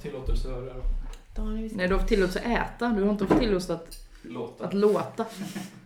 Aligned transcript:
fått 0.00 0.10
tillåtelse 0.10 0.48
att 0.48 0.54
höra. 0.54 0.74
Vi 1.54 1.70
Nej, 1.74 1.88
du 1.88 1.94
har 1.94 2.00
fått 2.00 2.08
tillåtelse 2.08 2.40
att 2.40 2.46
äta. 2.74 2.88
Du 2.88 3.02
har 3.02 3.10
inte 3.10 3.26
fått 3.26 3.38
tillåtelse 3.38 3.74
att, 3.74 3.98
Låta. 4.22 4.64
att 4.64 4.74
låta. 4.74 5.26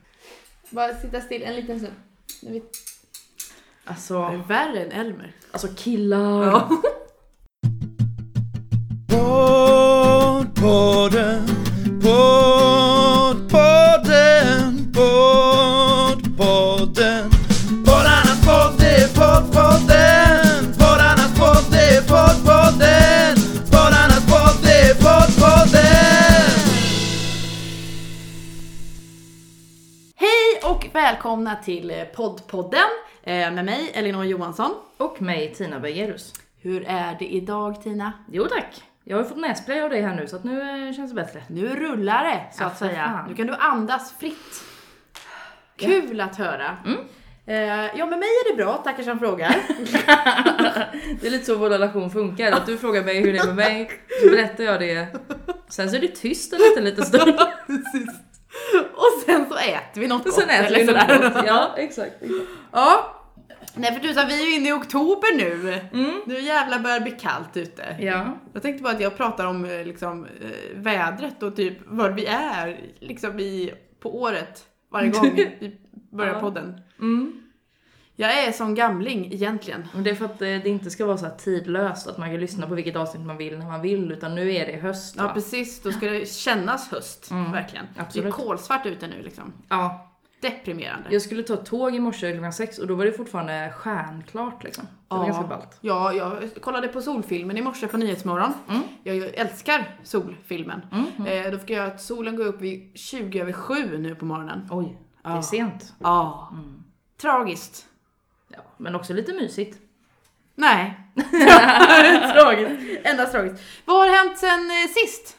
bara 0.70 0.94
sitta 0.94 1.20
still 1.20 1.42
en 1.42 1.54
liten 1.56 1.78
stund. 1.78 1.94
Nu 2.42 2.52
vet- 2.52 2.62
Det 2.62 3.90
är 3.90 3.90
Alltså, 3.90 4.42
värre 4.48 4.84
än 4.84 4.92
Elmer. 4.92 5.32
alltså 5.50 5.68
killar. 5.76 6.68
Poddpodden, 9.08 10.54
välkomna 31.24 31.56
till 31.56 31.90
eh, 31.90 32.04
poddpodden 32.04 32.80
eh, 33.22 33.32
med 33.52 33.64
mig 33.64 33.90
Elinor 33.94 34.24
Johansson. 34.24 34.74
Och 34.96 35.22
mig, 35.22 35.54
Tina 35.54 35.80
Bergerus. 35.80 36.32
Hur 36.60 36.84
är 36.88 37.16
det 37.18 37.24
idag 37.34 37.82
Tina? 37.82 38.12
Jo 38.32 38.44
tack. 38.44 38.82
Jag 39.04 39.16
har 39.16 39.22
ju 39.22 39.28
fått 39.28 39.38
nässpray 39.38 39.80
av 39.80 39.90
dig 39.90 40.02
här 40.02 40.14
nu 40.14 40.26
så 40.26 40.36
att 40.36 40.44
nu 40.44 40.60
eh, 40.60 40.92
känns 40.94 41.10
det 41.10 41.14
bättre. 41.14 41.42
Nu 41.48 41.68
rullar 41.68 42.24
det 42.24 42.44
så 42.52 42.62
Ja, 42.62 42.66
att 42.66 42.78
säga. 42.78 43.04
fan. 43.04 43.28
Nu 43.28 43.34
kan 43.34 43.46
du 43.46 43.54
andas 43.54 44.12
fritt. 44.18 44.64
Kul 45.76 46.20
att 46.20 46.36
höra. 46.36 46.76
Mm. 46.86 47.00
Ja 47.98 48.06
med 48.06 48.18
mig 48.18 48.28
är 48.28 48.50
det 48.50 48.56
bra, 48.62 48.74
tackar 48.76 49.02
som 49.02 49.18
frågar. 49.18 49.56
Det 51.20 51.26
är 51.26 51.30
lite 51.30 51.44
så 51.44 51.56
vår 51.56 51.70
relation 51.70 52.10
funkar. 52.10 52.52
Att 52.52 52.66
du 52.66 52.78
frågar 52.78 53.04
mig 53.04 53.20
hur 53.20 53.32
det 53.32 53.38
är 53.38 53.46
med 53.46 53.56
mig, 53.56 53.90
så 54.22 54.30
berättar 54.30 54.64
jag 54.64 54.80
det. 54.80 55.06
Sen 55.68 55.90
så 55.90 55.96
är 55.96 56.00
det 56.00 56.08
tyst 56.08 56.52
en 56.52 56.58
liten, 56.58 56.84
liten 56.84 57.04
stund. 57.04 57.38
och 58.94 59.22
sen 59.26 59.46
så 59.48 59.56
äter 59.56 60.00
vi 60.00 60.08
något 60.08 60.26
Och 60.26 60.32
sen 60.32 60.46
gott, 60.48 60.70
äter 60.70 60.76
vi 60.76 60.84
något. 60.84 61.44
Ja, 61.46 61.74
exakt. 61.76 62.12
exakt. 62.22 62.40
Ja. 62.72 63.20
Nej 63.76 63.92
för 63.92 64.00
tusan, 64.00 64.28
vi 64.28 64.42
är 64.42 64.46
ju 64.46 64.54
inne 64.54 64.68
i 64.68 64.72
oktober 64.72 65.36
nu. 65.36 65.80
Mm. 65.92 66.20
Nu 66.26 66.40
jävlar 66.40 66.78
börjar 66.78 66.98
det 66.98 67.02
bli 67.02 67.12
kallt 67.12 67.56
ute. 67.56 67.96
Ja. 68.00 68.38
Jag 68.52 68.62
tänkte 68.62 68.82
bara 68.82 68.92
att 68.94 69.00
jag 69.00 69.16
pratar 69.16 69.46
om 69.46 69.64
eh, 69.64 69.84
liksom, 69.84 70.24
eh, 70.24 70.50
vädret 70.74 71.42
och 71.42 71.56
typ 71.56 71.78
var 71.86 72.10
vi 72.10 72.26
är 72.26 72.80
liksom 73.00 73.40
i, 73.40 73.72
på 74.02 74.20
året 74.20 74.64
varje 74.92 75.08
gång 75.10 75.32
vi 75.36 75.76
börjar 76.12 76.34
Ja. 76.34 76.40
podden. 76.40 76.80
Mm. 77.00 77.40
Jag 78.16 78.44
är 78.44 78.52
som 78.52 78.74
gamling 78.74 79.32
egentligen. 79.32 79.88
Men 79.94 80.04
det 80.04 80.10
är 80.10 80.14
för 80.14 80.24
att 80.24 80.42
eh, 80.42 80.48
det 80.48 80.68
inte 80.68 80.90
ska 80.90 81.06
vara 81.06 81.16
så 81.18 81.24
här 81.26 81.34
tidlöst, 81.36 82.06
att 82.06 82.18
man 82.18 82.30
kan 82.30 82.40
lyssna 82.40 82.66
på 82.66 82.74
vilket 82.74 82.96
avsnitt 82.96 83.26
man 83.26 83.36
vill 83.36 83.58
när 83.58 83.66
man 83.66 83.82
vill, 83.82 84.12
utan 84.12 84.34
nu 84.34 84.54
är 84.54 84.66
det 84.66 84.76
höst 84.80 85.14
Ja 85.18 85.22
va? 85.26 85.32
precis, 85.34 85.82
då 85.82 85.92
ska 85.92 86.10
det 86.10 86.28
kännas 86.28 86.88
höst. 86.90 87.30
Mm, 87.30 87.52
Verkligen. 87.52 87.86
Det 87.94 88.00
är 88.00 88.04
absolut. 88.04 88.34
kolsvart 88.34 88.86
ute 88.86 89.06
nu 89.06 89.22
liksom. 89.22 89.52
Ja. 89.68 90.10
Deprimerande. 90.40 91.08
Jag 91.10 91.22
skulle 91.22 91.42
ta 91.42 91.56
tåg 91.56 91.94
i 91.94 92.00
morse 92.00 92.32
klockan 92.32 92.52
sex 92.52 92.78
och 92.78 92.86
då 92.86 92.94
var 92.94 93.04
det 93.04 93.12
fortfarande 93.12 93.72
stjärnklart 93.76 94.64
liksom. 94.64 94.84
Det 94.84 95.14
var 95.14 95.18
Ja. 95.18 95.24
ganska 95.26 95.46
ballt. 95.46 95.78
Ja, 95.80 96.12
jag 96.12 96.50
kollade 96.60 96.88
på 96.88 97.02
solfilmen 97.02 97.56
i 97.58 97.62
morse 97.62 97.86
på 97.86 97.96
Nyhetsmorgon. 97.96 98.52
Mm. 98.68 98.82
Jag 99.02 99.16
älskar 99.34 99.96
solfilmen. 100.02 100.80
Mm. 100.92 101.26
Eh, 101.46 101.52
då 101.52 101.58
fick 101.58 101.70
jag 101.70 101.86
att 101.86 102.00
solen 102.02 102.36
går 102.36 102.44
upp 102.46 102.60
vid 102.60 102.98
20 102.98 103.40
över 103.40 103.52
7 103.52 103.98
nu 103.98 104.14
på 104.14 104.24
morgonen. 104.24 104.68
Oj, 104.70 104.98
det 105.22 105.28
är 105.28 105.34
Ja. 105.34 105.42
sent. 105.42 105.92
Ja. 105.98 106.48
Mm. 106.52 106.82
Tragiskt. 107.20 107.86
Ja, 108.56 108.62
men 108.76 108.94
också 108.94 109.12
lite 109.12 109.32
mysigt. 109.32 109.78
Nej. 110.54 111.00
tragiskt. 112.32 113.00
Endast 113.04 113.32
tragiskt. 113.32 113.62
Vad 113.84 113.96
har 113.96 114.16
hänt 114.16 114.38
sen 114.38 114.70
eh, 114.70 114.88
sist? 114.88 115.36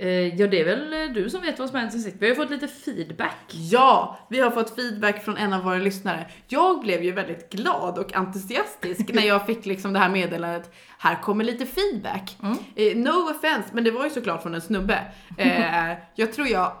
Eh, 0.00 0.36
ja, 0.36 0.46
det 0.46 0.60
är 0.60 0.64
väl 0.64 0.92
eh, 0.92 1.14
du 1.14 1.30
som 1.30 1.40
vet 1.40 1.58
vad 1.58 1.68
som 1.68 1.78
hänt 1.78 1.92
sen 1.92 2.00
sist. 2.00 2.16
Vi 2.18 2.26
har 2.26 2.30
ju 2.30 2.42
fått 2.42 2.50
lite 2.50 2.68
feedback. 2.68 3.46
Ja, 3.50 4.18
vi 4.30 4.40
har 4.40 4.50
fått 4.50 4.74
feedback 4.74 5.24
från 5.24 5.36
en 5.36 5.52
av 5.52 5.62
våra 5.62 5.78
lyssnare. 5.78 6.26
Jag 6.48 6.80
blev 6.80 7.04
ju 7.04 7.12
väldigt 7.12 7.52
glad 7.52 7.98
och 7.98 8.14
entusiastisk 8.14 9.12
när 9.12 9.22
jag 9.22 9.46
fick 9.46 9.66
liksom 9.66 9.92
det 9.92 9.98
här 9.98 10.08
meddelandet. 10.08 10.74
Här 10.98 11.22
kommer 11.22 11.44
lite 11.44 11.66
feedback. 11.66 12.36
Mm. 12.42 12.56
Eh, 12.76 12.96
no 12.96 13.30
offense, 13.30 13.68
men 13.72 13.84
det 13.84 13.90
var 13.90 14.04
ju 14.04 14.10
såklart 14.10 14.42
från 14.42 14.54
en 14.54 14.60
snubbe. 14.60 15.12
Eh, 15.38 15.90
jag 16.14 16.32
tror 16.32 16.48
jag 16.48 16.72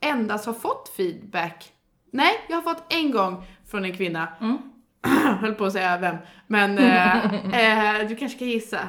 endast 0.00 0.46
har 0.46 0.54
fått 0.54 0.92
feedback. 0.96 1.72
Nej, 2.10 2.32
jag 2.48 2.56
har 2.56 2.62
fått 2.62 2.92
en 2.92 3.10
gång 3.10 3.44
från 3.70 3.84
en 3.84 3.96
kvinna. 3.96 4.28
Mm. 4.40 4.58
Höll 5.40 5.54
på 5.54 5.64
att 5.64 5.72
säga 5.72 5.98
vem. 5.98 6.16
Men 6.46 6.78
eh, 6.78 7.34
eh, 8.00 8.08
du 8.08 8.16
kanske 8.16 8.38
kan 8.38 8.48
gissa. 8.48 8.80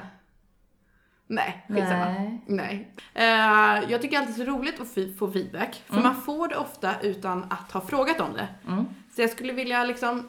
Nej, 1.27 1.65
skitsamma. 1.67 2.05
Nej. 2.05 2.41
Nej. 2.47 2.93
Eh, 3.13 3.91
jag 3.91 4.01
tycker 4.01 4.17
alltid 4.17 4.35
det 4.35 4.41
är 4.41 4.45
så 4.45 4.51
roligt 4.51 4.79
att 4.79 5.17
få 5.17 5.31
feedback, 5.31 5.83
för 5.85 6.01
man 6.01 6.21
får 6.21 6.47
det 6.47 6.55
ofta 6.55 7.01
utan 7.01 7.43
att 7.49 7.71
ha 7.71 7.81
frågat 7.81 8.19
om 8.19 8.33
det. 8.33 8.47
Mm. 8.67 8.85
Så 9.15 9.21
jag 9.21 9.29
skulle 9.29 9.53
vilja 9.53 9.83
liksom 9.83 10.27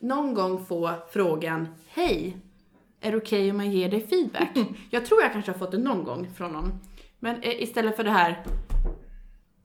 någon 0.00 0.34
gång 0.34 0.66
få 0.66 0.90
frågan, 1.12 1.68
hej, 1.88 2.36
är 3.00 3.10
det 3.10 3.16
okej 3.16 3.50
om 3.50 3.56
man 3.56 3.70
ger 3.70 3.88
dig 3.88 4.06
feedback? 4.06 4.50
jag 4.90 5.06
tror 5.06 5.22
jag 5.22 5.32
kanske 5.32 5.50
har 5.50 5.58
fått 5.58 5.70
det 5.70 5.78
någon 5.78 6.04
gång 6.04 6.28
från 6.36 6.52
någon. 6.52 6.72
Men 7.18 7.42
eh, 7.42 7.62
istället 7.62 7.96
för 7.96 8.04
det 8.04 8.10
här, 8.10 8.44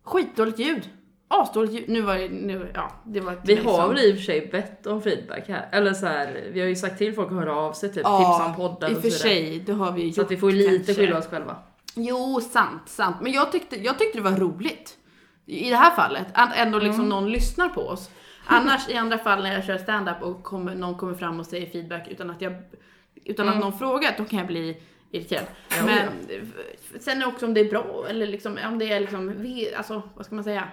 skitdåligt 0.03 0.59
ljud, 0.59 0.89
asdåligt 1.31 1.73
ljud, 1.73 1.89
nu 1.89 2.01
var 2.01 2.15
det, 2.15 2.29
nu, 2.29 2.71
ja, 2.73 2.91
det 3.05 3.19
var 3.19 3.37
Vi 3.43 3.55
har 3.55 3.87
väl 3.89 3.99
i 3.99 4.11
och 4.11 4.15
för 4.15 4.23
sig 4.23 4.47
bett 4.47 4.87
om 4.87 5.01
feedback 5.01 5.47
här. 5.47 5.69
Eller 5.71 5.93
så 5.93 6.05
här, 6.05 6.49
vi 6.53 6.59
har 6.59 6.67
ju 6.67 6.75
sagt 6.75 6.97
till 6.97 7.13
folk 7.13 7.27
att 7.27 7.37
höra 7.37 7.55
av 7.55 7.73
sig, 7.73 7.89
typ 7.93 8.01
Ja, 8.03 8.17
tipsa 8.17 8.45
om 8.49 8.55
poddar 8.55 8.91
i 8.91 8.93
och 8.93 9.01
för 9.01 9.09
sig, 9.09 9.59
det 9.65 9.71
har 9.73 9.91
vi 9.91 10.03
gjort 10.05 10.15
Så 10.15 10.21
att 10.21 10.31
vi 10.31 10.37
får 10.37 10.51
lite 10.51 10.75
kanske. 10.75 10.93
skylla 10.93 11.17
oss 11.17 11.27
själva. 11.27 11.55
Jo, 11.95 12.41
sant, 12.41 12.81
sant. 12.89 13.15
Men 13.21 13.31
jag 13.31 13.51
tyckte, 13.51 13.75
jag 13.83 13.99
tyckte 13.99 14.17
det 14.17 14.23
var 14.23 14.37
roligt. 14.37 14.97
I 15.45 15.69
det 15.69 15.75
här 15.75 15.91
fallet, 15.95 16.27
att 16.33 16.57
ändå 16.57 16.79
liksom 16.79 16.95
Mm. 17.05 17.09
någon 17.09 17.31
lyssnar 17.31 17.69
på 17.69 17.81
oss. 17.81 18.09
Annars 18.45 18.89
i 18.89 18.95
andra 18.95 19.17
fall 19.17 19.43
när 19.43 19.53
jag 19.53 19.63
kör 19.65 19.77
stand-up 19.77 20.21
och 20.21 20.43
kommer, 20.43 20.75
någon 20.75 20.95
kommer 20.97 21.13
fram 21.13 21.39
och 21.39 21.45
säger 21.45 21.69
feedback 21.69 22.07
utan 22.07 22.29
att 22.29 22.41
jag 22.41 22.53
utan 23.25 23.47
Mm. 23.47 23.57
att 23.57 23.63
någon 23.63 23.79
frågar, 23.79 24.13
då 24.17 24.25
kan 24.25 24.39
jag 24.39 24.47
bli 24.47 24.81
irriterad. 25.11 25.43
Ja, 25.77 25.85
Men 25.85 25.97
ja. 26.29 26.35
sen 26.99 27.23
också 27.23 27.45
om 27.45 27.53
det 27.53 27.59
är 27.61 27.69
bra 27.69 28.05
eller 28.09 28.27
liksom, 28.27 28.57
om 28.67 28.79
det 28.79 28.91
är 28.91 28.99
liksom, 28.99 29.35
alltså 29.77 30.01
vad 30.15 30.25
ska 30.25 30.35
man 30.35 30.43
säga? 30.43 30.67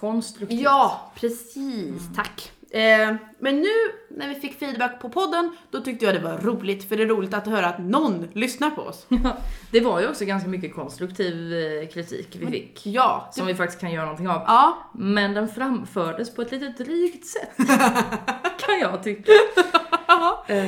Konstruktivt. 0.00 0.60
Ja, 0.60 1.10
precis, 1.14 2.02
tack. 2.16 2.52
Eh, 2.70 3.14
men 3.44 3.56
nu 3.60 3.68
när 4.08 4.28
vi 4.28 4.34
fick 4.34 4.58
feedback 4.58 5.00
på 5.00 5.08
podden, 5.08 5.56
då 5.70 5.80
tyckte 5.80 6.04
jag 6.04 6.14
det 6.14 6.20
var 6.20 6.38
roligt, 6.38 6.88
för 6.88 6.96
det 6.96 7.02
är 7.02 7.06
roligt 7.06 7.34
att 7.34 7.46
höra 7.46 7.66
att 7.66 7.78
någon 7.78 8.28
lyssnar 8.32 8.70
på 8.70 8.82
oss. 8.82 9.06
Det 9.70 9.80
var 9.80 10.00
ju 10.00 10.08
också 10.08 10.24
ganska 10.24 10.48
mycket 10.48 10.74
konstruktiv 10.74 11.52
eh, 11.52 11.88
kritik 11.88 12.36
vi 12.40 12.46
fick. 12.46 12.86
Ja, 12.86 13.28
Som 13.32 13.46
vi 13.46 13.54
faktiskt 13.54 13.80
kan 13.80 13.90
göra 13.92 14.04
någonting 14.04 14.28
av. 14.28 14.42
ja, 14.46 14.90
Men 14.94 15.34
den 15.34 15.48
framfördes 15.48 16.34
på 16.34 16.42
ett 16.42 16.52
lite 16.52 16.84
drygt 16.84 17.26
sätt. 17.26 17.56
kan 18.58 18.78
jag 18.80 19.02
tycka. 19.02 19.32
Eh, 20.46 20.66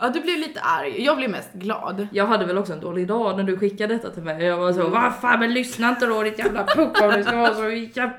Ja, 0.00 0.08
du 0.08 0.20
blev 0.20 0.38
lite 0.38 0.60
arg. 0.60 1.04
Jag 1.04 1.16
blev 1.16 1.30
mest 1.30 1.52
glad. 1.52 2.06
jag 2.12 2.26
hade 2.26 2.44
väl 2.46 2.58
också 2.58 2.72
en 2.72 2.80
dålig 2.80 3.08
dag 3.08 3.36
när 3.36 3.44
du 3.44 3.56
skickade 3.58 3.94
detta 3.94 4.10
till 4.10 4.22
mig. 4.22 4.44
Jag 4.44 4.56
var 4.56 4.72
så, 4.72 4.88
vad 4.88 5.14
fan 5.14 5.40
men 5.40 5.54
lyssna 5.54 5.88
inte 5.88 6.06
då 6.06 6.22
ditt 6.22 6.38
jävla 6.38 6.64
puck 6.64 7.00
om 7.02 7.12
du 7.16 7.22
ska 7.24 7.36
vara 7.36 7.54
så 7.54 7.70
jävla... 7.70 8.16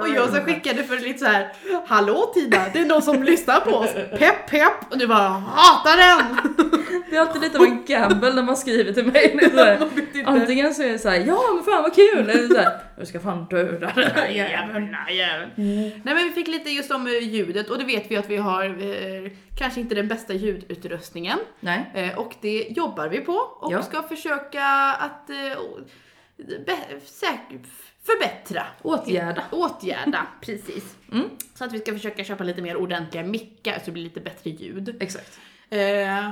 Och 0.00 0.08
jag 0.08 0.28
så 0.28 0.40
skickade 0.40 0.84
för 0.84 0.96
lite 0.98 1.18
så 1.18 1.24
här, 1.26 1.52
hallå 1.86 2.30
Tina, 2.34 2.58
det 2.72 2.79
är 2.80 2.86
någon 2.86 3.02
som 3.02 3.22
lyssnar 3.22 3.60
på 3.60 3.70
oss. 3.70 3.92
Pepp 4.18 4.46
pepp. 4.50 4.72
Och 4.90 4.98
du 4.98 5.06
bara, 5.06 5.28
hatar 5.28 5.96
den! 5.96 6.36
Det 7.10 7.16
är 7.16 7.20
alltid 7.20 7.42
lite 7.42 7.58
av 7.58 7.64
en 7.64 7.84
gamble 7.84 8.32
när 8.32 8.42
man 8.42 8.56
skriver 8.56 8.92
till 8.92 9.06
mig. 9.06 9.36
Det 9.40 9.50
så 9.50 9.64
här. 9.64 9.78
Antingen 10.24 10.74
så 10.74 10.82
är 10.82 10.88
det 10.88 10.98
så 10.98 11.08
här, 11.08 11.16
ja 11.26 11.40
men 11.54 11.64
fan 11.64 11.82
vad 11.82 11.94
kul! 11.94 12.30
Eller 12.30 12.48
så 12.48 12.56
här, 12.60 12.78
jag 12.98 13.08
ska 13.08 13.20
fan 13.20 13.46
döda 13.50 13.92
den 13.94 14.10
här 14.10 14.28
jäveln. 14.28 14.96
jäveln. 15.10 15.50
Nej 16.04 16.14
men 16.14 16.16
vi 16.16 16.30
fick 16.30 16.48
lite 16.48 16.70
just 16.70 16.90
om 16.90 17.06
eh, 17.06 17.12
ljudet 17.12 17.70
och 17.70 17.78
det 17.78 17.84
vet 17.84 18.10
vi 18.10 18.16
att 18.16 18.30
vi 18.30 18.36
har 18.36 18.64
eh, 18.64 19.30
kanske 19.58 19.80
inte 19.80 19.94
den 19.94 20.08
bästa 20.08 20.32
ljudutrustningen. 20.34 21.38
Nej. 21.60 21.90
Eh, 21.94 22.18
och 22.18 22.34
det 22.40 22.66
jobbar 22.70 23.08
vi 23.08 23.20
på 23.20 23.32
och 23.32 23.72
Ja. 23.72 23.82
ska 23.82 24.02
försöka 24.02 24.64
att 24.98 25.30
eh, 25.30 25.36
förbättra. 28.02 28.66
Åtgärda. 28.82 29.44
Åtgärda, 29.50 30.26
precis. 30.40 30.96
Mm. 31.12 31.28
Så 31.54 31.64
att 31.64 31.72
vi 31.72 31.78
ska 31.78 31.92
försöka 31.92 32.24
köpa 32.24 32.44
lite 32.44 32.62
mer 32.62 32.76
ordentliga 32.76 33.24
mickar 33.24 33.78
så 33.78 33.84
det 33.84 33.90
blir 33.92 34.02
lite 34.02 34.20
bättre 34.20 34.50
ljud. 34.50 34.96
Exakt. 35.00 35.40
Eh, 35.70 36.30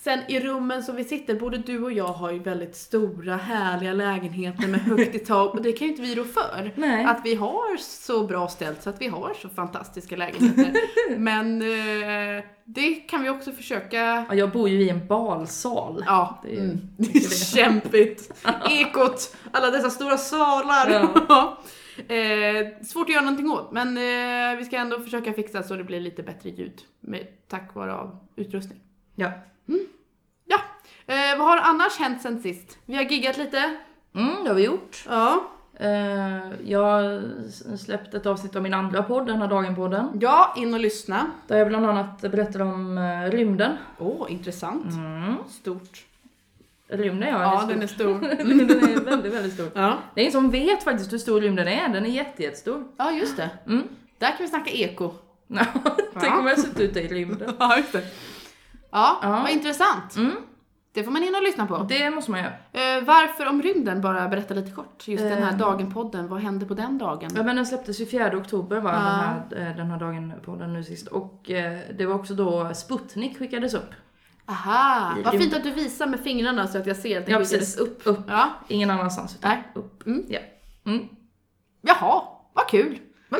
sen 0.00 0.20
i 0.28 0.40
rummen 0.40 0.82
som 0.82 0.96
vi 0.96 1.04
sitter, 1.04 1.34
både 1.34 1.58
du 1.58 1.82
och 1.84 1.92
jag 1.92 2.04
har 2.06 2.32
ju 2.32 2.38
väldigt 2.38 2.76
stora 2.76 3.36
härliga 3.36 3.92
lägenheter 3.92 4.68
med 4.68 4.80
högt 4.80 5.14
i 5.14 5.18
tak 5.18 5.54
och 5.54 5.62
det 5.62 5.72
kan 5.72 5.86
ju 5.86 5.90
inte 5.92 6.02
vi 6.02 6.14
rå 6.14 6.24
för. 6.24 6.72
Nej. 6.74 7.04
Att 7.04 7.20
vi 7.24 7.34
har 7.34 7.76
så 7.76 8.26
bra 8.26 8.48
ställt 8.48 8.82
så 8.82 8.90
att 8.90 9.00
vi 9.00 9.08
har 9.08 9.34
så 9.42 9.48
fantastiska 9.48 10.16
lägenheter. 10.16 10.72
Men 11.18 11.62
eh, 11.62 12.44
det 12.64 12.94
kan 12.94 13.22
vi 13.22 13.28
också 13.28 13.52
försöka 13.52 13.96
Ja, 14.28 14.34
jag 14.34 14.50
bor 14.52 14.68
ju 14.68 14.82
i 14.82 14.88
en 14.88 15.06
balsal. 15.06 16.02
Ja, 16.06 16.40
Det 16.44 16.56
är- 16.56 16.60
mm. 16.64 16.78
det 16.96 17.16
är 17.18 17.54
kämpigt. 17.56 18.44
Ekot, 18.70 19.36
alla 19.52 19.70
dessa 19.70 19.90
stora 19.90 20.16
salar. 20.18 20.90
Ja. 21.28 21.58
eh, 22.14 22.84
svårt 22.84 23.04
att 23.08 23.14
göra 23.14 23.24
någonting 23.24 23.50
åt, 23.50 23.72
men 23.72 23.88
eh, 23.96 24.58
vi 24.58 24.64
ska 24.64 24.76
ändå 24.76 25.00
försöka 25.00 25.32
fixa 25.32 25.62
så 25.62 25.74
det 25.74 25.84
blir 25.84 26.00
lite 26.00 26.22
bättre 26.22 26.50
ljud 26.50 26.80
med, 27.00 27.26
tack 27.48 27.74
vare 27.74 27.94
av 27.94 28.18
utrustning. 28.36 28.78
Ja. 29.14 29.30
Ja, 30.46 30.58
eh, 31.06 31.38
vad 31.38 31.46
har 31.48 31.56
annars 31.58 31.96
hänt 31.98 32.22
sen 32.22 32.42
sist? 32.42 32.78
Vi 32.86 32.94
har 32.96 33.02
giggat 33.02 33.36
lite. 33.38 33.76
Mm, 34.14 34.44
det 34.44 34.50
har 34.50 34.54
vi 34.54 34.64
gjort. 34.64 35.04
Ja. 35.08 35.44
Eh, 35.80 36.50
jag 36.64 36.82
har 36.82 37.22
s- 37.48 37.84
släppt 37.84 38.14
ett 38.14 38.26
avsnitt 38.26 38.56
av 38.56 38.62
min 38.62 38.74
andra 38.74 39.02
podd, 39.02 39.26
Den 39.26 39.38
här 39.40 39.48
dagen-podden. 39.48 40.08
Ja, 40.20 40.54
in 40.56 40.74
och 40.74 40.80
lyssna. 40.80 41.30
Där 41.46 41.56
jag 41.58 41.68
bland 41.68 41.86
annat 41.86 42.20
berättar 42.20 42.60
om 42.62 42.98
eh, 42.98 43.30
rymden. 43.30 43.76
Åh, 43.98 44.26
intressant. 44.32 44.92
Mm. 44.92 45.34
Stort. 45.50 46.04
Rymden 46.88 47.28
ja, 47.28 47.42
Ja, 47.42 47.64
den 47.68 47.82
är 47.82 47.86
stor. 47.86 48.20
den 48.20 48.60
är 48.60 49.04
väldigt, 49.04 49.32
väldigt 49.34 49.54
stor. 49.54 49.70
Ja. 49.74 49.98
Det 50.14 50.20
är 50.20 50.22
ingen 50.22 50.32
som 50.32 50.50
vet 50.50 50.82
faktiskt 50.84 51.12
hur 51.12 51.18
stor 51.18 51.40
rymden 51.40 51.68
är, 51.68 51.88
den 51.88 52.06
är 52.06 52.10
jätte, 52.10 52.42
jättestor. 52.42 52.84
ja, 52.96 53.12
just 53.12 53.36
det. 53.36 53.50
Mm. 53.66 53.82
Där 54.18 54.28
kan 54.28 54.36
vi 54.40 54.48
snacka 54.48 54.70
eko. 54.70 55.12
Tänk 56.20 56.34
om 56.34 56.46
jag 56.46 56.58
suttit 56.60 56.80
ute 56.80 57.00
i 57.00 57.08
rymden. 57.08 57.52
Ja, 57.58 57.76
just 57.76 57.92
det. 57.92 58.02
Ja, 58.90 59.18
Ja. 59.22 59.28
vad 59.30 59.50
intressant. 59.50 60.16
Mm. 60.16 60.32
Det 60.92 61.04
får 61.04 61.10
man 61.12 61.22
in 61.22 61.34
och 61.34 61.42
lyssna 61.42 61.66
på. 61.66 61.76
Det 61.88 62.10
måste 62.10 62.30
man 62.30 62.40
göra. 62.40 62.52
Eh, 62.72 63.04
varför 63.04 63.46
om 63.46 63.62
rymden? 63.62 64.00
Bara 64.00 64.28
berätta 64.28 64.54
lite 64.54 64.70
kort. 64.70 65.08
Just 65.08 65.24
den 65.24 65.42
här 65.42 65.52
Eh. 65.52 65.58
dagen-podden. 65.58 66.28
Vad 66.28 66.40
hände 66.40 66.66
på 66.66 66.74
den 66.74 66.98
dagen? 66.98 67.30
Ja 67.36 67.42
men 67.42 67.56
den 67.56 67.66
släpptes 67.66 68.00
ju 68.00 68.06
4 68.06 68.36
oktober 68.36 68.80
var 68.80 68.90
Ja. 68.92 68.96
den, 68.98 69.04
här, 69.04 69.70
eh, 69.70 69.76
den 69.76 69.90
här 69.90 69.98
dagen 69.98 70.32
på 70.44 70.56
den 70.56 70.72
nu 70.72 70.84
sist. 70.84 71.06
Och 71.08 71.50
eh, 71.50 71.78
det 71.98 72.06
var 72.06 72.14
också 72.14 72.34
då 72.34 72.74
Sputnik 72.74 73.38
skickades 73.38 73.74
upp. 73.74 73.90
Aha, 74.46 75.14
vad 75.24 75.38
fint 75.38 75.56
att 75.56 75.62
du 75.62 75.70
visar 75.70 76.06
med 76.06 76.20
fingrarna 76.20 76.66
så 76.66 76.78
att 76.78 76.86
jag 76.86 76.96
ser 76.96 77.18
att 77.20 77.26
det 77.26 77.32
Ja 77.32 77.38
skickades 77.38 77.58
precis, 77.76 77.76
upp. 77.78 78.06
upp, 78.06 78.18
upp. 78.18 78.24
Ja, 78.28 78.50
Ingen 78.68 78.90
annanstans 78.90 79.36
utan 79.36 79.50
Nej. 79.50 79.62
upp. 79.74 80.06
Mm. 80.06 80.24
Ja. 80.28 80.38
Mm. 80.86 81.08
jaha, 81.82 82.22
vad 82.52 82.68
kul. 82.68 82.98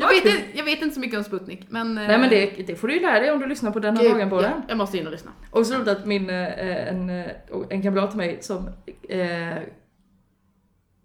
jag, 0.00 0.08
vet 0.08 0.24
inte, 0.24 0.58
jag 0.58 0.64
vet 0.64 0.82
inte 0.82 0.94
så 0.94 1.00
mycket 1.00 1.18
om 1.18 1.24
Sputnik, 1.24 1.66
men... 1.68 1.98
eh, 1.98 2.06
Nej 2.08 2.18
men 2.18 2.30
det, 2.30 2.66
det 2.66 2.76
får 2.76 2.88
du 2.88 2.94
ju 2.94 3.00
lära 3.00 3.20
dig 3.20 3.32
om 3.32 3.40
du 3.40 3.46
lyssnar 3.46 3.70
på 3.70 3.78
den 3.78 3.96
här 3.96 4.04
dagen 4.08 4.30
på 4.30 4.40
den. 4.40 4.62
Jag 4.68 4.78
måste 4.78 4.98
in 4.98 5.06
och 5.06 5.12
lyssna. 5.12 5.30
Och 5.50 5.66
så 5.66 5.74
roligt 5.74 5.88
att 5.88 6.06
min, 6.06 6.30
eh, 6.30 6.88
en, 6.88 7.10
eh, 7.10 7.26
en 7.70 7.82
kamrat 7.82 8.10
till 8.10 8.18
mig 8.18 8.38
som 8.40 8.68
eh, 9.08 9.58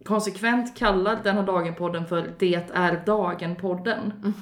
konsekvent 0.05 0.77
kallar 0.77 1.19
den 1.23 1.35
här 1.35 1.43
dagen-podden 1.43 2.05
för 2.05 2.33
Det 2.39 2.55
är 2.73 3.03
dagen-podden. 3.05 4.13
Mhm. 4.23 4.33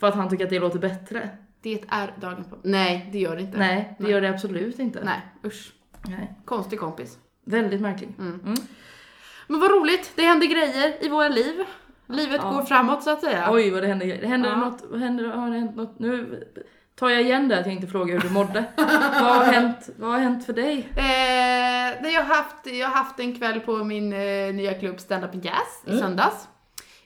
För 0.00 0.06
att 0.06 0.14
han 0.14 0.28
tycker 0.28 0.44
att 0.44 0.50
det 0.50 0.58
låter 0.60 0.78
bättre. 0.78 1.28
Det 1.62 1.84
är 1.88 2.14
dagen 2.20 2.44
på... 2.50 2.56
Nej, 2.62 3.08
det 3.12 3.18
gör 3.18 3.36
det 3.36 3.42
inte. 3.42 3.58
Nej, 3.58 3.94
det 3.98 4.02
Nej. 4.04 4.12
gör 4.12 4.20
det 4.20 4.28
absolut 4.30 4.78
inte. 4.78 5.04
Nej, 5.04 5.20
usch. 5.44 5.72
Nej. 6.08 6.32
Konstig 6.44 6.78
kompis. 6.78 7.18
Väldigt 7.44 7.80
märklig. 7.80 8.08
Mm. 8.18 8.40
Mm. 8.44 8.54
Men 9.46 9.60
vad 9.60 9.70
roligt, 9.70 10.12
det 10.16 10.22
händer 10.22 10.46
grejer 10.46 11.04
i 11.04 11.08
våra 11.08 11.28
liv. 11.28 11.54
Livet 12.12 12.40
Ja. 12.44 12.50
går 12.50 12.62
framåt 12.62 13.02
så 13.02 13.10
att 13.10 13.20
säga. 13.20 13.48
Oj 13.50 13.70
vad 13.70 13.82
det 13.82 13.86
händer. 13.86 14.18
Det 14.20 14.26
händer 14.26 14.50
Ja. 14.50 14.56
något, 14.56 14.82
vad 14.90 15.00
händer, 15.00 15.24
har 15.28 15.50
det 15.50 15.58
hänt 15.58 15.76
något? 15.76 15.98
Nu 15.98 16.42
tar 16.98 17.08
jag 17.10 17.22
igen 17.22 17.48
det 17.48 17.58
att 17.58 17.66
jag 17.66 17.74
inte 17.74 17.86
frågar 17.86 18.14
hur 18.14 18.20
du 18.28 18.34
mådde. 18.34 18.64
vad, 18.76 19.36
har 19.36 19.44
hänt, 19.44 19.88
vad 19.96 20.10
har 20.10 20.18
hänt 20.18 20.46
för 20.46 20.52
dig? 20.52 20.78
Eh, 20.96 22.02
nej, 22.02 22.14
jag, 22.14 22.24
har 22.24 22.34
haft, 22.34 22.66
jag 22.66 22.88
har 22.88 22.94
haft 22.96 23.20
en 23.20 23.38
kväll 23.38 23.60
på 23.60 23.84
min 23.84 24.12
eh, 24.12 24.54
nya 24.54 24.74
klubb 24.74 25.00
Stand 25.00 25.24
Up 25.24 25.44
Jazz 25.44 25.82
i 25.86 25.90
Mm. 25.90 26.00
söndags. 26.02 26.48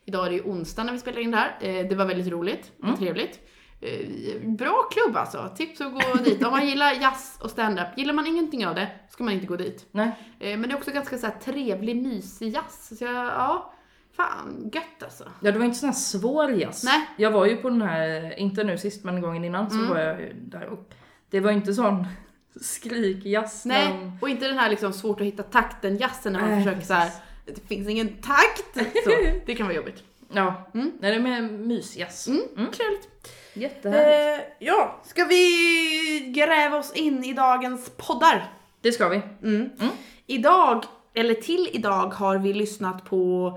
Idag 0.05 0.27
är 0.27 0.31
det 0.31 0.41
onsdag 0.43 0.85
när 0.85 0.93
vi 0.93 0.99
spelar 0.99 1.21
in 1.21 1.31
det 1.31 1.37
här. 1.37 1.57
Eh, 1.61 1.89
det 1.89 1.95
var 1.95 2.05
väldigt 2.05 2.33
roligt 2.33 2.73
och 2.79 2.85
Mm. 2.85 2.97
trevligt. 2.97 3.41
Eh, 3.81 4.49
bra 4.49 4.83
klubb 4.93 5.17
alltså, 5.17 5.51
tips 5.57 5.81
att 5.81 5.93
gå 5.93 6.01
dit. 6.25 6.45
Om 6.45 6.51
man 6.51 6.67
gillar 6.67 6.93
jazz 6.93 7.39
och 7.43 7.51
stand-up, 7.51 7.87
gillar 7.97 8.15
man 8.15 8.27
ingenting 8.27 8.67
av 8.67 8.75
det 8.75 8.89
ska 9.11 9.25
man 9.25 9.35
inte 9.35 9.47
gå 9.47 9.57
dit. 9.57 9.87
Nej. 9.91 10.11
Eh, 10.41 10.59
men 10.59 10.63
det 10.63 10.75
är 10.75 10.77
också 10.77 10.91
ganska 10.91 11.19
så 11.19 11.27
här, 11.27 11.35
trevlig, 11.45 11.97
mysig 11.97 12.55
jazz. 12.55 12.99
Så 12.99 13.05
jag, 13.05 13.15
ja, 13.15 13.73
fan 14.17 14.71
gött 14.75 15.03
alltså. 15.03 15.25
Ja 15.43 15.53
det 15.53 15.59
var 15.59 15.65
inte 15.67 15.79
sån 15.79 15.89
här 15.89 15.95
svår 15.97 16.51
jazz. 16.51 16.85
Nej. 16.85 17.07
Jag 17.17 17.31
var 17.31 17.47
ju 17.47 17.57
på 17.57 17.71
den 17.71 17.83
här, 17.83 18.39
inte 18.39 18.65
nu 18.65 18.79
sist 18.79 19.05
men 19.05 19.21
gången 19.21 19.45
innan 19.45 19.71
så 19.71 19.77
Mm. 19.77 19.89
var 19.89 19.99
jag 20.01 20.21
ju 20.21 20.33
där 20.35 20.67
och 20.67 20.91
det 21.31 21.41
var 21.41 21.51
inte 21.51 21.75
sån 21.75 22.07
skrikjazz. 22.61 23.65
Nej, 23.65 23.87
de- 23.89 24.19
och 24.23 24.29
inte 24.29 24.49
den 24.49 24.59
här 24.59 24.71
liksom 24.71 24.93
svårt 24.93 25.21
att 25.21 25.27
hitta 25.27 25.43
takten 25.43 25.97
jazzen 25.97 26.33
när 26.33 26.41
man 26.41 26.51
Nej, 26.51 26.65
försöker 26.65 26.87
så 26.87 26.95
här. 26.95 27.11
det 27.47 27.69
finns 27.69 27.89
ingen 27.89 28.09
takt. 28.09 28.75
Så, 29.05 29.11
det 29.47 29.55
kan 29.55 29.67
vara 29.67 29.77
jobbigt. 29.77 30.03
Ja, 30.33 30.71
Mm. 30.75 30.93
nej 31.01 31.11
det 31.11 31.17
är 31.17 31.21
mer 31.23 31.43
mysjazz. 31.43 32.29
Mm, 32.29 32.43
Mm. 32.57 32.71
Trevligt. 32.73 33.09
Jättehärligt. 33.55 34.43
Eh, 34.43 34.67
ja, 34.67 35.01
ska 35.05 35.25
vi 35.25 36.33
gräva 36.37 36.77
oss 36.79 36.93
in 36.93 37.25
i 37.25 37.33
dagens 37.33 37.91
poddar? 37.97 38.53
Det 38.81 38.93
ska 38.93 39.09
vi. 39.09 39.17
Mm. 39.43 39.71
Mm. 39.81 39.93
Idag, 40.27 40.85
eller 41.15 41.35
till 41.35 41.69
idag, 41.73 42.07
har 42.09 42.39
vi 42.39 42.53
lyssnat 42.53 43.05
på, 43.05 43.53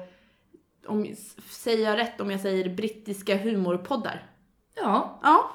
om 0.90 1.16
säger 1.50 1.90
jag 1.90 1.98
rätt 1.98 2.22
om 2.22 2.32
jag 2.32 2.40
säger 2.40 2.70
brittiska 2.76 3.38
humorpoddar? 3.38 4.24
Ja, 4.76 5.20
Ja, 5.24 5.50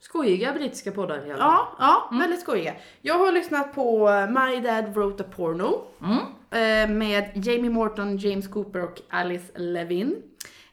skojiga 0.00 0.52
brittiska 0.52 0.92
poddar 0.92 1.26
i 1.26 1.32
alla 1.32 1.42
fall. 1.42 1.64
ja, 1.78 2.08
ja, 2.10 2.18
väldigt 2.18 2.40
skojiga. 2.40 2.74
Jag 3.02 3.18
har 3.18 3.32
lyssnat 3.32 3.74
på 3.74 4.08
My 4.28 4.60
Dad 4.60 4.94
Wrote 4.94 5.24
a 5.24 5.26
Porno 5.36 5.84
Mm. 6.00 6.18
eh, 6.50 6.96
med 6.96 7.30
Jamie 7.46 7.70
Morton, 7.70 8.16
James 8.16 8.48
Cooper 8.48 8.82
och 8.84 9.00
Alice 9.10 9.58
Levin. 9.58 10.22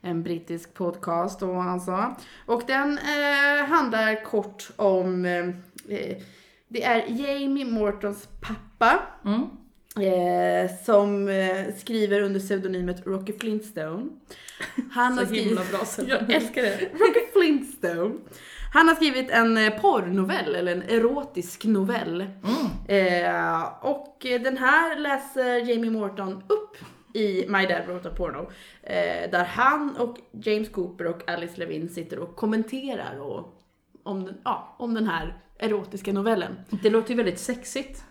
En 0.02 0.24
brittisk 0.24 0.74
podcast 0.74 1.40
då 1.40 1.56
alltså. 1.56 2.16
Och 2.46 2.64
den 2.68 2.98
eh, 2.98 3.66
handlar 3.68 4.24
kort 4.26 4.70
om, 4.76 5.26
eh, 5.26 5.48
eh, 5.98 6.18
det 6.68 6.84
är 6.84 7.04
Jamie 7.08 7.66
Mortons 7.66 8.28
pappa 8.42 9.00
Mm. 9.26 9.50
Eh, 10.02 10.72
som 10.86 11.28
eh, 11.28 11.76
skriver 11.78 12.22
under 12.22 12.40
pseudonymet 12.40 13.06
Rocky 13.08 13.34
Flintstone. 13.40 14.06
Han 14.92 15.16
Så 15.16 15.22
har 15.22 15.26
skrivit- 15.26 15.46
himla 15.48 15.62
bra 15.72 15.80
sätt. 15.86 16.08
Jag 16.08 16.32
älskar 16.32 16.62
det. 16.62 16.78
Rocky 16.94 17.20
Flintstone. 17.34 18.16
Han 18.74 18.88
har 18.88 18.96
skrivit 18.96 19.30
en 19.32 19.58
eh, 19.58 19.82
porrnovell, 19.82 20.56
eller 20.56 20.72
en 20.72 20.82
erotisk 20.84 21.66
novell. 21.66 22.22
Mm. 22.22 23.24
Eh, 23.24 23.64
och 23.82 24.18
den 24.22 24.58
här 24.58 25.00
läser 25.00 25.70
Jamie 25.70 25.92
Morton 25.92 26.34
upp 26.48 26.78
i 27.14 27.46
My 27.48 27.66
Dad 27.66 27.82
Wrote 27.88 28.10
a 28.10 28.12
Porno. 28.18 28.50
Eh, 28.84 29.32
där 29.32 29.44
han 29.44 29.96
och 29.98 30.18
James 30.32 30.70
Cooper 30.70 31.06
och 31.08 31.30
Alice 31.30 31.58
Levin 31.58 31.90
sitter 31.90 32.20
och 32.20 32.36
kommenterar 32.36 33.20
och, 33.20 33.54
om, 34.04 34.26
den, 34.26 34.38
ja, 34.44 34.76
om 34.80 34.94
den 34.94 35.08
här 35.08 35.38
erotiska 35.60 36.14
novellen. 36.14 36.56
Det 36.84 36.90
låter 36.90 37.10
ju 37.10 37.16
väldigt 37.16 37.40
sexigt. 37.40 38.04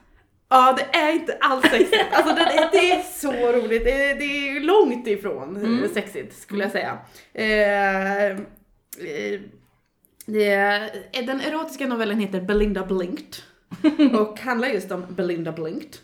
Ja, 0.50 0.76
det 0.78 0.98
är 0.98 1.12
inte 1.12 1.36
alls 1.40 1.62
sexigt. 1.62 2.04
Alltså 2.12 2.34
det, 2.34 2.40
är- 2.42 2.70
det 2.72 2.90
är 2.92 3.02
så 3.02 3.32
roligt. 3.32 3.84
Det 3.84 4.02
är, 4.10 4.14
det 4.14 4.24
är 4.24 4.60
långt 4.60 5.06
ifrån 5.06 5.56
Mm. 5.56 5.88
sexigt 5.94 6.38
skulle 6.42 6.62
jag 6.64 6.72
säga. 6.72 6.98
Eh, 7.34 8.24
eh, 8.30 8.36
det, 10.26 10.52
eh, 11.12 11.26
den 11.26 11.40
erotiska 11.40 11.86
novellen 11.86 12.18
heter 12.20 12.40
Belinda 12.40 12.86
Blinked 12.86 13.36
och 14.20 14.40
handlar 14.40 14.68
just 14.68 14.90
om 14.92 15.04
Belinda 15.08 15.52
Blinked. 15.52 15.96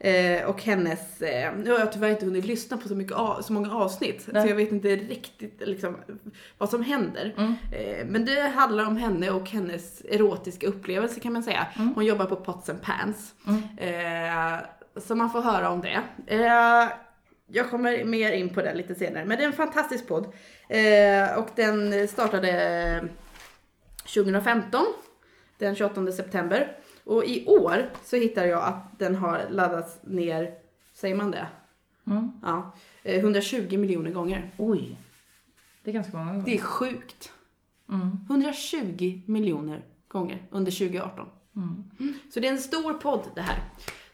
Eh, 0.00 0.44
och 0.44 0.62
hennes, 0.62 1.22
eh, 1.22 1.52
nu 1.56 1.70
har 1.70 1.78
jag 1.78 1.92
tyvärr 1.92 2.08
inte 2.10 2.24
hunnit 2.24 2.44
lyssna 2.44 2.76
på 2.76 2.88
så, 2.88 2.94
mycket, 2.94 3.12
av- 3.16 3.42
så 3.42 3.52
många 3.52 3.74
avsnitt 3.74 4.24
Nej. 4.32 4.42
så 4.42 4.48
jag 4.48 4.56
vet 4.56 4.72
inte 4.72 4.88
riktigt 4.96 5.62
liksom, 5.66 5.96
vad 6.58 6.70
som 6.70 6.82
händer. 6.82 7.34
Mm. 7.38 7.54
Eh, 7.72 8.06
men 8.06 8.24
det 8.24 8.40
handlar 8.40 8.84
om 8.86 8.96
henne 8.96 9.30
och 9.30 9.50
hennes 9.50 10.00
erotiska 10.04 10.66
upplevelse 10.66 11.20
kan 11.20 11.32
man 11.32 11.42
säga. 11.42 11.66
Mm. 11.76 11.94
Hon 11.94 12.04
jobbar 12.04 12.24
på 12.26 12.36
Pots 12.36 12.68
and 12.68 12.82
Pans. 12.82 13.34
Mm. 13.46 13.62
Eh, 13.78 14.58
så 14.96 15.14
man 15.14 15.30
får 15.30 15.40
höra 15.42 15.70
om 15.70 15.80
det. 15.80 16.02
Eh, 16.26 16.88
jag 17.48 17.70
kommer 17.70 18.04
mer 18.04 18.32
in 18.32 18.48
på 18.54 18.62
det 18.62 18.74
lite 18.74 18.94
senare. 18.94 19.24
Men 19.24 19.36
det 19.38 19.42
är 19.44 19.46
en 19.46 19.52
fantastisk 19.52 20.06
podd. 20.08 20.24
Eh, 20.68 21.38
och 21.38 21.48
den 21.56 22.08
startade 22.08 23.04
2015. 24.14 24.84
Den 25.58 25.74
28 25.76 26.12
september. 26.12 26.76
Och 27.06 27.24
i 27.24 27.46
år 27.46 27.90
så 28.04 28.16
hittar 28.16 28.44
jag 28.44 28.62
att 28.62 28.98
den 28.98 29.14
har 29.14 29.46
laddats 29.50 29.98
ner, 30.02 30.54
säger 30.92 31.14
man 31.14 31.30
det? 31.30 31.46
Mm. 32.06 32.30
Ja. 32.42 32.74
eh, 33.02 33.18
120 33.20 33.78
miljoner 33.78 34.10
gånger. 34.10 34.50
Oj. 34.56 34.98
Det 35.84 35.90
är 35.90 35.94
ganska 35.94 36.16
många 36.16 36.30
gånger. 36.32 36.44
Det 36.44 36.54
är 36.54 36.58
sjukt. 36.62 37.32
Mm. 37.88 38.18
120 38.30 39.20
miljoner 39.26 39.84
gånger 40.08 40.46
under 40.50 40.72
2018. 40.72 41.28
Mm. 41.56 41.84
Så 42.34 42.40
det 42.40 42.48
är 42.48 42.52
en 42.52 42.58
stor 42.58 42.92
podd 42.94 43.22
det 43.34 43.40
här. 43.40 43.58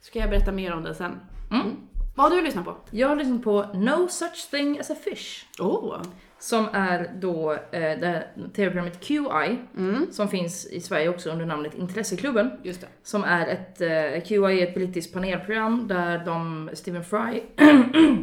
Ska 0.00 0.18
jag 0.18 0.30
berätta 0.30 0.52
mer 0.52 0.72
om 0.72 0.82
det 0.82 0.94
sen. 0.94 1.20
Mm. 1.50 1.76
Vad 2.16 2.30
har 2.30 2.37
du 2.37 2.44
lyssnat 2.44 2.64
på? 2.64 2.76
Jag 2.90 3.08
har 3.08 3.16
lyssnat 3.16 3.42
på 3.42 3.62
No 3.75 4.08
such 4.08 4.50
thing 4.50 4.80
as 4.80 4.90
a 4.90 4.94
fish. 4.94 5.46
Åh! 5.61 6.02
Som 6.42 6.68
är 6.72 7.11
då 7.20 7.52
eh, 7.52 8.18
tv-programmet 8.54 9.00
QI. 9.00 9.58
Mm, 9.76 10.06
Som 10.12 10.28
finns 10.28 10.66
i 10.66 10.80
Sverige 10.80 11.08
också 11.08 11.30
under 11.30 11.46
namnet 11.46 11.75
Intresseklubben. 11.75 12.50
just 12.62 12.80
det. 12.80 12.87
Som 13.02 13.25
är 13.25 13.46
ett, 13.46 13.80
eh, 13.80 14.28
QI 14.28 14.62
är 14.62 14.66
ett 14.66 14.75
politiskt 14.75 15.14
panelprogram 15.14 15.88
där 15.88 16.25
de, 16.25 16.70
Stephen 16.72 17.04
Fry 17.04 17.40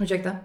Ursäkta. 0.00 0.36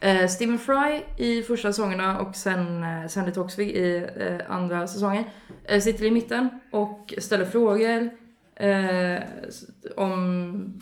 Eh, 0.00 0.26
Stephen 0.26 0.58
Fry 0.58 1.00
i 1.16 1.42
första 1.42 1.72
säsongerna 1.72 2.20
och 2.20 2.36
sen 2.36 2.82
eh, 2.82 3.06
Sandy 3.08 3.32
Toxvig 3.32 3.70
i 3.70 3.96
eh, 4.16 4.40
andra 4.48 4.86
säsongen 4.86 5.24
eh, 5.64 5.80
sitter 5.80 6.04
i 6.04 6.10
mitten 6.10 6.48
och 6.72 7.14
ställer 7.18 7.44
frågor 7.44 8.10
eh, 8.56 9.22
om... 9.96 10.80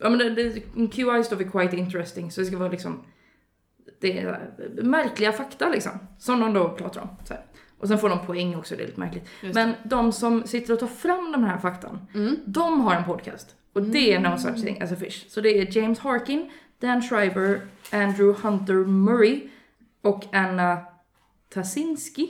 Ja 0.00 0.08
men 0.10 0.18
det, 0.18 0.30
det, 0.30 0.50
QI 0.92 1.24
står 1.24 1.36
för 1.36 1.50
quite 1.50 1.76
interesting 1.76 2.30
så 2.30 2.40
det 2.40 2.46
ska 2.46 2.58
vara 2.58 2.70
liksom 2.70 3.04
det 4.00 4.18
är 4.18 4.50
märkliga 4.82 5.32
fakta 5.32 5.68
liksom 5.68 5.92
som 6.18 6.40
de 6.40 6.54
då 6.54 6.68
pratar 6.68 7.00
om. 7.00 7.08
Och 7.78 7.88
sen 7.88 7.98
får 7.98 8.08
de 8.08 8.26
poäng 8.26 8.56
också, 8.56 8.76
det 8.76 8.82
är 8.82 8.86
lite 8.86 9.00
märkligt. 9.00 9.28
Men 9.54 9.72
de 9.84 10.12
som 10.12 10.46
sitter 10.46 10.72
och 10.72 10.80
tar 10.80 10.86
fram 10.86 11.32
de 11.32 11.44
här 11.44 11.58
faktan, 11.58 12.06
de 12.44 12.80
har 12.80 12.94
en 12.94 13.04
podcast. 13.04 13.54
Och 13.72 13.82
det 13.82 14.12
är 14.12 14.20
No 14.20 14.38
Such 14.38 14.64
Thing 14.64 14.82
As 14.82 14.92
A 14.92 14.96
Fish. 14.96 15.24
Så 15.28 15.40
det 15.40 15.58
är 15.58 15.76
James 15.76 15.98
Harkin, 15.98 16.50
Dan 16.80 17.02
Schreiber, 17.02 17.60
Andrew 17.92 18.48
Hunter 18.48 18.74
Murray 18.74 19.48
och 20.02 20.24
Anna 20.32 20.78
Tasinski. 21.54 22.28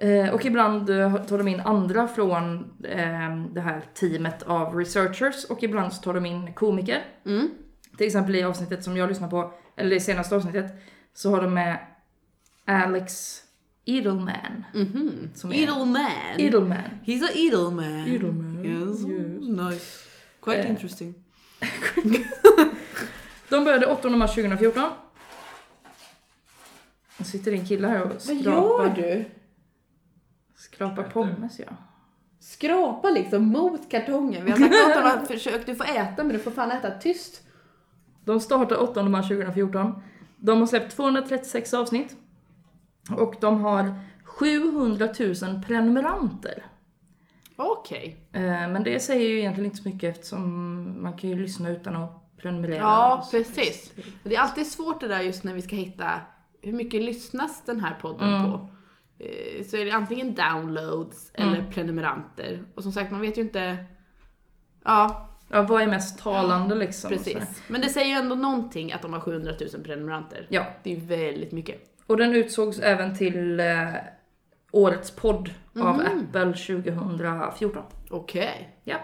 Eh, 0.00 0.34
och 0.34 0.44
ibland 0.44 0.90
eh, 0.90 1.24
tar 1.24 1.38
de 1.38 1.48
in 1.48 1.60
andra 1.60 2.08
från 2.08 2.58
eh, 2.84 3.36
det 3.52 3.60
här 3.60 3.82
teamet 3.94 4.42
av 4.42 4.74
researchers 4.74 5.44
och 5.44 5.62
ibland 5.62 5.92
så 5.92 6.02
tar 6.02 6.14
de 6.14 6.26
in 6.26 6.52
komiker. 6.52 7.04
Mm. 7.26 7.48
Till 7.96 8.06
exempel 8.06 8.34
i 8.34 8.42
avsnittet 8.42 8.84
som 8.84 8.96
jag 8.96 9.08
lyssnar 9.08 9.28
på, 9.28 9.52
eller 9.78 9.90
det 9.90 10.00
senaste 10.00 10.36
avsnittet, 10.36 10.72
så 11.14 11.30
har 11.30 11.42
de 11.42 11.54
med 11.54 11.78
Alex 12.64 13.42
Edelman. 13.84 14.64
Mhm. 14.74 15.30
Som 15.34 15.52
är- 15.52 15.56
Edelman. 15.62 16.10
Edelman. 16.38 16.90
He's 17.04 17.24
a 17.24 17.28
Edelman. 17.34 18.06
Edelman, 18.08 18.64
Yes. 18.64 19.00
yes. 19.00 19.48
Nice. 19.72 20.08
Quite 20.42 20.58
Eh. 20.62 20.70
interesting. 20.70 21.14
De 23.48 23.64
började 23.64 23.86
8 23.86 24.08
mars 24.10 24.34
2014. 24.34 24.90
Nu 27.18 27.24
sitter 27.24 27.52
en 27.52 27.66
kille 27.66 27.88
här 27.88 28.02
och 28.02 28.08
Vad 28.26 28.36
gör 28.36 28.42
skrapar, 28.42 28.94
du? 28.96 29.24
skrapar 30.56 31.02
pommes 31.02 31.58
ja. 31.58 31.72
Skrapa 32.40 33.10
liksom 33.10 33.44
mot 33.44 33.90
kartongen. 33.90 34.44
Vi 34.44 34.50
har 34.50 34.58
sagt 34.58 34.74
åt 34.74 34.94
honom 35.04 35.18
att 35.22 35.28
försök, 35.32 35.66
du 35.66 35.74
får 35.74 35.84
äta 35.84 36.24
men 36.24 36.28
du 36.28 36.38
får 36.38 36.50
fan 36.50 36.70
äta 36.70 36.90
tyst. 36.90 37.42
De 38.32 38.40
startade 38.40 38.80
8 38.80 39.02
mars 39.02 39.28
2014. 39.28 40.02
De 40.36 40.58
har 40.60 40.66
släppt 40.66 40.96
236 40.96 41.74
avsnitt. 41.74 42.16
Och 43.16 43.34
de 43.40 43.60
har 43.60 43.94
700 44.24 45.08
000 45.42 45.62
prenumeranter. 45.66 46.66
Okej. 47.56 48.16
Eh, 48.32 48.42
Men 48.42 48.82
det 48.82 49.00
säger 49.00 49.28
ju 49.28 49.38
egentligen 49.38 49.64
inte 49.70 49.82
så 49.82 49.88
mycket 49.88 50.16
eftersom 50.16 51.02
man 51.02 51.12
kan 51.16 51.30
ju 51.30 51.36
lyssna 51.36 51.70
utan 51.70 51.96
att 51.96 52.36
prenumerera. 52.36 52.76
Ja, 52.78 53.28
precis. 53.30 53.92
Det 54.24 54.36
är 54.36 54.40
alltid 54.40 54.66
svårt 54.66 55.00
det 55.00 55.08
där 55.08 55.20
just 55.20 55.44
när 55.44 55.54
vi 55.54 55.62
ska 55.62 55.76
hitta 55.76 56.10
hur 56.62 56.72
mycket 56.72 57.02
lyssnas 57.02 57.62
den 57.66 57.80
här 57.80 57.94
podden 58.00 58.34
Mm. 58.34 58.42
på. 58.52 58.68
Eh, 59.18 59.64
Så 59.64 59.76
är 59.76 59.84
det 59.84 59.90
antingen 59.90 60.34
downloads 60.34 61.30
eller 61.34 61.70
prenumeranter. 61.72 62.62
Och 62.74 62.82
som 62.82 62.92
sagt, 62.92 63.10
man 63.12 63.20
vet 63.20 63.38
ju 63.38 63.42
inte... 63.42 63.76
Ja, 64.84 65.28
Ja, 65.48 65.62
vad 65.62 65.82
är 65.82 65.86
mest 65.86 66.18
talande 66.18 66.74
liksom? 66.74 67.10
precis. 67.10 67.62
Men 67.68 67.80
det 67.80 67.88
säger 67.88 68.06
ju 68.06 68.12
ändå 68.12 68.34
någonting 68.34 68.92
att 68.92 69.02
de 69.02 69.12
har 69.12 69.20
700 69.20 69.52
000 69.74 69.82
prenumeranter. 69.84 70.46
Ja, 70.48 70.66
Det 70.82 70.90
är 70.92 70.94
ju 70.94 71.06
väldigt 71.06 71.52
mycket. 71.52 71.80
och 72.06 72.16
den 72.16 72.32
utsågs 72.34 72.78
även 72.78 73.16
till 73.16 73.60
eh, 73.60 73.66
årets 74.72 75.10
podd 75.10 75.50
av 75.80 75.94
Mhm. 75.96 76.00
Apple 76.00 76.52
2014. 76.52 77.82
Okej. 78.10 78.78
Ja. 78.84 78.96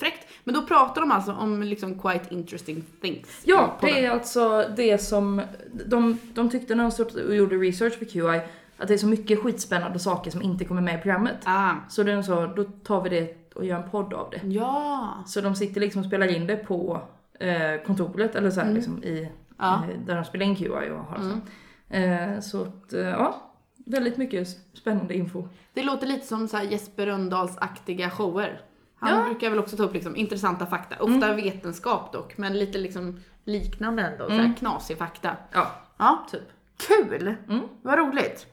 Fräckt. 0.00 0.26
Men 0.44 0.54
då 0.54 0.62
pratar 0.66 1.00
de 1.00 1.10
alltså 1.12 1.32
om 1.32 1.62
liksom 1.62 1.98
quite 1.98 2.34
interesting 2.34 2.84
things. 3.02 3.42
Ja, 3.44 3.74
i 3.78 3.80
podden. 3.80 3.94
det 3.96 4.06
är 4.06 4.10
alltså 4.10 4.64
det 4.76 4.98
som 4.98 5.42
de, 5.86 6.18
de 6.34 6.50
tyckte 6.50 6.74
när 6.74 6.84
de 6.84 7.24
och 7.28 7.34
gjorde 7.36 7.56
research 7.56 7.98
för 7.98 8.04
QI 8.04 8.40
att 8.76 8.88
det 8.88 8.94
är 8.94 8.98
så 8.98 9.06
mycket 9.06 9.38
skitspännande 9.42 9.98
saker 9.98 10.30
som 10.30 10.42
inte 10.42 10.64
kommer 10.64 10.82
med 10.82 10.94
i 10.98 11.02
programmet. 11.02 11.36
Ah. 11.44 11.72
Så 11.88 12.02
de 12.02 12.22
sa, 12.22 12.46
då 12.46 12.64
tar 12.64 13.00
vi 13.02 13.08
det 13.10 13.43
och 13.54 13.64
gör 13.64 13.82
en 13.82 13.90
podd 13.90 14.14
av 14.14 14.30
det. 14.30 14.40
Ja. 14.48 15.14
Så 15.26 15.40
de 15.40 15.54
sitter 15.54 15.80
liksom 15.80 16.00
och 16.00 16.06
spelar 16.06 16.26
in 16.26 16.46
det 16.46 16.56
på 16.56 17.00
eh, 17.40 17.82
kontoret 17.86 18.34
eller 18.34 18.50
så 18.50 18.60
här, 18.60 18.66
Mm. 18.66 18.76
liksom 18.76 19.04
i, 19.04 19.30
Ja. 19.58 19.74
eh, 19.74 19.98
där 20.06 20.14
de 20.14 20.24
spelar 20.24 20.46
in 20.46 20.56
QI 20.56 20.68
och 20.68 20.98
har 21.04 21.16
Mm. 21.16 21.40
så. 21.88 21.94
Eh, 21.94 22.40
så 22.40 22.62
att, 22.62 22.92
eh, 22.92 23.00
ja, 23.08 23.52
väldigt 23.86 24.16
mycket 24.16 24.48
spännande 24.74 25.14
info. 25.14 25.48
Det 25.74 25.82
låter 25.82 26.06
lite 26.06 26.26
som 26.26 26.48
så 26.48 26.56
här 26.56 26.64
Jesper 26.64 27.06
Rönndahls-aktiga 27.06 28.10
shower. 28.10 28.60
Han 28.96 29.18
Ja. 29.18 29.24
brukar 29.24 29.50
väl 29.50 29.58
också 29.58 29.76
ta 29.76 29.82
upp 29.82 29.94
liksom 29.94 30.16
intressanta 30.16 30.66
fakta. 30.66 30.96
Ofta 31.02 31.34
vetenskap 31.34 32.12
dock, 32.12 32.38
men 32.38 32.58
lite 32.58 32.78
liksom 32.78 33.20
liknande 33.44 34.02
ändå. 34.02 34.24
Så 34.26 34.30
här 34.32 34.38
Mm. 34.40 34.54
knasig 34.54 34.98
fakta. 34.98 35.36
Ja, 35.52 35.66
Ja, 35.98 36.26
typ. 36.30 36.42
kul! 36.76 37.34
Mm. 37.48 37.60
Vad 37.82 37.98
roligt. 37.98 38.46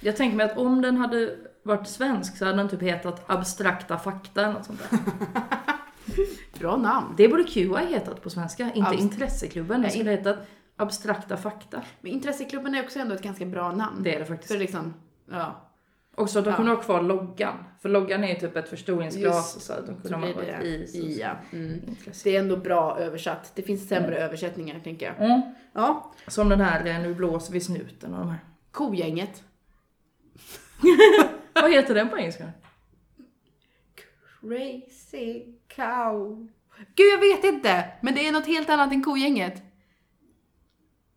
Jag 0.00 0.16
tänker 0.16 0.36
mig 0.36 0.46
att 0.46 0.58
om 0.58 0.82
den 0.82 0.96
hade 0.96 1.36
varit 1.66 1.88
svensk 1.88 2.36
så 2.36 2.44
hade 2.44 2.56
den 2.56 2.68
typ 2.68 2.82
hetat 2.82 3.24
abstrakta 3.30 3.98
fakta 3.98 4.42
eller 4.44 4.52
något 4.52 4.64
sånt 4.64 4.80
där. 4.90 4.98
Bra 6.58 6.76
namn. 6.76 7.14
Det 7.16 7.28
borde 7.28 7.44
QI 7.44 7.86
hetat 7.88 8.22
på 8.22 8.30
svenska, 8.30 8.72
inte 8.74 8.90
Abst- 8.90 9.00
Intresseklubben. 9.00 9.82
Det 9.82 9.90
skulle 9.90 10.10
hetat 10.10 10.38
Abstrakta 10.76 11.36
fakta. 11.36 11.82
Men 12.00 12.12
Intresseklubben 12.12 12.74
är 12.74 12.82
också 12.84 12.98
ändå 12.98 13.14
ett 13.14 13.22
ganska 13.22 13.44
bra 13.46 13.72
namn. 13.72 14.02
Det 14.02 14.14
är 14.14 14.18
det 14.18 14.24
faktiskt. 14.26 14.52
För 14.52 14.58
liksom, 14.58 14.94
ja. 15.30 15.62
Och 16.16 16.30
så 16.30 16.38
att 16.38 16.44
de 16.44 16.50
Ja. 16.50 16.56
kunde 16.56 16.70
ha 16.72 16.82
kvar 16.82 17.02
loggan. 17.02 17.54
För 17.82 17.88
loggan 17.88 18.24
är 18.24 18.28
ju 18.28 18.34
typ 18.34 18.56
ett 18.56 18.68
förstoringsglas 18.68 19.34
Just, 19.54 19.66
så 19.66 19.72
att 19.72 19.86
de 19.86 19.94
kunde 19.96 20.16
ha 20.26 20.34
varit 20.34 20.36
det 20.60 20.66
i. 20.66 21.18
ja. 21.20 21.30
Mm. 21.52 21.80
Det 22.24 22.36
är 22.36 22.40
ändå 22.40 22.56
bra 22.56 22.98
översatt. 22.98 23.52
Det 23.54 23.62
finns 23.62 23.88
sämre 23.88 24.16
översättningar 24.16 24.80
tänker 24.80 25.06
jag. 25.06 25.26
Mm. 25.30 25.40
Ja. 25.72 26.12
Som 26.26 26.48
den 26.48 26.60
här 26.60 26.86
eh, 26.86 26.98
Nu 27.00 27.14
blåser 27.14 27.52
vi 27.52 27.60
snuten 27.60 28.14
och 28.14 28.20
de 28.20 28.28
här. 28.30 28.38
Kogänget. 28.72 29.42
Vad 31.62 31.72
heter 31.72 31.94
den 31.94 32.08
på 32.08 32.18
engelska? 32.18 32.52
Crazy 34.40 35.44
cow. 35.68 36.48
Gud 36.94 37.12
jag 37.12 37.20
vet 37.20 37.44
inte! 37.44 37.84
Men 38.00 38.14
det 38.14 38.26
är 38.26 38.32
något 38.32 38.46
helt 38.46 38.70
annat 38.70 38.92
än 38.92 39.02
kogänget. 39.02 39.62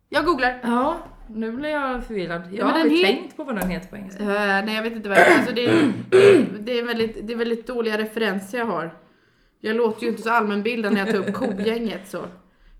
Jag 0.08 0.24
googlar. 0.24 0.60
Ja, 0.62 0.98
nu 1.28 1.52
blir 1.52 1.70
jag 1.70 2.04
förvirrad. 2.04 2.42
Jag 2.52 2.66
men 2.66 2.74
har 2.74 2.80
aldrig 2.80 3.04
tänkt 3.04 3.36
på 3.36 3.44
vad 3.44 3.56
den 3.56 3.70
heter 3.70 3.88
på 3.88 3.96
engelska. 3.96 4.22
Uh, 4.22 4.28
nej 4.66 4.74
jag 4.74 4.82
vet 4.82 4.92
inte 4.92 5.08
vad 5.08 5.18
det 5.18 5.24
är. 5.24 5.38
Alltså, 5.38 5.54
det, 5.54 5.64
är, 5.64 5.92
det, 6.10 6.46
det, 6.60 6.78
är 6.78 6.82
väldigt, 6.82 7.26
det 7.26 7.32
är 7.32 7.36
väldigt 7.36 7.66
dåliga 7.66 7.98
referenser 7.98 8.58
jag 8.58 8.66
har. 8.66 8.98
Jag 9.60 9.76
låter 9.76 10.02
ju 10.02 10.08
inte 10.08 10.22
så 10.22 10.30
allmänbildad 10.30 10.92
när 10.92 11.00
jag 11.06 11.10
tar 11.10 11.28
upp 11.28 11.34
kogänget 11.56 12.08
så. 12.08 12.24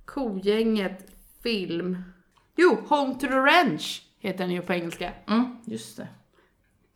Kogänget 0.05 1.11
film. 1.43 2.03
Jo, 2.57 2.79
Home 2.89 3.15
to 3.15 3.21
the 3.21 3.37
Ranch 3.37 4.03
heter 4.19 4.39
den 4.39 4.51
ju 4.51 4.63
på 4.63 4.73
engelska. 4.73 5.13
Mm, 5.29 5.57
just 5.65 5.97
det. 5.97 6.09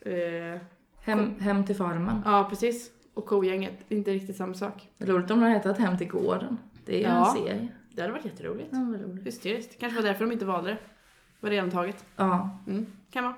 Eh, 0.05 0.61
Hem, 1.01 1.41
hem 1.41 1.65
till 1.65 1.77
farmen. 1.77 2.23
ja 2.25 2.47
precis. 2.51 2.91
Och 3.15 3.27
kogänget, 3.27 3.73
det 3.89 3.95
inte 3.95 4.11
riktigt 4.11 4.37
samma 4.37 4.55
sak. 4.55 4.89
Roligt 4.99 5.31
om 5.31 5.41
den 5.41 5.43
hade 5.43 5.55
hetat 5.55 5.79
Hem 5.79 5.99
till 5.99 6.09
gården. 6.09 6.59
Det 6.87 6.95
är 6.95 6.99
ju 6.99 7.05
Ja. 7.05 7.29
en 7.37 7.43
serie. 7.43 7.69
Det 7.93 8.01
hade 8.03 8.13
varit 8.13 8.25
jätteroligt. 8.25 8.69
Ja, 8.73 8.79
vad 8.91 9.01
roligt. 9.01 9.27
Hysteriskt. 9.27 9.81
Kanske 9.81 10.01
var 10.01 10.09
därför 10.09 10.25
de 10.25 10.33
inte 10.33 10.45
valde 10.45 10.71
det. 10.71 10.77
Var 11.41 11.51
redan 11.51 11.71
taget. 11.71 12.05
Ja. 12.17 12.59
Mm, 12.67 12.87
kan 13.13 13.25
vara. 13.25 13.35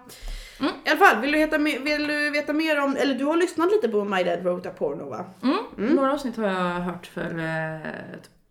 Mm. 0.61 0.73
I 0.85 0.91
alla 0.91 0.99
fall, 0.99 1.21
vill 1.23 1.33
du, 1.33 1.39
veta, 1.39 1.59
vill 1.59 2.07
du 2.09 2.31
veta 2.31 2.53
mer 2.53 2.81
om, 2.83 2.97
eller 2.97 3.15
du 3.15 3.25
har 3.25 3.37
lyssnat 3.37 3.71
lite 3.73 3.89
på 3.89 4.05
My 4.05 4.23
Dad 4.25 4.43
Wrote 4.43 4.69
a 4.69 4.73
Porno 4.79 5.09
va? 5.09 5.25
Mm. 5.43 5.95
Några 5.95 6.13
avsnitt 6.13 6.37
har 6.37 6.45
jag 6.45 6.81
hört 6.81 7.07
för 7.07 7.39
eh, 7.39 7.91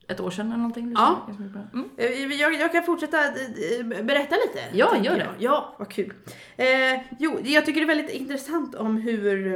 ett, 0.08 0.20
år 0.20 0.30
sedan 0.32 0.48
eller 0.48 0.58
någonting. 0.58 0.94
Ja. 0.98 1.28
Mm. 1.74 1.90
Eh, 1.98 2.40
Jag, 2.42 2.54
jag 2.54 2.72
kan 2.72 2.84
fortsätta 2.84 3.18
eh, 3.28 3.86
berätta 3.86 4.36
lite. 4.36 4.60
Ja, 4.74 4.98
gör 4.98 5.18
jag. 5.18 5.18
det. 5.18 5.30
Ja, 5.40 5.76
vad 5.80 5.90
kul. 5.90 6.14
Eh, 6.58 7.02
jo, 7.20 7.40
jag 7.44 7.66
tycker 7.66 7.82
det 7.82 7.86
är 7.86 7.96
väldigt 7.96 8.16
intressant 8.16 8.76
om 8.76 8.98
hur 8.98 9.54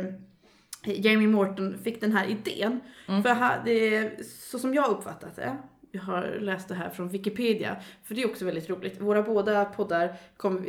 eh, 0.86 1.02
Jamie 1.06 1.28
Morton 1.28 1.78
fick 1.84 2.02
den 2.02 2.12
här 2.12 2.26
idén. 2.26 2.80
Mm. 3.08 3.24
För 3.24 3.30
här, 3.30 3.62
det 3.66 4.12
så 4.26 4.60
som 4.60 4.74
jag 4.74 4.90
uppfattat 4.90 5.36
det, 5.36 5.58
jag 5.92 6.02
har 6.02 6.38
läst 6.40 6.68
det 6.68 6.76
här 6.76 6.90
från 6.90 7.10
Wikipedia, 7.10 7.76
för 8.04 8.16
det 8.16 8.22
är 8.24 8.30
också 8.30 8.46
väldigt 8.46 8.70
roligt. 8.70 9.02
Våra 9.02 9.22
båda 9.22 9.66
poddar 9.66 10.14
kom, 10.38 10.64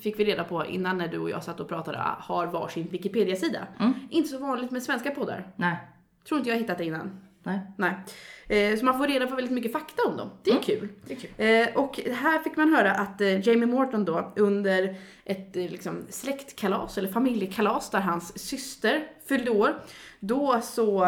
fick 0.00 0.18
vi 0.18 0.24
reda 0.24 0.44
på 0.44 0.66
innan 0.66 0.98
när 0.98 1.08
du 1.08 1.18
och 1.18 1.30
jag 1.30 1.44
satt 1.44 1.60
och 1.60 1.68
pratade, 1.68 1.98
har 2.18 2.46
varsin 2.46 2.88
Wikipedia-sida. 2.90 3.66
Mm. 3.80 3.92
Inte 4.10 4.28
så 4.28 4.38
vanligt 4.38 4.70
med 4.70 4.82
svenska 4.82 5.10
poddar. 5.10 5.46
Nej. 5.56 5.76
Tror 6.28 6.38
inte 6.38 6.50
jag 6.50 6.56
hittat 6.56 6.78
det 6.78 6.84
innan. 6.84 7.20
Nej. 7.42 7.60
Nej. 7.76 7.94
Eh, 8.48 8.78
så 8.78 8.84
man 8.84 8.98
får 8.98 9.06
reda 9.06 9.26
på 9.26 9.34
väldigt 9.36 9.52
mycket 9.54 9.72
fakta 9.72 10.02
om 10.08 10.16
dem. 10.16 10.30
Det 10.42 10.50
är 10.50 10.54
Mm. 10.54 10.64
kul. 10.64 10.88
Det 11.06 11.12
är 11.14 11.18
kul. 11.18 11.30
Eh, 11.36 11.82
och 11.84 12.00
här 12.16 12.38
fick 12.38 12.56
man 12.56 12.72
höra 12.74 12.92
att 12.92 13.20
eh, 13.20 13.48
Jamie 13.48 13.66
Morton 13.66 14.04
då 14.04 14.32
under 14.36 14.96
ett 15.24 15.50
liksom, 15.56 16.06
släktkalas 16.10 16.98
eller 16.98 17.08
familjekalas 17.12 17.90
där 17.90 18.00
hans 18.00 18.38
syster 18.38 19.04
fyllde 19.28 19.50
år. 19.50 19.74
Då 20.20 20.60
så 20.62 21.04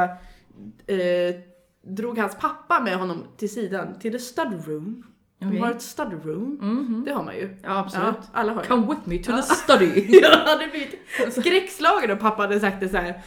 eh, 0.86 1.34
drog 1.82 2.18
hans 2.18 2.36
pappa 2.38 2.80
med 2.80 2.96
honom 2.96 3.24
till 3.36 3.50
sidan 3.52 3.98
till 3.98 4.12
the 4.12 4.18
stud 4.18 4.66
room. 4.66 5.06
De 5.38 5.58
har 5.58 5.70
ett 5.70 5.82
stud 5.82 6.24
room. 6.24 6.58
Mhm. 6.62 7.02
Det 7.06 7.12
har 7.12 7.22
man 7.24 7.34
ju. 7.34 7.56
Ja, 7.62 7.78
absolut. 7.78 8.06
Ja, 8.20 8.28
alla 8.32 8.52
har 8.52 8.62
ju. 8.62 8.68
Come 8.68 8.86
with 8.86 9.00
me 9.04 9.18
to 9.18 9.30
Ja. 9.32 9.36
the 9.36 9.54
study. 9.54 10.06
Jag 10.22 10.30
hade 10.30 10.66
blivit 10.66 10.98
skräckslagen 11.32 12.10
och 12.10 12.20
pappa 12.20 12.42
hade 12.42 12.60
sagt 12.60 12.80
det 12.80 12.88
så 12.88 12.96
här. 12.96 13.22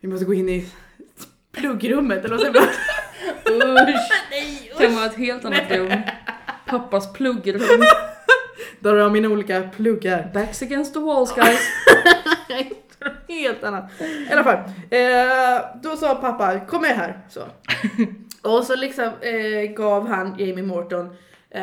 Vi 0.00 0.08
måste 0.08 0.24
gå 0.24 0.34
in 0.34 0.48
i 0.48 0.68
pluggrummet 1.52 2.18
eller 2.18 2.28
vad 2.28 2.40
säger 2.40 2.54
man? 2.54 2.68
Usch. 3.48 4.10
Nej, 4.30 4.72
Kan 4.78 4.94
vara 4.94 5.06
ett 5.06 5.16
helt 5.16 5.44
annat 5.44 5.70
rum. 5.70 5.92
Pappas 6.66 7.12
pluggrum. 7.12 7.60
Där 8.80 8.90
har 8.90 8.98
jag 8.98 9.12
mina 9.12 9.28
olika 9.28 9.62
pluggar. 9.62 10.30
Backs 10.34 10.62
against 10.62 10.94
the 10.94 11.00
walls 11.00 11.34
guys. 11.34 11.60
Helt 13.28 13.64
annat. 13.64 13.90
I 14.00 14.32
alla 14.32 14.44
fall. 14.44 14.58
Eh, 14.90 15.80
då 15.82 15.96
sa 15.96 16.14
pappa, 16.14 16.60
kom 16.60 16.82
med 16.82 16.96
här. 16.96 17.18
Så. 17.28 17.40
Och 18.42 18.64
så 18.64 18.76
liksom 18.76 19.04
eh, 19.20 19.70
gav 19.76 20.08
han 20.08 20.34
Jamie 20.38 20.64
Morton 20.64 21.16
eh, 21.50 21.62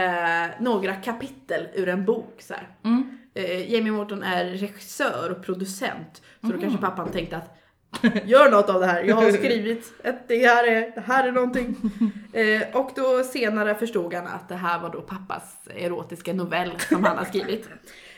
några 0.60 0.96
kapitel 0.96 1.68
ur 1.74 1.90
en 1.90 2.06
bok. 2.06 2.42
Så. 2.42 2.54
Mm. 2.86 3.18
Eh, 3.34 3.74
Jamie 3.74 3.92
Morton 3.92 4.24
är 4.24 4.46
regissör 4.46 5.32
och 5.32 5.46
producent. 5.46 6.22
Så 6.42 6.48
då 6.48 6.60
kanske 6.60 6.78
pappan 6.82 7.12
tänkte 7.12 7.38
att 7.38 7.58
Gör 8.26 8.52
något 8.52 8.70
av 8.70 8.80
det 8.80 8.86
här, 8.86 9.04
jag 9.04 9.16
har 9.16 9.32
skrivit 9.38 9.94
att 10.04 10.28
det 10.28 10.48
här 10.48 10.68
är, 10.68 10.92
det 10.96 11.02
här 11.02 11.28
är 11.28 11.32
någonting. 11.32 11.76
Eh, 12.36 12.76
och 12.76 12.92
då 12.96 13.24
senare 13.24 13.76
förstod 13.76 14.14
han 14.14 14.28
att 14.28 14.50
det 14.50 14.56
här 14.56 14.80
var 14.80 14.90
då 14.90 15.02
pappas 15.02 15.58
erotiska 15.76 16.34
novell 16.34 16.72
som 16.80 17.04
han 17.04 17.18
har 17.18 17.26
skrivit. 17.26 17.70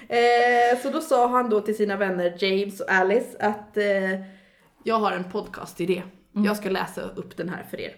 Eh, 0.08 0.80
så 0.82 0.90
då 0.90 1.02
sa 1.02 1.28
han 1.28 1.50
då 1.50 1.62
till 1.62 1.78
sina 1.78 1.98
vänner 1.98 2.36
James 2.40 2.80
och 2.80 2.92
Alice 2.92 3.38
att 3.40 3.78
eh, 3.78 4.22
jag 4.84 4.96
har 4.96 5.12
en 5.12 5.24
podcast-idé. 5.24 6.04
Jag 6.32 6.58
ska 6.58 6.70
läsa 6.70 7.02
upp 7.02 7.38
den 7.38 7.50
här 7.50 7.64
för 7.70 7.80
er. 7.80 7.96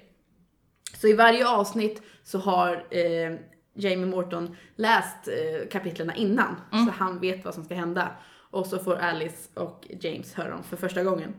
Så 0.94 1.08
i 1.08 1.14
varje 1.14 1.48
avsnitt 1.48 2.02
så 2.24 2.40
har 2.40 2.86
eh, 2.92 3.38
Jamie 3.76 4.06
Morton 4.06 4.56
läst 4.76 5.28
eh, 5.28 5.70
kapitlerna 5.70 6.16
innan, 6.16 6.56
så 6.72 6.92
han 6.92 7.20
vet 7.20 7.46
vad 7.46 7.54
som 7.54 7.64
ska 7.64 7.76
hända. 7.76 8.12
Och 8.58 8.66
så 8.68 8.80
får 8.80 8.96
Alice 8.96 9.50
och 9.54 9.88
James 10.02 10.34
höra 10.34 10.50
dem 10.50 10.64
för 10.64 10.78
första 10.78 11.04
gången. 11.04 11.34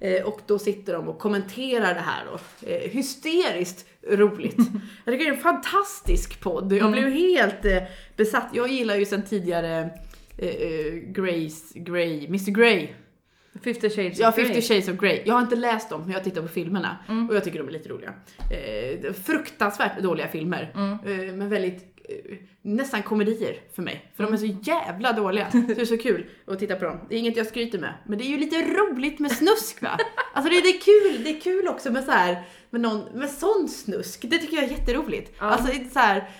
Eh, 0.00 0.22
och 0.22 0.40
då 0.46 0.58
sitter 0.58 0.92
de 0.92 1.08
och 1.08 1.18
kommenterar 1.18 1.94
det 1.94 2.00
här 2.00 2.24
då. 2.32 2.38
Eh, 2.68 2.90
hysteriskt 2.90 3.86
roligt. 4.08 4.56
Jag 5.04 5.14
tycker 5.14 5.24
det 5.24 5.30
är 5.30 5.34
en 5.34 5.40
fantastisk 5.42 6.40
podd. 6.40 6.72
Jag 6.72 6.92
blev 6.92 7.08
helt 7.10 7.64
eh, 7.64 7.82
besatt. 8.16 8.48
Jag 8.52 8.68
gillar 8.68 8.96
ju 8.96 9.04
sedan 9.04 9.22
tidigare 9.22 9.90
eh, 10.38 10.48
eh, 10.48 10.92
Grace, 10.94 11.78
Grey, 11.78 12.26
Mr 12.26 12.50
Grey. 12.50 12.88
50 13.64 13.90
shades 13.90 14.18
Ja, 14.18 14.28
of 14.28 14.36
Grey. 14.36 14.46
50 14.46 14.62
shades 14.62 14.88
of 14.88 14.96
Grey. 14.96 15.22
Jag 15.24 15.34
har 15.34 15.40
inte 15.42 15.56
läst 15.56 15.90
dem, 15.90 16.00
men 16.02 16.10
jag 16.10 16.24
tittar 16.24 16.42
på 16.42 16.48
filmerna. 16.48 16.96
Och 17.28 17.36
jag 17.36 17.44
tycker 17.44 17.58
de 17.58 17.68
är 17.68 17.72
lite 17.72 17.88
roliga. 17.88 18.14
Eh, 18.50 19.12
fruktansvärt 19.12 19.98
dåliga 20.02 20.28
filmer. 20.28 20.72
Eh, 21.04 21.34
men 21.34 21.48
väldigt, 21.48 21.91
nästan 22.62 23.02
komedier 23.02 23.56
för 23.74 23.82
mig. 23.82 24.12
För 24.14 24.24
de 24.24 24.32
är 24.32 24.36
så 24.36 24.56
jävla 24.62 25.12
dåliga. 25.12 25.50
Så 25.50 25.58
det 25.58 25.80
är 25.80 25.84
så 25.84 25.98
kul 25.98 26.26
att 26.46 26.58
titta 26.58 26.76
på 26.76 26.84
dem. 26.84 27.00
Det 27.08 27.14
är 27.14 27.18
inget 27.18 27.36
jag 27.36 27.46
skryter 27.46 27.78
med. 27.78 27.94
Men 28.06 28.18
det 28.18 28.24
är 28.24 28.28
ju 28.28 28.38
lite 28.38 28.56
roligt 28.56 29.18
med 29.18 29.32
snusk 29.32 29.82
va? 29.82 29.98
Alltså 30.34 30.50
det, 30.50 30.56
är 30.56 30.80
kul, 30.80 31.24
det 31.24 31.36
är 31.36 31.40
kul 31.40 31.68
också 31.68 31.92
med 31.92 32.04
så 32.04 32.10
här, 32.10 32.42
med 32.70 32.80
någon, 32.80 33.18
med 33.18 33.30
sån 33.30 33.68
snusk. 33.68 34.22
Det 34.22 34.38
tycker 34.38 34.56
jag 34.56 34.64
är 34.64 34.68
jätteroligt. 34.68 35.32
Ja. 35.38 35.44
Alltså 35.44 35.72
så 35.92 35.98
här, 35.98 36.30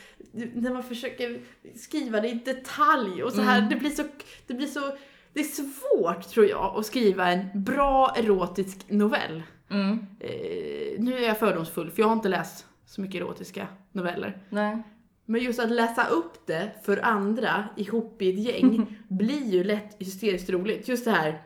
när 0.55 0.73
man 0.73 0.83
försöker 0.83 1.41
skriva 1.77 2.21
det 2.21 2.29
i 2.29 2.35
detalj 2.45 3.23
och 3.23 3.33
så 3.33 3.41
här, 3.41 3.61
det 3.71 3.77
blir 3.77 3.91
så, 3.91 4.03
det 4.47 4.55
blir 4.55 4.67
så 4.67 4.97
det 5.33 5.41
är 5.41 5.45
svårt 5.45 6.29
tror 6.29 6.47
jag 6.47 6.77
att 6.77 6.87
skriva 6.87 7.33
en 7.33 7.49
bra 7.55 8.15
erotisk 8.17 8.79
novell. 8.89 9.43
Mm. 9.71 10.07
Eh, 10.21 10.99
nu 10.99 11.17
är 11.17 11.27
jag 11.27 11.39
fördomsfull 11.39 11.91
för 11.91 12.03
jag 12.03 12.07
har 12.07 12.13
inte 12.13 12.29
läst 12.29 12.67
så 12.87 13.01
mycket 13.01 13.21
erotiska 13.21 13.67
noveller. 13.93 14.43
Nej. 14.49 14.83
Men 15.27 15.41
just 15.41 15.61
att 15.61 15.71
läsa 15.71 16.07
upp 16.07 16.47
det 16.47 16.71
för 16.85 17.05
andra 17.05 17.69
ihop 17.77 18.23
i 18.23 18.31
ett 18.31 18.39
gäng 18.39 18.99
blir 19.09 19.45
ju 19.45 19.65
lätt 19.65 19.97
hysteriskt 19.99 20.51
roligt. 20.51 20.89
Just 20.89 21.05
det 21.05 21.11
här, 21.11 21.43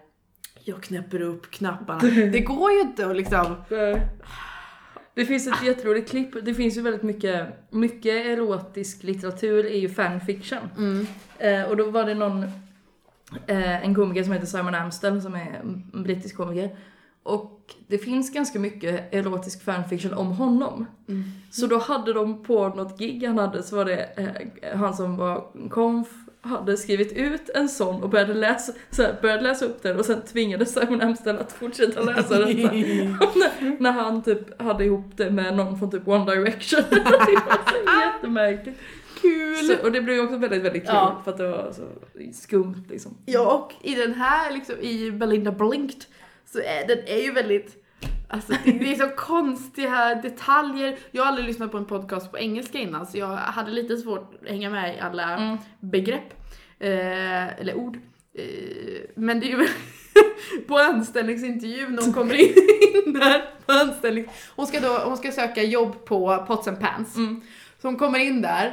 jag 0.64 0.82
knäpper 0.82 1.20
upp 1.20 1.50
knapparna. 1.50 2.00
Det 2.32 2.40
går 2.40 2.72
ju 2.72 2.80
inte 2.80 3.06
att 3.06 3.16
liksom... 3.16 3.56
Det 5.14 5.26
finns 5.26 5.46
ett 5.46 5.64
jätteroligt 5.64 6.10
klipp, 6.10 6.44
det 6.44 6.54
finns 6.54 6.76
ju 6.76 6.80
väldigt 6.80 7.02
mycket, 7.02 7.46
mycket 7.70 8.26
erotisk 8.26 9.02
litteratur 9.02 9.66
är 9.66 9.78
ju 9.78 9.88
fanfiction. 9.88 10.58
Mm. 10.78 11.06
Eh, 11.38 11.62
och 11.62 11.76
då 11.76 11.90
var 11.90 12.04
det 12.04 12.14
någon, 12.14 12.42
eh, 13.46 13.84
en 13.84 13.94
komiker 13.94 14.22
som 14.22 14.32
heter 14.32 14.46
Simon 14.46 14.74
Amstel 14.74 15.22
som 15.22 15.34
är 15.34 15.60
en 15.62 16.02
brittisk 16.02 16.36
komiker. 16.36 16.76
Och 17.26 17.74
det 17.88 17.98
finns 17.98 18.30
ganska 18.32 18.58
mycket 18.58 19.14
erotisk 19.14 19.64
fanfiction 19.64 20.12
om 20.14 20.26
honom. 20.26 20.86
Mm. 21.08 21.24
Så 21.50 21.66
då 21.66 21.78
hade 21.78 22.12
de 22.12 22.42
på 22.42 22.68
något 22.68 22.98
gig 22.98 23.26
han 23.26 23.38
hade 23.38 23.62
så 23.62 23.76
var 23.76 23.84
det 23.84 24.08
eh, 24.62 24.78
han 24.78 24.94
som 24.94 25.16
var 25.16 25.68
konf 25.70 26.08
hade 26.40 26.76
skrivit 26.76 27.12
ut 27.12 27.50
en 27.54 27.68
sån 27.68 28.02
och 28.02 28.08
började 28.08 28.34
läsa, 28.34 28.72
så 28.90 29.02
här, 29.02 29.18
började 29.22 29.42
läsa 29.42 29.64
upp 29.64 29.82
den 29.82 29.98
och 29.98 30.04
sen 30.04 30.22
tvingade 30.22 30.66
Simon 30.66 31.00
Amstel 31.00 31.38
att 31.38 31.52
fortsätta 31.52 32.00
läsa 32.00 32.38
den. 32.46 32.56
När, 32.56 33.82
när 33.82 33.92
han 33.92 34.22
typ 34.22 34.62
hade 34.62 34.84
ihop 34.84 35.16
det 35.16 35.30
med 35.30 35.56
någon 35.56 35.78
från 35.78 35.90
typ 35.90 36.08
One 36.08 36.34
Direction. 36.34 36.80
det 36.90 37.00
var 37.46 37.70
så 37.70 38.06
jättemärkligt. 38.06 38.78
Kul! 39.20 39.56
Så, 39.56 39.84
och 39.86 39.92
det 39.92 40.00
blev 40.00 40.16
ju 40.16 40.22
också 40.22 40.36
väldigt, 40.36 40.62
väldigt 40.62 40.82
kul 40.82 40.94
Ja. 40.94 41.20
för 41.24 41.30
att 41.30 41.38
det 41.38 41.48
var 41.48 41.72
så 41.72 41.82
skumt 42.32 42.84
liksom. 42.88 43.16
Ja, 43.26 43.52
och 43.54 43.86
i 43.86 43.94
den 43.94 44.14
här, 44.14 44.52
liksom, 44.52 44.74
i 44.80 45.10
Belinda 45.10 45.52
Blinked, 45.52 46.04
så 46.46 46.58
är 46.58 46.86
den 46.88 46.98
är 47.06 47.22
ju 47.22 47.32
väldigt 47.32 47.82
Alltså 48.28 48.52
det, 48.64 48.72
det 48.72 48.92
är 48.92 48.94
så 48.94 49.08
konstiga 49.16 50.14
detaljer. 50.14 50.98
Jag 51.10 51.22
har 51.22 51.28
aldrig 51.28 51.46
lyssnat 51.46 51.70
på 51.72 51.78
en 51.78 51.84
podcast 51.84 52.30
på 52.30 52.38
engelska 52.38 52.78
innan 52.78 53.06
så 53.06 53.18
jag 53.18 53.26
hade 53.36 53.70
lite 53.70 53.96
svårt 53.96 54.34
att 54.42 54.48
hänga 54.48 54.70
med 54.70 54.96
i 54.96 55.00
alla 55.00 55.36
Mm. 55.36 55.56
begrepp. 55.80 56.32
Eh, 56.78 57.60
eller 57.60 57.74
ord. 57.74 57.96
Eh, 58.34 58.44
men 59.14 59.40
det 59.40 59.46
är 59.52 59.58
ju 59.58 59.68
på 60.68 60.78
anställningsintervjun 60.78 61.94
när 61.94 62.02
hon 62.02 62.12
kommer 62.12 62.34
in 62.34 62.54
där 63.12 63.42
på 63.66 63.72
anställning. 63.72 64.28
Hon 64.56 64.66
ska 64.66 64.80
då, 64.80 64.98
hon 65.04 65.16
ska 65.16 65.32
söka 65.32 65.62
jobb 65.62 66.04
på 66.04 66.44
Pots 66.46 66.68
and 66.68 66.80
Pans. 66.80 67.16
Mm. 67.16 67.40
Så 67.82 67.88
hon 67.88 67.96
kommer 67.96 68.18
in 68.18 68.42
där 68.42 68.66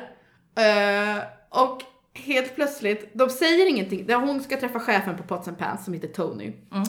eh, 0.55 1.23
och 1.49 1.81
helt 2.13 2.55
plötsligt, 2.55 3.09
de 3.13 3.29
säger 3.29 3.69
ingenting. 3.69 4.13
Hon 4.13 4.43
ska 4.43 4.59
träffa 4.59 4.79
chefen 4.79 5.17
på 5.17 5.23
Pots 5.23 5.47
and 5.47 5.57
Pans 5.57 5.85
som 5.85 5.93
heter 5.93 6.07
Tony. 6.07 6.45
Mm. 6.71 6.83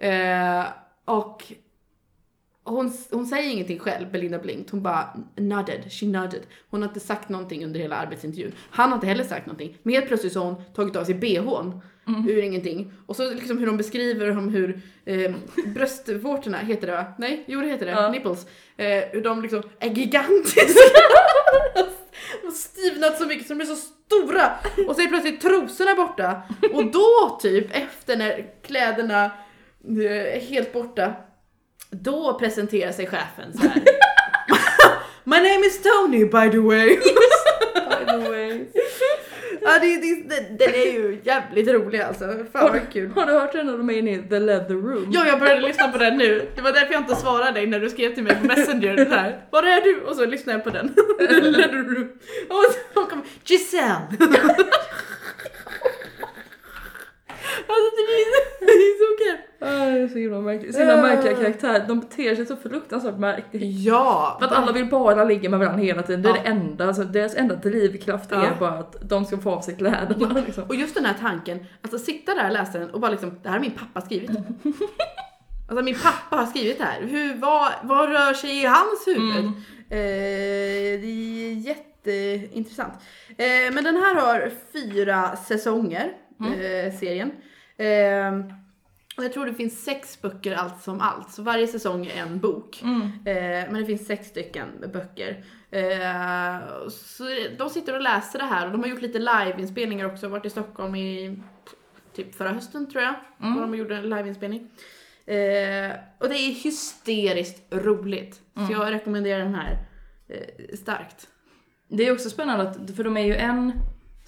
Eh, 0.00 0.64
och 1.04 1.52
hon, 2.64 2.92
hon 3.10 3.26
säger 3.26 3.50
ingenting 3.50 3.78
själv, 3.78 4.10
Belinda 4.12 4.38
Blinkt. 4.38 4.70
Hon 4.70 4.82
bara 4.82 5.08
nodded, 5.36 5.92
she 5.92 6.06
nodded. 6.06 6.42
Hon 6.70 6.82
har 6.82 6.88
inte 6.88 7.00
sagt 7.00 7.28
någonting 7.28 7.64
under 7.64 7.80
hela 7.80 7.96
arbetsintervjun. 7.96 8.52
Han 8.70 8.88
har 8.88 8.94
inte 8.96 9.06
heller 9.06 9.24
sagt 9.24 9.46
någonting. 9.46 9.78
Men 9.82 9.94
helt 9.94 10.06
plötsligt 10.08 10.32
så 10.32 10.40
har 10.40 10.46
hon 10.52 10.64
tagit 10.74 10.96
av 10.96 11.04
sig 11.04 11.14
bhn 11.14 11.80
ur 12.28 12.42
ingenting. 12.42 12.92
Och 13.06 13.16
så 13.16 13.34
liksom 13.34 13.58
hur 13.58 13.66
de 13.66 13.76
beskriver 13.76 14.30
om 14.38 14.48
hur 14.48 14.80
eh, 15.04 15.32
bröstvårtorna, 15.66 16.58
heter 16.58 16.86
det 16.86 16.92
va? 16.92 17.04
Nej, 17.18 17.44
jo 17.46 17.60
det 17.60 17.66
heter 17.66 17.86
det, 17.86 17.92
Ja. 17.92 18.10
nipples. 18.10 18.46
Eh, 18.76 19.04
hur 19.12 19.22
de 19.22 19.42
liksom 19.42 19.62
är 19.78 19.90
gigantiska. 19.90 20.60
De 22.40 22.46
har 22.46 22.52
stivnat 22.52 23.18
så 23.18 23.26
mycket 23.26 23.46
så 23.46 23.54
de 23.54 23.60
är 23.60 23.64
så 23.64 23.76
stora. 23.76 24.50
Och 24.88 24.96
så 24.96 25.02
är 25.02 25.06
plötsligt 25.08 25.40
trosorna 25.40 25.94
borta. 25.94 26.42
Och 26.72 26.84
då 26.92 27.38
typ 27.42 27.66
efter 27.70 28.16
när 28.16 28.46
kläderna 28.62 29.30
helt 30.48 30.72
borta, 30.72 31.14
då 31.90 32.38
presenterar 32.38 32.92
sig 32.92 33.06
chefen 33.06 33.52
så 33.52 33.68
här. 33.68 33.82
My 35.24 35.36
name 35.36 35.66
is 35.66 35.82
Tony 35.82 36.24
by 36.24 36.50
the 36.50 36.58
way. 36.58 36.96
By 37.74 38.04
the 38.06 38.30
way. 38.30 38.66
ja, 39.60 39.78
det, 39.80 39.96
det, 39.96 40.58
den, 40.58 40.74
är 40.74 40.92
ju 40.92 41.20
jävligt 41.24 41.68
rolig 41.68 42.00
alltså. 42.00 42.24
Fan 42.24 42.62
Har 42.62 42.68
vad 42.68 42.80
du, 42.80 42.86
kul. 42.92 43.10
har 43.10 43.26
du 43.26 43.32
hört 43.32 43.52
den 43.52 43.66
när 43.66 43.78
de 43.78 43.90
är 43.90 43.94
inne 43.94 44.14
i 44.14 44.18
The 44.28 44.38
Leather 44.38 44.74
Room? 44.74 45.08
Ja, 45.12 45.26
jag 45.26 45.38
började 45.38 45.60
lyssna 45.60 45.88
på 45.88 45.98
den 45.98 46.16
nu. 46.18 46.48
Det 46.54 46.62
var 46.62 46.72
därför 46.72 46.92
jag 46.92 47.02
inte 47.02 47.16
svarade 47.16 47.52
dig 47.52 47.66
när 47.66 47.80
du 47.80 47.90
skrev 47.90 48.14
till 48.14 48.22
mig 48.22 48.36
på 48.40 48.46
Messenger. 48.46 49.04
Så 49.04 49.14
här, 49.14 49.40
Var 49.50 49.62
är 49.62 49.80
du? 49.80 50.00
Och 50.00 50.16
så 50.16 50.26
lyssnade 50.26 50.58
jag 50.58 50.64
på 50.64 50.70
den. 50.70 50.86
Och 52.48 52.64
så 52.94 53.04
kom 53.04 53.22
Giselle. 53.44 54.06
Alltså 57.66 57.90
det 57.96 58.02
är, 58.02 58.60
det 58.66 58.72
är 58.72 58.98
så 58.98 59.24
kul. 59.24 59.68
Ah, 59.68 59.84
det 59.90 60.00
är 60.00 60.08
så 60.08 60.18
himla 60.18 60.40
märkligt. 60.40 60.74
Så 60.74 60.78
himla 60.80 60.96
märkliga 61.02 61.34
karaktärer. 61.36 61.84
De 61.88 62.00
beter 62.00 62.34
sig 62.34 62.46
så 62.46 62.56
fruktansvärt 62.56 63.18
märkligt. 63.18 63.62
Ja. 63.86 64.36
För 64.40 64.46
att 64.46 64.52
alla 64.52 64.72
vill 64.72 64.86
bara 64.86 65.24
ligga 65.24 65.50
med 65.50 65.58
varandra 65.58 65.82
hela 65.82 66.02
tiden. 66.02 66.22
Det 66.22 66.28
är 66.28 66.36
Ja. 66.36 66.42
det 66.42 66.48
enda, 66.48 66.86
alltså 66.86 67.04
deras 67.04 67.34
enda 67.34 67.54
drivkraft 67.54 68.32
är 68.32 68.36
Ja. 68.36 68.50
bara 68.58 68.70
att 68.78 68.96
de 69.08 69.24
ska 69.24 69.38
få 69.38 69.50
av 69.50 69.60
sig 69.60 69.76
kläderna. 69.76 70.42
Liksom. 70.46 70.64
Och 70.64 70.74
just 70.74 70.94
den 70.94 71.04
här 71.04 71.14
tanken, 71.20 71.66
alltså 71.82 71.98
sitta 71.98 72.34
där 72.34 72.46
och 72.46 72.52
läsa 72.52 72.78
den 72.78 72.90
och 72.90 73.00
bara 73.00 73.10
liksom, 73.10 73.30
det 73.42 73.48
här 73.48 73.56
har 73.56 73.60
min 73.60 73.70
pappa 73.78 74.00
skrivit. 74.00 74.30
Alltså 75.68 75.84
min 75.84 75.94
pappa 75.94 76.36
har 76.36 76.46
skrivit 76.46 76.78
det 76.78 76.84
här. 76.84 77.00
Hur, 77.02 77.34
vad, 77.34 77.72
vad 77.82 78.08
rör 78.08 78.32
sig 78.32 78.62
i 78.62 78.66
hans 78.66 79.06
huvud? 79.06 79.36
Mm. 79.38 79.46
Eh, 79.90 81.00
det 81.00 81.06
är 81.06 81.52
jätteintressant. 81.54 82.92
Eh, 83.28 83.74
men 83.74 83.84
den 83.84 83.96
här 83.96 84.14
har 84.14 84.50
fyra 84.72 85.36
säsonger, 85.36 86.12
eh, 86.46 86.92
serien. 86.92 87.32
Eh, 87.76 88.56
och 89.16 89.24
jag 89.24 89.32
tror 89.32 89.46
det 89.46 89.54
finns 89.54 89.84
sex 89.84 90.22
böcker 90.22 90.52
allt 90.52 90.82
som 90.82 91.00
allt, 91.00 91.30
så 91.30 91.42
varje 91.42 91.66
säsong 91.66 92.06
är 92.06 92.22
en 92.22 92.40
bok. 92.40 92.82
Mm. 92.82 93.02
Eh, 93.02 93.70
men 93.70 93.74
det 93.74 93.86
finns 93.86 94.06
sex 94.06 94.28
stycken 94.28 94.68
böcker. 94.92 95.44
Eh, 95.70 96.88
så 96.88 97.24
de 97.58 97.70
sitter 97.70 97.94
och 97.94 98.02
läser 98.02 98.38
det 98.38 98.44
här 98.44 98.66
och 98.66 98.72
de 98.72 98.80
har 98.80 98.88
gjort 98.88 99.02
lite 99.02 99.18
liveinspelningar 99.18 100.06
också, 100.06 100.28
varit 100.28 100.46
i 100.46 100.50
Stockholm 100.50 100.94
i 100.94 101.38
typ 102.14 102.34
förra 102.34 102.48
hösten 102.48 102.90
tror 102.90 103.02
jag. 103.02 103.14
Mm. 103.40 103.54
Och 103.54 103.60
de 103.60 103.74
gjorde 103.74 103.96
en 103.96 104.10
liveinspelning. 104.10 104.70
Eh, 105.26 105.92
och 106.18 106.28
det 106.28 106.34
är 106.34 106.62
hysteriskt 106.64 107.74
roligt. 107.74 108.40
Mm. 108.56 108.68
Så 108.68 108.74
jag 108.74 108.90
rekommenderar 108.90 109.38
den 109.38 109.54
här 109.54 109.78
eh, 110.28 110.76
starkt. 110.76 111.28
Det 111.88 112.06
är 112.06 112.12
också 112.12 112.30
spännande 112.30 112.68
att, 112.68 112.96
för 112.96 113.04
de 113.04 113.16
är 113.16 113.24
ju 113.24 113.34
en 113.34 113.72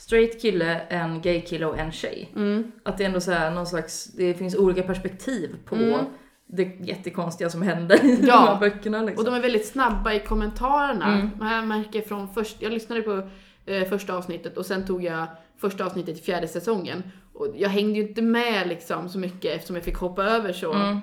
straight 0.06 0.42
kille, 0.42 0.80
en 0.80 1.20
gay 1.20 1.40
kille 1.40 1.66
och 1.66 1.78
en 1.78 1.92
tjej. 1.92 2.32
Mm. 2.36 2.72
Att 2.82 2.98
det 2.98 3.04
är 3.04 3.08
ändå 3.08 3.20
så 3.20 3.32
här 3.32 3.50
någon 3.50 3.66
slags, 3.66 4.04
det 4.04 4.34
finns 4.34 4.54
olika 4.56 4.82
perspektiv 4.82 5.56
på 5.64 5.74
Mm. 5.74 6.04
det 6.46 6.62
jättekonstiga 6.80 7.50
som 7.50 7.62
händer 7.62 8.04
i 8.04 8.18
Ja. 8.26 8.36
de 8.36 8.46
här 8.48 8.60
böckerna 8.60 9.02
liksom. 9.02 9.18
Och 9.26 9.30
de 9.32 9.36
är 9.38 9.42
väldigt 9.42 9.66
snabba 9.66 10.12
i 10.12 10.18
kommentarerna. 10.20 11.14
Mm. 11.14 11.30
Man 11.38 11.68
märker 11.68 12.02
från 12.02 12.34
först, 12.34 12.56
jag 12.62 12.72
lyssnade 12.72 13.02
på 13.02 13.28
eh, 13.66 13.88
första 13.88 14.14
avsnittet 14.14 14.56
och 14.58 14.66
sen 14.66 14.86
tog 14.86 15.04
jag 15.04 15.26
första 15.60 15.84
avsnittet 15.86 16.18
i 16.18 16.22
fjärde 16.22 16.48
säsongen. 16.48 17.02
Och 17.32 17.48
jag 17.56 17.68
hängde 17.68 17.98
ju 17.98 18.08
inte 18.08 18.22
med 18.22 18.68
liksom 18.68 19.08
så 19.08 19.18
mycket 19.18 19.54
eftersom 19.54 19.76
jag 19.76 19.84
fick 19.84 19.96
hoppa 19.96 20.24
över 20.24 20.52
så 20.52 20.72
Mm. 20.72 20.98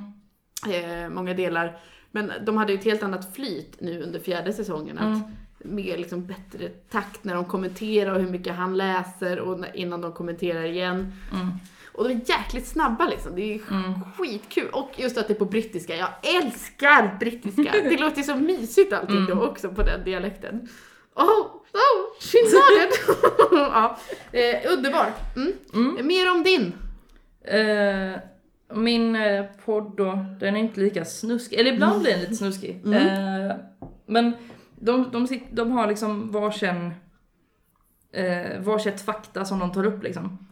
eh, 1.03 1.09
många 1.09 1.33
delar. 1.33 1.77
Men 2.11 2.31
de 2.45 2.57
hade 2.57 2.71
ju 2.73 2.77
ett 2.79 2.85
helt 2.85 3.03
annat 3.03 3.35
flyt 3.35 3.81
nu 3.81 4.03
under 4.03 4.19
fjärde 4.19 4.53
säsongen. 4.53 4.97
Att 4.97 5.03
Mm. 5.05 5.21
Mer 5.63 5.97
liksom 5.97 6.25
bättre 6.25 6.69
takt 6.69 7.23
när 7.23 7.35
de 7.35 7.45
kommenterar 7.45 8.13
och 8.15 8.21
hur 8.21 8.29
mycket 8.29 8.55
han 8.55 8.77
läser 8.77 9.39
och 9.39 9.65
innan 9.73 10.01
de 10.01 10.11
kommenterar 10.13 10.63
igen. 10.63 11.13
Mm. 11.33 11.47
Och 11.93 12.07
de 12.09 12.13
är 12.15 12.21
jäkligt 12.29 12.67
snabba 12.67 13.07
liksom. 13.09 13.35
Det 13.35 13.41
är 13.53 13.59
Mm. 13.71 13.93
skitkul. 14.17 14.69
Och 14.71 14.91
just 14.97 15.17
att 15.17 15.27
det 15.27 15.33
är 15.33 15.35
på 15.35 15.45
brittiska. 15.45 15.95
Jag 15.95 16.09
älskar 16.43 17.17
brittiska. 17.19 17.71
Det 17.83 17.97
låter 17.97 18.21
så 18.21 18.35
mysigt 18.35 18.93
allting 18.93 19.17
Mm. 19.17 19.37
då 19.37 19.43
också 19.45 19.69
på 19.69 19.83
den 19.83 20.03
dialekten. 20.03 20.67
Oh, 21.15 21.29
oh, 21.73 22.21
she 22.21 22.37
nodded! 22.37 22.93
ja, 23.51 23.97
eh, 24.31 24.71
underbart. 24.73 25.35
Mm. 25.35 25.53
Mm. 25.73 26.07
Mer 26.07 26.31
om 26.31 26.43
din. 26.43 26.73
Eh, 27.43 28.19
min 28.77 29.15
eh, 29.15 29.45
podd 29.65 29.93
då, 29.97 30.25
den 30.39 30.55
är 30.55 30.59
inte 30.59 30.79
lika 30.79 31.05
snuskig, 31.05 31.59
eller 31.59 31.73
ibland 31.73 32.01
blir 32.01 32.11
den 32.11 32.19
lite 32.21 32.35
snuskig. 32.35 32.81
Mm. 32.85 33.07
Eh, 33.49 33.55
men 34.05 34.33
de, 34.79 35.11
de, 35.11 35.27
sit- 35.27 35.47
de 35.51 35.71
har 35.71 35.87
liksom 35.87 36.31
varsin, 36.31 36.93
eh, 38.11 38.59
varsitt 38.59 39.01
fakta 39.01 39.45
som 39.45 39.59
de 39.59 39.71
tar 39.71 39.85
upp 39.85 40.03
liksom. 40.03 40.47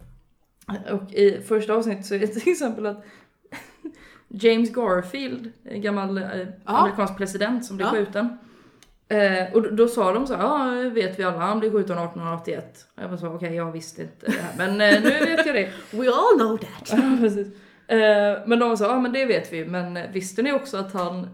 Och 0.92 1.13
i 1.13 1.42
första 1.48 1.74
avsnittet 1.74 2.06
så 2.06 2.16
är 2.16 2.20
det 2.20 2.28
till 2.42 2.52
exempel 2.52 2.86
att 2.86 3.06
James 4.28 4.70
Garfield, 4.74 5.52
gammal 5.63 6.18
eh, 6.18 6.24
amerikansk 6.63 7.18
president 7.18 7.66
som 7.66 7.78
blev 7.78 7.88
Ja. 7.88 7.94
skjuten. 7.94 8.38
Eh, 9.10 9.54
och 9.54 9.62
då, 9.62 9.70
då 9.70 9.88
sa 9.88 10.12
de 10.13 10.28
så 10.28 10.34
ja 10.34 10.66
vet 10.94 11.20
vi 11.20 11.24
alla, 11.24 11.38
han 11.38 11.60
blev 11.60 11.72
skjuten 11.72 11.98
1881. 11.98 12.88
Och 12.96 13.02
jag 13.04 13.10
bara 13.10 13.18
så, 13.18 13.28
okej 13.28 13.56
jag 13.56 13.72
visste 13.72 14.02
inte 14.02 14.26
det 14.26 14.32
här, 14.42 14.52
men 14.58 14.70
eh, 14.70 15.04
nu 15.04 15.10
vet 15.26 15.46
jag 15.46 15.56
det. 15.56 15.70
We 15.98 16.08
all 16.08 16.38
know 16.40 16.58
that. 16.58 16.94
Eh, 17.88 18.48
men 18.48 18.60
de 18.60 18.78
sa, 18.78 18.86
ja 18.86 19.00
men 19.00 19.13
det 19.13 19.26
vet 19.26 19.54
vi, 19.54 19.66
men 19.66 19.98
eh, 19.98 20.12
visste 20.12 20.42
ni 20.42 20.52
också 20.54 20.78
att 20.78 20.94
han 20.94 21.28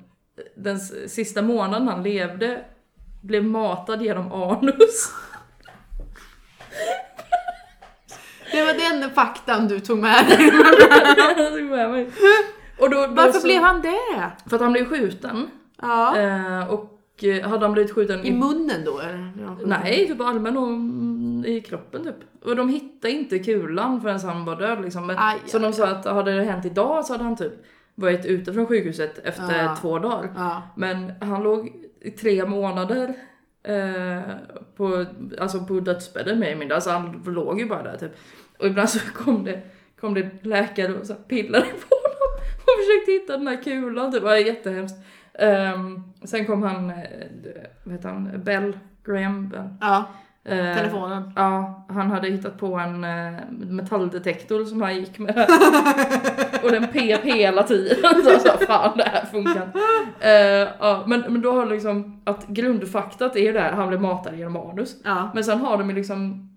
den 0.56 0.80
sista 0.80 1.42
månaden 1.42 1.88
han 1.88 2.04
levde 2.04 2.62
blev 3.24 3.46
matad 3.46 4.02
genom 4.02 4.32
anus? 4.32 5.12
Det 8.52 8.64
var 8.66 8.74
den 9.02 9.10
faktan 9.10 9.68
du 9.68 9.80
tog 9.80 10.00
med 10.00 10.26
dig. 10.28 10.52
Jag 11.38 11.52
tog 11.54 11.64
med 11.64 11.92
mig. 11.92 12.10
och 12.80 12.90
då, 12.90 13.08
då 13.08 13.14
Varför 13.14 13.40
så, 13.40 13.48
blev 13.48 13.62
han 13.62 13.82
det? 13.82 14.32
För 14.50 14.56
att 14.56 14.62
han 14.62 14.72
blev 14.72 14.86
skjuten. 14.86 15.48
Ja. 15.82 16.18
Eh, 16.18 16.68
och 16.74 17.24
eh, 17.24 17.50
hade 17.50 17.66
han 17.66 17.74
blivit 17.74 17.92
skjuten 17.92 18.26
I 18.26 18.32
munnen 18.32 18.86
då 18.86 19.00
eller? 19.00 19.32
Nej, 19.66 20.08
typ 20.08 20.22
allmän 20.22 20.58
och 20.58 20.68
mm, 20.68 21.46
i 21.48 21.62
kroppen 21.62 22.04
typ. 22.04 22.44
Och 22.46 22.56
de 22.56 22.70
hittade 22.70 23.14
inte 23.14 23.40
kulan 23.40 24.02
förrän 24.02 24.20
han 24.20 24.46
var 24.46 24.56
död 24.56 24.82
liksom. 24.82 25.08
Men, 25.08 25.16
Aj, 25.20 25.38
så 25.46 25.60
de 25.60 25.74
sa 25.74 25.88
att 25.88 26.06
hade 26.06 26.32
det 26.38 26.44
hänt 26.44 26.66
idag 26.66 27.06
så 27.06 27.14
hade 27.14 27.24
han 27.24 27.36
typ 27.36 27.54
varit 27.96 28.26
ute 28.26 28.54
från 28.54 28.68
sjukhuset 28.68 29.20
efter 29.20 29.64
Ja. 29.64 29.76
två 29.82 30.00
dagar. 30.00 30.34
Ja. 30.36 30.62
Men 30.76 31.12
han 31.22 31.44
låg 31.44 31.72
i 32.04 32.12
tre 32.12 32.46
månader 32.46 33.14
eh, 33.64 34.22
på, 34.76 35.06
alltså 35.40 35.66
på 35.66 35.80
dödsbädden 35.80 36.40
mer 36.40 36.48
eller 36.48 36.60
mindre. 36.60 36.76
Alltså 36.76 36.90
han 36.90 37.24
låg 37.26 37.60
ju 37.60 37.66
bara 37.66 37.84
där 37.84 37.98
typ. 37.98 38.12
Och 38.60 38.68
ibland 38.68 38.90
så 38.90 39.00
kom 39.00 39.44
det, 39.44 39.62
kom 40.00 40.14
det 40.14 40.30
läkare 40.46 40.94
och 40.94 41.08
så 41.08 41.14
pillade 41.14 41.66
på 41.66 41.96
honom 41.96 42.30
och 42.58 42.80
försökte 42.80 43.12
hitta 43.12 43.38
den 43.38 43.48
här 43.48 43.64
kulan. 43.64 44.12
typ. 44.12 44.22
Det 44.22 44.28
var 44.28 44.36
jättehemskt. 44.36 44.98
Um, 45.40 46.14
sen 46.24 46.46
kom 46.46 46.64
han, 46.64 46.90
eh, 46.90 46.96
vad 47.84 47.96
heter 47.96 48.10
han, 48.10 48.44
Bell, 48.44 48.78
Graham 49.06 49.50
Bell. 49.50 49.70
ja. 49.82 50.06
Eh, 50.46 50.76
Telefonen. 50.78 51.32
Ja, 51.36 51.86
han 51.90 52.12
hade 52.12 52.28
hittat 52.28 52.58
på 52.58 52.76
en 52.76 53.04
eh, 53.04 53.34
metalldetektor 53.50 54.66
som 54.66 54.82
han 54.82 54.96
gick 54.96 55.20
med. 55.20 55.36
och 56.64 56.72
den 56.72 56.88
pep 56.88 57.22
hela 57.24 57.64
tiden. 57.64 57.98
Så 58.24 58.30
jag 58.30 58.42
sa 58.42 58.58
fan 58.58 58.98
det 58.98 59.04
här 59.04 59.26
funkar 59.26 59.66
inte." 59.66 59.80
eh, 60.20 60.70
ja, 60.80 61.04
men, 61.08 61.22
men 61.22 61.42
då 61.42 61.52
har 61.52 61.66
liksom 61.66 62.22
att 62.24 62.48
grundfaktat 62.48 63.36
är 63.36 63.54
det 63.54 63.60
här, 63.60 63.72
han 63.72 63.88
blev 63.88 64.02
matad 64.02 64.36
genom 64.38 64.58
anus. 64.58 64.96
Ja. 65.04 65.32
Men 65.34 65.44
sen 65.44 65.60
har 65.60 65.78
de 65.78 65.90
ju 65.90 65.96
liksom 65.96 66.50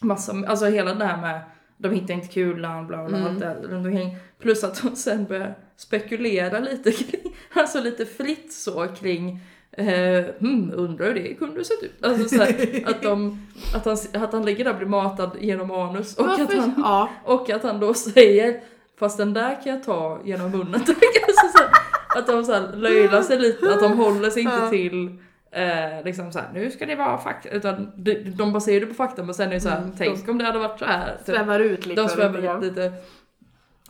massa, 0.00 0.32
alltså 0.48 0.66
hela 0.66 0.94
det 0.94 1.04
här 1.04 1.16
med 1.20 1.40
de 1.78 1.92
hittar 1.92 2.14
inte 2.14 2.28
kulan, 2.28 2.86
bla 2.86 2.96
bla 2.98 3.08
bla, 3.08 3.18
Mm. 3.18 3.30
allt 3.30 3.40
det 3.40 3.54
runt 3.68 3.86
omkring. 3.86 4.16
Plus 4.38 4.64
att 4.64 4.82
de 4.82 4.96
sen 4.96 5.24
börjar 5.24 5.54
spekulera 5.76 6.58
lite 6.58 6.92
kring, 6.92 7.34
alltså 7.54 7.80
lite 7.80 8.06
fritt 8.06 8.52
så 8.52 8.86
kring 8.86 9.40
Eh, 9.78 10.24
hmm, 10.40 10.72
undrar 10.74 11.06
hur 11.06 11.14
det 11.14 11.34
kunde 11.34 11.64
sett 11.64 11.82
ut. 11.82 12.04
Alltså 12.04 12.28
så 12.28 12.42
här, 12.42 12.82
att, 12.86 13.02
de, 13.02 13.46
att, 13.74 13.84
han, 13.84 13.96
att 14.22 14.32
han 14.32 14.44
ligger 14.44 14.64
där 14.64 14.70
och 14.72 14.78
blir 14.78 14.88
matad 14.88 15.30
genom 15.40 15.70
anus 15.70 16.16
och 16.16 16.24
att, 16.32 16.38
Varför? 16.38 16.56
han, 16.56 16.74
Ja. 16.76 17.08
och 17.24 17.50
att 17.50 17.62
han 17.62 17.80
då 17.80 17.94
säger 17.94 18.60
Fast 18.98 19.18
den 19.18 19.32
där 19.32 19.62
kan 19.64 19.72
jag 19.72 19.84
ta 19.84 20.20
genom 20.24 20.50
munnen. 20.50 20.74
alltså 20.74 21.48
så 21.52 21.58
här, 21.58 21.70
att 22.18 22.26
de 22.26 22.44
så 22.44 22.52
här 22.52 22.72
löjlar 22.76 23.22
sig 23.22 23.38
lite, 23.38 23.74
att 23.74 23.80
de 23.80 23.92
håller 23.98 24.30
sig 24.30 24.42
inte 24.42 24.70
till 24.70 25.06
eh, 25.52 26.04
liksom 26.04 26.32
så 26.32 26.38
här, 26.38 26.48
nu 26.54 26.70
ska 26.70 26.86
det 26.86 26.94
vara 26.94 27.18
fakta. 27.18 27.48
Utan 27.48 27.92
de, 27.96 28.14
de 28.14 28.52
baserar 28.52 28.80
det 28.80 28.86
på 28.86 28.94
fakta 28.94 29.22
men 29.22 29.34
sen 29.34 29.48
är 29.48 29.54
det 29.54 29.60
så 29.60 29.68
här, 29.68 29.78
Mm, 29.78 29.92
tänk 29.98 30.28
om 30.28 30.38
det 30.38 30.44
hade 30.44 30.58
varit 30.58 30.78
så 30.78 30.84
här. 30.84 31.16
typ. 31.16 31.36
Svävar 31.36 31.60
ut 31.60 31.86
lite. 31.86 32.02
De 32.02 32.08
svävar 32.08 32.56
ut 32.58 32.64
lite. 32.64 32.92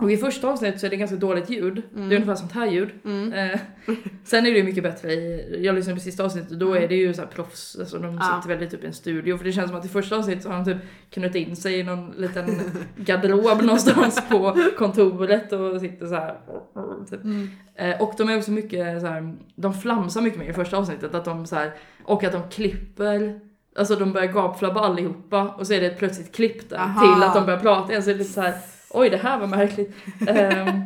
Och 0.01 0.13
i 0.13 0.17
första 0.17 0.49
avsnittet 0.49 0.81
så 0.81 0.87
är 0.87 0.91
det 0.91 0.97
ganska 0.97 1.17
dåligt 1.17 1.51
ljud. 1.51 1.83
Mm. 1.95 2.09
Det 2.09 2.15
är 2.15 2.17
ungefär 2.17 2.35
sånt 2.35 2.53
här 2.53 2.67
ljud. 2.67 2.91
Mm. 3.05 3.33
Eh, 3.33 3.61
sen 4.25 4.47
är 4.47 4.51
det 4.51 4.59
ju 4.59 4.65
mycket 4.65 4.83
bättre 4.83 5.13
i, 5.13 5.59
jag 5.65 5.75
lyssnade 5.75 5.97
på 5.97 6.01
sista 6.01 6.25
avsnittet 6.25 6.61
då 6.61 6.75
är 6.75 6.89
det 6.89 6.95
ju 6.95 7.15
så 7.15 7.21
här 7.21 7.29
proffs, 7.29 7.77
alltså 7.81 7.99
de 7.99 8.15
Ja. 8.15 8.37
sitter 8.37 8.55
väldigt 8.55 8.71
typ 8.71 8.85
i 8.85 8.87
en 8.87 8.93
studio 8.93 9.37
för 9.37 9.45
det 9.45 9.53
känns 9.53 9.71
som 9.71 9.79
att 9.79 9.85
i 9.85 9.89
första 9.89 10.17
avsnittet 10.17 10.43
så 10.43 10.51
har 10.51 10.65
de 10.65 10.65
typ 10.65 10.83
knutit 11.11 11.49
in 11.49 11.57
sig 11.57 11.79
i 11.79 11.83
någon 11.83 12.11
liten 12.17 12.61
garderob 12.97 13.63
någonstans 13.63 14.23
på 14.29 14.57
kontoret 14.79 15.53
och 15.53 15.81
sitter 15.81 16.07
så 16.07 16.15
här. 16.15 16.37
Typ. 17.11 17.25
Mm. 17.25 17.49
Eh, 17.75 18.03
och 18.03 18.15
de 18.19 18.29
är 18.29 18.37
också 18.37 18.51
mycket 18.51 19.01
så 19.01 19.07
här, 19.07 19.37
de 19.55 19.75
flamsar 19.75 20.21
mycket 20.21 20.39
mer 20.39 20.51
i 20.51 20.53
första 20.53 20.77
avsnittet 20.77 21.15
att 21.15 21.25
de 21.25 21.47
så 21.47 21.57
här, 21.57 21.73
och 22.05 22.25
att 22.25 22.33
de 22.33 22.43
klipper 22.51 23.41
Alltså 23.79 23.97
de 23.97 24.13
börjar 24.13 24.33
gapflabba 24.33 24.81
allihopa 24.81 25.49
och 25.49 25.67
så 25.67 25.73
är 25.73 25.81
det 25.81 25.87
ett 25.87 25.99
plötsligt 25.99 26.35
klipp 26.35 26.71
där 26.71 26.77
Aha. 26.77 27.01
till 27.01 27.23
att 27.23 27.35
de 27.35 27.45
börjar 27.47 27.61
prata 27.61 27.91
igen 27.91 28.03
så 28.03 28.11
är 28.11 28.15
det 28.15 28.19
lite 28.19 28.33
så 28.33 28.41
här, 28.41 28.55
oj 28.91 29.11
det 29.11 29.17
här 29.17 29.39
var 29.39 29.47
märkligt. 29.47 29.95
Ehm, 30.29 30.81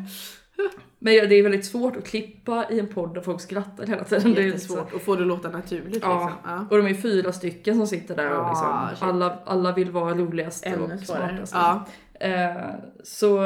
men 0.98 1.12
det 1.28 1.34
är 1.34 1.42
väldigt 1.42 1.64
svårt 1.64 1.96
att 1.96 2.06
klippa 2.06 2.66
i 2.70 2.80
en 2.80 2.86
podd 2.86 3.14
där 3.14 3.20
folk 3.20 3.40
skrattar 3.40 3.86
hela 3.86 4.04
tiden. 4.04 4.34
Det 4.34 4.42
är 4.42 4.46
Jättesvårt 4.46 4.94
att 4.94 5.02
få 5.02 5.14
det 5.16 5.22
att 5.22 5.28
låta 5.28 5.48
naturligt 5.48 6.02
Ja. 6.02 6.24
liksom. 6.24 6.32
Ja. 6.44 6.66
Och 6.70 6.76
de 6.76 6.86
är 6.86 6.94
fyra 6.94 7.32
stycken 7.32 7.76
som 7.76 7.86
sitter 7.86 8.16
där 8.16 8.38
och 8.38 8.48
liksom, 8.48 8.88
shit. 8.94 9.02
alla, 9.02 9.38
alla 9.44 9.72
vill 9.72 9.90
vara 9.90 10.14
roligast 10.14 10.66
Ännu 10.66 10.94
och 10.94 11.00
smartast. 11.00 11.54
Ja. 11.54 11.84
Eh, 12.20 12.74
så, 13.04 13.38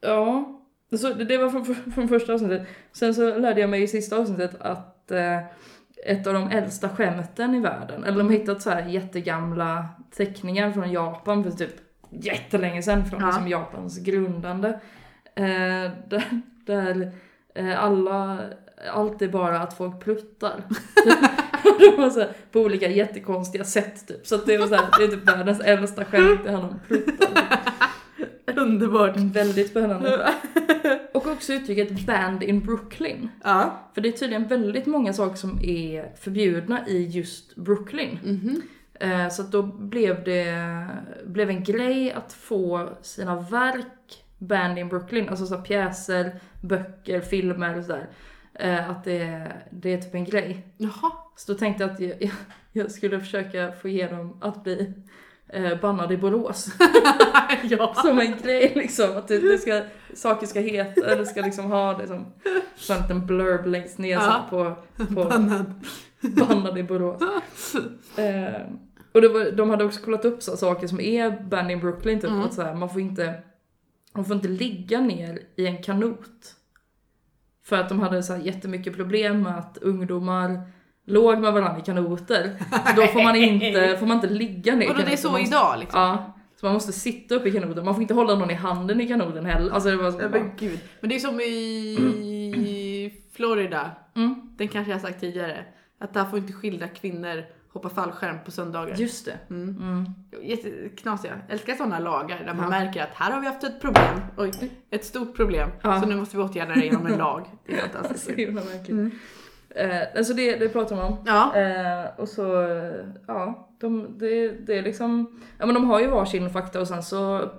ja. 0.00 0.54
Så 0.98 1.08
det, 1.14 1.24
det 1.24 1.38
var 1.38 1.50
från, 1.50 1.92
från 1.92 2.08
första 2.08 2.34
avsnittet. 2.34 2.66
Sen 2.92 3.14
så 3.14 3.38
lärde 3.38 3.60
jag 3.60 3.70
mig 3.70 3.82
i 3.82 3.88
sista 3.88 4.16
avsnittet 4.16 4.56
att 4.60 5.10
eh, 5.10 5.38
ett 6.06 6.26
av 6.26 6.34
de 6.34 6.48
äldsta 6.48 6.88
skämten 6.88 7.54
i 7.54 7.60
världen, 7.60 8.04
eller 8.04 8.18
de 8.18 8.26
har 8.26 8.32
hittat 8.34 8.62
så 8.62 8.70
här 8.70 8.86
jättegamla 8.86 9.86
teckningar 10.16 10.72
från 10.72 10.92
Japan 10.92 11.44
för 11.44 11.50
typ 11.50 11.87
jättelänge 12.10 12.82
sedan, 12.82 13.10
från 13.10 13.20
Ja. 13.20 13.26
liksom 13.26 13.48
Japans 13.48 13.98
grundande. 13.98 14.68
Eh, 15.34 15.90
där 16.08 16.40
där 16.66 17.12
eh, 17.54 17.84
alla, 17.84 18.38
allt 18.92 19.22
är 19.22 19.28
bara 19.28 19.60
att 19.60 19.76
folk 19.76 20.00
pluttar. 20.00 20.62
det 21.78 21.96
var 21.96 22.10
så 22.10 22.20
här, 22.20 22.32
på 22.52 22.60
olika 22.60 22.88
jättekonstiga 22.88 23.64
sätt 23.64 24.08
typ. 24.08 24.26
Så 24.26 24.34
att 24.34 24.46
det 24.46 24.58
var 24.58 24.66
så 24.66 24.74
här, 24.74 24.86
det 24.98 25.04
är 25.04 25.08
typ 25.08 25.28
världens 25.28 25.60
äldsta 25.60 26.04
skämt, 26.04 26.40
det 26.44 26.50
handlar 26.50 26.70
om 26.70 26.80
pluttar. 26.86 27.28
Underbart. 28.56 29.16
Väldigt 29.16 29.70
spännande. 29.70 30.34
Och 31.14 31.26
också 31.26 31.52
uttrycket 31.52 32.06
band 32.06 32.42
in 32.42 32.60
Brooklyn. 32.60 33.28
Ja. 33.44 33.80
För 33.94 34.00
det 34.00 34.08
är 34.08 34.12
tydligen 34.12 34.46
väldigt 34.48 34.86
många 34.86 35.12
saker 35.12 35.36
som 35.36 35.60
är 35.62 36.16
förbjudna 36.20 36.88
i 36.88 37.06
just 37.06 37.56
Brooklyn. 37.56 38.18
Mhm. 38.24 38.48
Eh, 38.48 38.62
Så 39.30 39.42
att 39.42 39.52
då 39.52 39.62
blev 39.62 40.24
det 40.24 40.86
blev 41.26 41.50
en 41.50 41.64
grej 41.64 42.12
att 42.12 42.32
få 42.32 42.88
sina 43.02 43.40
verk 43.40 44.24
band 44.38 44.78
in 44.78 44.88
Brooklyn. 44.88 45.28
Alltså 45.28 45.46
så 45.46 45.56
pjäser, 45.56 46.40
böcker, 46.62 47.20
filmer 47.20 47.78
och 47.78 47.84
sådär. 47.84 48.08
Eh, 48.54 48.90
Att 48.90 49.04
det, 49.04 49.52
det 49.70 49.92
är 49.92 49.98
typ 49.98 50.14
en 50.14 50.24
grej. 50.24 50.66
Jaha. 50.76 51.12
Så 51.36 51.52
då 51.52 51.58
tänkte 51.58 51.84
jag 51.84 51.90
att 51.92 52.00
jag, 52.00 52.30
jag 52.72 52.90
skulle 52.90 53.20
försöka 53.20 53.72
få 53.72 53.88
igenom 53.88 54.38
att 54.40 54.64
bli 54.64 54.92
eh, 55.48 55.80
bannad 55.80 56.12
i 56.12 56.16
Borås. 56.16 56.68
ja. 57.62 57.94
Som 57.94 58.18
en 58.18 58.36
grej 58.42 58.72
liksom, 58.74 59.16
att 59.16 59.28
det, 59.28 59.38
det 59.52 59.58
ska, 59.58 59.82
saker 60.14 60.46
ska 60.46 60.60
heta, 60.60 61.10
eller 61.10 61.24
ska 61.24 61.40
liksom 61.40 61.70
ha 61.70 61.94
det 61.94 62.06
som 62.06 62.26
så 62.76 62.92
en 62.94 63.00
liten 63.02 63.26
blurb 63.26 63.66
längst 63.66 63.98
ner 63.98 64.12
Ja. 64.12 64.44
så 64.50 64.56
på, 64.56 64.76
på 65.14 65.24
Bannad. 65.24 65.74
bannad 66.20 66.78
i 66.78 66.82
Borås. 66.82 67.22
Eh, 68.16 68.60
och 69.18 69.22
det 69.22 69.28
var, 69.28 69.50
de 69.50 69.70
hade 69.70 69.84
också 69.84 70.00
kollat 70.04 70.24
upp 70.24 70.42
så 70.42 70.56
saker 70.56 70.86
som 70.86 71.00
är 71.00 71.30
banned 71.42 71.70
in 71.72 71.80
Brooklyn, 71.80 72.20
typ 72.20 72.30
Mm. 72.30 72.42
att 72.42 72.54
så 72.54 72.62
här, 72.62 72.74
man 72.74 72.88
får 72.90 73.00
inte 73.00 73.34
man 74.14 74.24
får 74.24 74.36
inte 74.36 74.48
ligga 74.48 75.00
ner 75.00 75.38
i 75.56 75.66
en 75.66 75.82
kanot. 75.82 76.54
För 77.64 77.76
att 77.76 77.88
de 77.88 78.00
hade 78.00 78.22
så 78.22 78.32
här 78.32 78.40
jättemycket 78.42 78.96
problem 78.96 79.42
med 79.42 79.58
att 79.58 79.78
ungdomar 79.78 80.60
låg 81.06 81.38
med 81.38 81.52
varandra 81.52 81.78
i 81.78 81.82
kanoter. 81.84 82.50
Då 82.96 83.06
får 83.06 83.22
man 83.22 83.36
inte, 83.36 83.96
får 84.00 84.06
man 84.06 84.16
inte 84.16 84.28
ligga 84.30 84.74
ner 84.76 84.86
i 84.86 84.90
Och 84.90 84.94
då 84.94 85.02
det 85.02 85.12
är 85.12 85.16
så 85.16 85.30
måste- 85.30 85.46
idag 85.48 85.78
liksom? 85.78 86.00
Ja. 86.00 86.34
Så 86.60 86.66
man 86.66 86.72
måste 86.72 86.92
sitta 86.92 87.34
upp 87.34 87.46
i 87.46 87.52
kanoten, 87.52 87.84
man 87.84 87.94
får 87.94 88.02
inte 88.02 88.14
hålla 88.14 88.34
någon 88.34 88.50
i 88.50 88.54
handen 88.54 89.00
i 89.00 89.08
kanoten 89.08 89.46
heller. 89.46 89.72
Alltså 89.72 89.90
det 89.90 89.96
var 89.96 90.10
så 90.10 90.18
Ja, 90.20 90.28
men 90.28 90.50
gud. 90.58 90.80
Men 91.00 91.10
det 91.10 91.16
är 91.16 91.20
som 91.20 91.40
i 91.40 93.12
Florida, 93.32 93.90
mm. 94.16 94.34
den 94.56 94.68
kanske 94.68 94.90
jag 94.92 94.98
har 94.98 95.06
sagt 95.08 95.20
tidigare, 95.20 95.64
att 95.98 96.14
där 96.14 96.24
får 96.24 96.38
inte 96.38 96.52
skilda 96.52 96.88
kvinnor 96.88 97.44
hoppa 97.72 97.88
fallskärm 97.88 98.36
på 98.44 98.50
söndagar. 98.50 98.94
Just 98.96 99.24
det. 99.24 99.38
Mm. 99.50 99.76
Mm. 99.82 100.04
Jätteknasiga. 100.42 101.38
Älskar 101.48 101.74
sådana 101.74 101.98
lagar 101.98 102.38
där 102.44 102.54
man 102.54 102.64
Ja. 102.64 102.70
märker 102.70 103.02
att 103.02 103.14
här 103.14 103.30
har 103.32 103.40
vi 103.40 103.46
haft 103.46 103.64
ett 103.64 103.80
problem. 103.80 104.20
Oj, 104.36 104.50
ett 104.90 105.04
stort 105.04 105.36
problem. 105.36 105.70
Ja. 105.82 106.00
Så 106.00 106.08
nu 106.08 106.16
måste 106.16 106.36
vi 106.36 106.42
åtgärda 106.42 106.74
det 106.74 106.84
genom 106.84 107.06
en 107.06 107.18
lag. 107.18 107.46
Det 107.66 107.72
är 107.72 107.80
fantastiskt 107.88 108.24
Så 108.26 108.32
himla 108.32 108.60
märkligt. 108.64 108.88
Mm. 108.88 109.10
Eh, 109.70 110.02
alltså 110.16 110.34
det, 110.34 110.56
det 110.56 110.68
pratar 110.68 110.96
man 110.96 111.04
om. 111.04 111.16
Ja. 111.26 111.56
Eh, 111.56 112.06
och 112.20 112.28
så, 112.28 112.62
eh, 112.62 113.06
ja, 113.26 113.68
de, 113.80 114.18
det, 114.18 114.48
det 114.48 114.78
är 114.78 114.82
liksom, 114.82 115.40
ja 115.58 115.66
men 115.66 115.74
de 115.74 115.90
har 115.90 116.00
ju 116.00 116.06
varsin 116.06 116.50
fakta 116.50 116.80
och 116.80 116.88
sen 116.88 117.02
så 117.02 117.50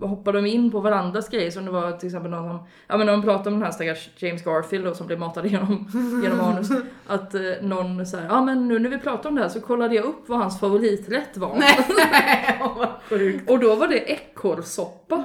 hoppar 0.00 0.32
de 0.32 0.46
in 0.46 0.70
på 0.70 0.80
varandras 0.80 1.28
grejer 1.28 1.50
som 1.50 1.64
det 1.64 1.70
var 1.70 1.92
till 1.92 2.06
exempel 2.06 2.30
någon 2.30 2.48
som, 2.48 2.66
ja 2.86 2.96
men 2.96 3.06
när 3.06 3.12
de 3.12 3.22
pratar 3.22 3.50
om 3.50 3.54
den 3.54 3.62
här 3.62 3.70
stackars 3.70 4.08
James 4.16 4.44
Garfield 4.44 4.84
då, 4.84 4.94
som 4.94 5.06
blev 5.06 5.18
matad 5.18 5.46
genom, 5.46 5.88
genom 6.22 6.38
manus. 6.38 6.68
Att 7.06 7.34
eh, 7.34 7.40
någon 7.62 8.06
säger, 8.06 8.26
ja 8.26 8.40
men 8.44 8.68
nu 8.68 8.78
när 8.78 8.90
vi 8.90 8.98
pratar 8.98 9.28
om 9.28 9.34
det 9.34 9.42
här 9.42 9.48
så 9.48 9.60
kollade 9.60 9.94
jag 9.94 10.04
upp 10.04 10.28
vad 10.28 10.38
hans 10.38 10.60
favoriträtt 10.60 11.36
var. 11.36 11.56
Nej, 11.56 12.58
vad 12.76 12.88
sjukt. 13.08 13.50
Och 13.50 13.58
då 13.58 13.74
var 13.74 13.88
det 13.88 13.98
ekorrsoppa. 13.98 15.16
Va? 15.16 15.24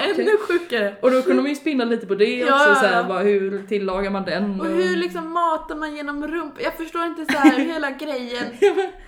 Ännu 0.00 0.38
sjukare. 0.48 0.96
Och 1.00 1.10
då 1.10 1.22
kunde 1.22 1.42
de 1.42 1.48
ju 1.48 1.54
spinna 1.54 1.84
lite 1.84 2.06
på 2.06 2.14
det 2.14 2.36
Ja, 2.36 2.54
också, 2.54 2.68
ja, 2.68 2.74
så 2.74 2.86
här, 2.86 2.96
ja. 2.96 3.08
bara, 3.08 3.18
hur 3.18 3.66
tillagar 3.68 4.10
man 4.10 4.24
den? 4.24 4.60
Och 4.60 4.66
hur 4.66 4.96
liksom 4.96 5.32
matar 5.32 5.76
man 5.76 5.96
genom 5.96 6.26
rumpan? 6.26 6.58
Jag 6.62 6.74
förstår 6.76 7.04
inte 7.04 7.32
så 7.32 7.38
här 7.38 7.58
hela 7.58 7.90
grejen. 7.90 8.44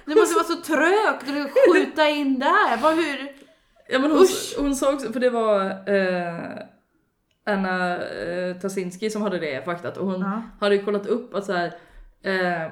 Det 0.05 0.15
måste 0.15 0.35
vara 0.35 0.45
så 0.45 0.57
trögt 0.57 1.23
att 1.23 1.75
skjuta 1.75 2.09
in 2.09 2.39
där. 2.39 2.83
Vad, 2.83 2.95
hur? 2.95 3.48
Ja 3.89 3.99
men 3.99 4.11
hon, 4.11 4.21
Usch. 4.23 4.55
hon 4.59 4.75
sa 4.75 4.93
också, 4.93 5.13
för 5.13 5.21
det 5.21 5.31
var 5.31 5.65
eh, 5.71 6.63
Anna 7.47 7.97
eh, 7.97 8.57
Tasinski 8.57 9.11
som 9.11 9.23
hade 9.23 9.39
det 9.39 9.65
faktat 9.65 9.97
och 9.97 10.07
hon 10.07 10.21
Ja. 10.21 10.43
hade 10.61 10.75
ju 10.75 10.83
kollat 10.85 11.07
upp 11.07 11.35
att 11.35 11.45
så 11.45 11.53
här, 11.53 11.67
eh, 12.23 12.71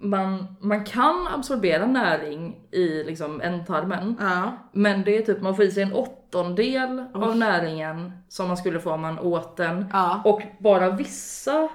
man, 0.00 0.56
man 0.60 0.84
kan 0.84 1.26
absorbera 1.34 1.86
näring 1.86 2.56
i 2.70 3.04
liksom 3.04 3.40
ändtarmen 3.40 4.16
Ja. 4.20 4.52
men 4.72 5.04
det 5.04 5.16
är 5.18 5.22
typ 5.22 5.40
man 5.42 5.56
får 5.56 5.64
i 5.64 5.70
sig 5.70 5.82
en 5.82 5.92
åttondel 5.92 7.04
av 7.14 7.30
Oj. 7.30 7.38
näringen 7.38 8.12
som 8.28 8.48
man 8.48 8.56
skulle 8.56 8.80
få 8.80 8.92
om 8.92 9.00
man 9.00 9.18
åt 9.18 9.56
den 9.56 9.86
Ja. 9.92 10.22
och 10.24 10.42
bara 10.60 10.90
vissa 10.90 11.68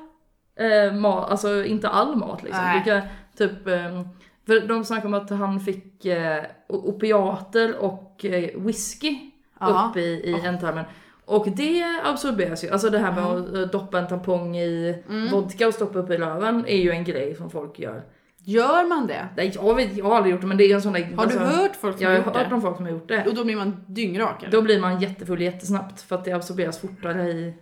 eh, 0.60 0.94
mat, 0.94 1.30
alltså 1.32 1.64
inte 1.66 1.90
all 1.90 2.16
mat 2.16 2.44
liksom. 2.44 2.64
Nej. 2.64 2.76
Vilka, 2.84 3.02
typ, 3.38 3.68
eh, 3.68 4.02
för 4.46 4.68
de 4.68 4.86
snackade 4.86 5.08
om 5.08 5.14
att 5.24 5.30
han 5.30 5.60
fick 5.60 6.06
eh, 6.06 6.44
opiater 6.68 7.76
och 7.78 8.13
whisky 8.56 9.16
Ja. 9.60 9.90
upp 9.92 9.98
i, 9.98 10.02
i 10.02 10.42
ändtarmen. 10.46 10.86
Och 11.26 11.48
det 11.56 11.84
absorberas 12.04 12.64
ju, 12.64 12.70
alltså 12.70 12.90
det 12.90 12.98
här 13.00 13.12
med 13.12 13.24
att 13.26 13.54
eh, 13.56 13.62
doppa 13.62 14.00
en 14.00 14.08
tampong 14.08 14.58
i 14.58 14.96
Mm. 15.10 15.32
vodka 15.32 15.68
och 15.68 15.74
stoppa 15.74 16.00
upp 16.00 16.10
i 16.10 16.18
röven 16.18 16.66
är 16.68 16.78
ju 16.78 16.92
en 16.92 17.04
grej 17.04 17.36
som 17.36 17.50
folk 17.50 17.80
gör. 17.80 18.04
Gör 18.46 18.88
man 18.88 19.08
det? 19.08 19.28
Nej 19.38 19.52
jag, 19.56 19.76
vet, 19.76 19.98
jag 19.98 20.06
har 20.06 20.16
aldrig 20.16 20.32
gjort 20.32 20.42
det 20.42 20.48
men 20.48 20.58
det 20.58 20.64
är 20.72 20.76
en 20.76 20.82
sån 20.82 20.94
där... 20.94 21.02
Har 21.02 21.10
du 21.10 21.22
alltså, 21.22 21.40
hört 21.40 21.76
folk 21.76 21.96
som 21.98 22.04
Jag 22.04 22.10
har 22.10 22.18
har 22.18 22.26
gjort 22.26 22.36
hört 22.36 22.50
det? 22.50 22.56
om 22.56 22.62
folk 22.62 22.76
som 22.78 22.86
har 22.86 22.92
gjort 22.92 23.08
det. 23.08 23.26
Och 23.28 23.36
då 23.36 23.44
blir 23.44 23.56
man 23.56 23.86
dyngrak 23.88 24.42
eller? 24.44 24.52
Då 24.52 24.62
blir 24.62 24.80
man 24.82 25.00
jättefull 25.02 25.42
jättesnabbt 25.42 26.02
för 26.02 26.16
att 26.16 26.26
det 26.26 26.32
absorberas 26.32 26.80
fortare 26.80 27.30
i 27.32 27.54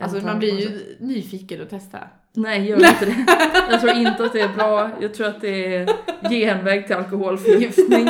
Alltså 0.00 0.26
man 0.26 0.38
blir 0.38 0.60
ju 0.60 0.96
nyfiken 1.00 1.62
att 1.62 1.70
testa. 1.70 1.98
Nej, 2.32 2.66
gör 2.68 2.76
inte 2.76 3.04
det. 3.06 3.26
Jag 3.70 3.80
tror 3.80 3.92
inte 3.92 4.24
att 4.24 4.32
det 4.32 4.40
är 4.40 4.48
bra. 4.54 4.90
Jag 5.00 5.14
tror 5.14 5.26
att 5.26 5.40
det 5.40 5.74
är 5.76 5.88
genväg 6.30 6.86
till 6.86 6.96
alkoholförgiftning. 6.96 8.08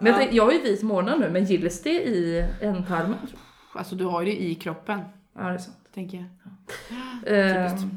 Men 0.00 0.06
jag, 0.06 0.16
tänkte, 0.16 0.36
jag 0.36 0.44
har 0.44 0.52
ju 0.52 0.60
vit 0.60 0.82
månad 0.82 1.20
nu, 1.20 1.30
men 1.30 1.44
gills 1.44 1.82
det 1.82 1.90
i 2.04 2.46
ändtarmen? 2.60 3.14
Alltså 3.74 3.94
du 3.94 4.04
har 4.04 4.22
ju 4.22 4.26
det 4.26 4.42
i 4.42 4.54
kroppen, 4.54 5.00
Ja, 5.38 5.42
det 5.48 5.54
är 5.54 5.58
sant. 5.58 5.76
tänker 5.94 6.16
jag. 6.18 6.26
Eh, 7.38 7.70
Typiskt. 7.70 7.88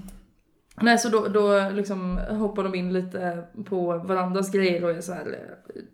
nej, 0.81 0.97
så 0.97 1.09
då, 1.09 1.27
då 1.27 1.69
liksom 1.69 2.17
hoppar 2.17 2.63
de 2.63 2.75
in 2.75 2.93
lite 2.93 3.43
på 3.65 3.97
varandras 3.97 4.51
grejer 4.51 4.83
och 4.83 4.91
är 4.91 5.01
så 5.01 5.13
här, 5.13 5.37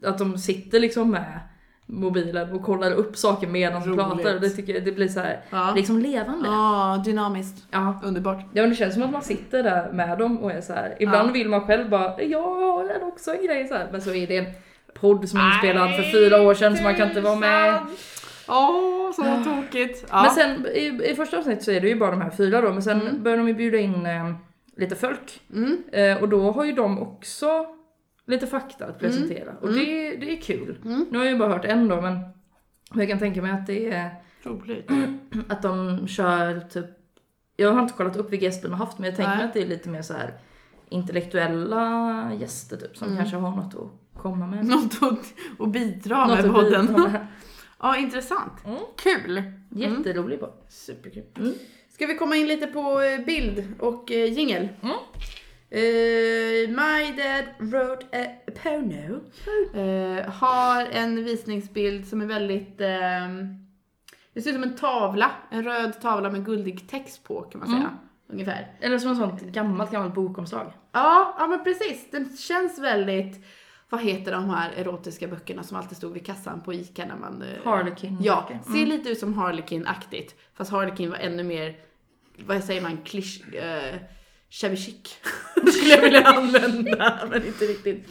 eh, 0.04 0.10
att 0.10 0.18
de 0.18 0.38
sitter 0.38 0.80
liksom 0.80 1.12
med 1.12 1.39
mobilen 1.86 2.52
och 2.54 2.63
kollar 2.63 2.92
upp 2.92 3.18
saker 3.18 3.48
medan 3.48 3.82
de 3.82 3.89
Roligt. 3.89 4.00
pratar. 4.26 4.39
Det 4.39 4.50
tycker 4.50 4.74
jag, 4.74 4.86
det 4.86 4.92
blir 4.92 5.08
så 5.08 5.20
här, 5.20 5.42
Ja. 5.50 5.74
liksom 5.76 6.00
levande. 6.00 6.48
Ja, 6.48 7.02
dynamiskt. 7.06 7.66
Ja. 7.72 8.02
Underbart. 8.04 8.39
Ja 8.54 8.62
men 8.62 8.70
det 8.70 8.76
känns 8.76 8.94
som 8.94 9.04
att 9.04 9.12
man 9.12 9.22
sitter 9.22 9.63
där 9.63 9.92
med 9.92 10.18
dem 10.20 10.38
och 10.39 10.52
är 10.52 10.62
så 10.62 10.74
här. 10.74 10.96
ibland 11.00 11.30
Ja. 11.30 11.34
vill 11.34 11.50
man 11.50 11.62
själv 11.62 11.89
bara, 11.89 12.22
jag 12.22 12.42
har 12.42 13.04
också 13.08 13.32
en 13.36 13.46
grej 13.46 13.68
så 13.68 13.74
här. 13.76 13.88
men 13.92 14.02
så 14.02 14.13
är 14.13 14.28
det 14.28 14.38
en 14.38 14.46
podd 14.94 15.30
som 15.30 15.40
är 15.40 15.48
inspelad 15.54 15.96
för 15.96 16.04
fyra 16.12 16.42
år 16.42 16.54
sedan 16.54 16.78
så 16.78 16.84
man 16.84 16.96
kan 16.96 17.08
inte 17.08 17.22
vara 17.22 17.36
med. 17.36 17.80
Åh, 18.48 19.12
så 19.12 19.24
tokigt. 19.44 20.06
Ja. 20.10 20.22
Men 20.24 20.32
sen 20.32 20.66
i, 20.68 21.10
i 21.12 21.16
första 21.16 21.38
avsnittet 21.38 21.64
så 21.64 21.72
är 21.72 21.82
det 21.82 21.88
ju 21.88 21.96
bara 22.00 22.12
de 22.12 22.22
här 22.22 22.30
fyra 22.30 22.62
då, 22.62 22.70
men 22.74 22.84
sen 22.84 23.02
Mm. 23.02 23.24
börjar 23.24 23.38
de 23.38 23.48
ju 23.48 23.54
bjuda 23.54 23.78
in 23.78 24.06
eh, 24.06 24.34
lite 24.78 24.96
folk. 24.96 25.42
Mm. 25.54 25.84
Eh, 25.92 26.18
och 26.22 26.30
då 26.30 26.52
har 26.52 26.64
ju 26.66 26.72
de 26.72 27.00
också 27.00 27.66
lite 28.26 28.48
fakta 28.48 28.86
att 28.86 29.00
presentera. 29.00 29.52
Och 29.62 29.68
Mm. 29.70 29.80
det, 29.86 30.16
det 30.16 30.32
är 30.38 30.42
kul. 30.42 30.78
Mm. 30.86 31.06
Nu 31.12 31.18
har 31.18 31.26
jag 31.26 31.34
ju 31.34 31.40
bara 31.40 31.50
hört 31.54 31.66
en 31.66 31.88
då 31.88 32.02
men 32.02 32.20
jag 32.94 33.08
kan 33.10 33.20
tänka 33.20 33.42
mig 33.42 33.52
att 33.52 33.68
det 33.68 33.90
är 33.92 34.10
Roligt. 34.44 34.90
att 35.50 35.62
de 35.62 36.08
kör 36.08 36.60
typ, 36.60 36.86
jag 37.58 37.72
har 37.74 37.82
inte 37.82 37.94
kollat 37.94 38.16
upp 38.16 38.32
vilka 38.32 38.46
gäster 38.46 38.70
de 38.70 38.74
har 38.80 38.86
haft 38.86 39.00
men 39.00 39.06
jag 39.10 39.16
tänker 39.16 39.30
mig 39.30 39.38
Nej. 39.38 39.48
att 39.48 39.54
det 39.54 39.62
är 39.62 39.66
lite 39.68 39.90
mer 39.90 40.02
så 40.02 40.14
här 40.14 40.34
intellektuella 40.90 42.32
gäster 42.40 42.78
typ 42.78 42.98
som 42.98 43.08
Mm. 43.08 43.18
kanske 43.20 43.38
har 43.38 43.52
något 43.56 43.76
att 43.76 44.03
komma 44.17 44.47
med. 44.47 44.65
Något 44.65 45.04
att, 45.04 45.34
att 45.60 45.69
bidra 45.69 46.28
Något 46.28 46.45
med 46.45 46.54
podden. 46.54 47.10
Ja, 47.80 47.97
intressant. 47.97 48.65
Mm. 48.65 48.80
Kul. 48.97 49.43
Jätterolig 49.69 50.39
podd. 50.39 50.54
Superkul. 50.69 51.23
Mm. 51.38 51.54
Ska 51.89 52.06
vi 52.06 52.15
komma 52.15 52.36
in 52.36 52.47
lite 52.47 52.67
på 52.67 53.02
eh, 53.02 53.26
bild 53.26 53.73
och 53.80 54.12
eh, 54.12 54.34
jingel? 54.34 54.69
Mm. 54.82 54.95
Eh, 55.69 56.69
My 56.69 57.12
Dad 57.17 57.45
Wrote 57.60 58.06
a 58.12 58.52
Porno 58.63 59.19
eh, 59.73 60.32
har 60.32 60.86
en 60.86 61.23
visningsbild 61.23 62.08
som 62.08 62.21
är 62.21 62.26
väldigt... 62.26 62.82
ehm, 62.82 63.63
det 64.34 64.41
ser 64.41 64.49
ut 64.49 64.56
som 64.56 64.63
en 64.63 64.76
tavla, 64.76 65.32
en 65.52 65.63
röd 65.63 66.02
tavla 66.02 66.32
med 66.32 66.45
guldig 66.45 66.89
text 66.89 67.23
på 67.23 67.41
kan 67.41 67.60
man 67.60 67.67
säga. 67.67 67.80
Mm. 67.80 67.93
Ungefär. 68.30 68.71
Eller 68.80 68.97
som 68.97 69.12
ett 69.12 69.17
sånt 69.17 69.41
gammalt, 69.41 69.91
gammalt 69.91 70.15
bokomslag. 70.15 70.73
Ja, 70.91 71.36
ja 71.39 71.47
men 71.47 71.63
precis. 71.63 72.12
Den 72.12 72.38
känns 72.38 72.80
väldigt... 72.80 73.45
Vad 73.94 74.02
heter 74.02 74.32
de 74.32 74.50
här 74.50 74.72
erotiska 74.78 75.28
böckerna 75.28 75.64
som 75.64 75.78
alltid 75.78 75.98
stod 75.98 76.14
vid 76.14 76.26
kassan 76.26 76.62
på 76.62 76.74
ICA 76.74 77.06
när 77.06 77.16
man... 77.16 77.42
eh, 77.42 77.72
Harlequin. 77.72 78.18
Ja, 78.22 78.48
Mm. 78.52 78.64
ser 78.64 78.86
lite 78.86 79.10
ut 79.10 79.20
som 79.20 79.34
Harlequin-aktigt. 79.34 80.36
Fast 80.54 80.72
Harlequin 80.72 81.10
var 81.10 81.18
ännu 81.18 81.44
mer, 81.44 81.76
vad 82.46 82.64
säger 82.64 82.82
man, 82.82 82.98
klisch... 82.98 83.42
Uh, 83.54 84.00
shabby 84.50 84.76
chic. 84.78 85.18
Skulle 85.74 85.90
jag 85.94 86.02
vilja 86.02 86.22
använda, 86.24 87.20
men 87.30 87.46
inte 87.48 87.66
riktigt. 87.66 88.08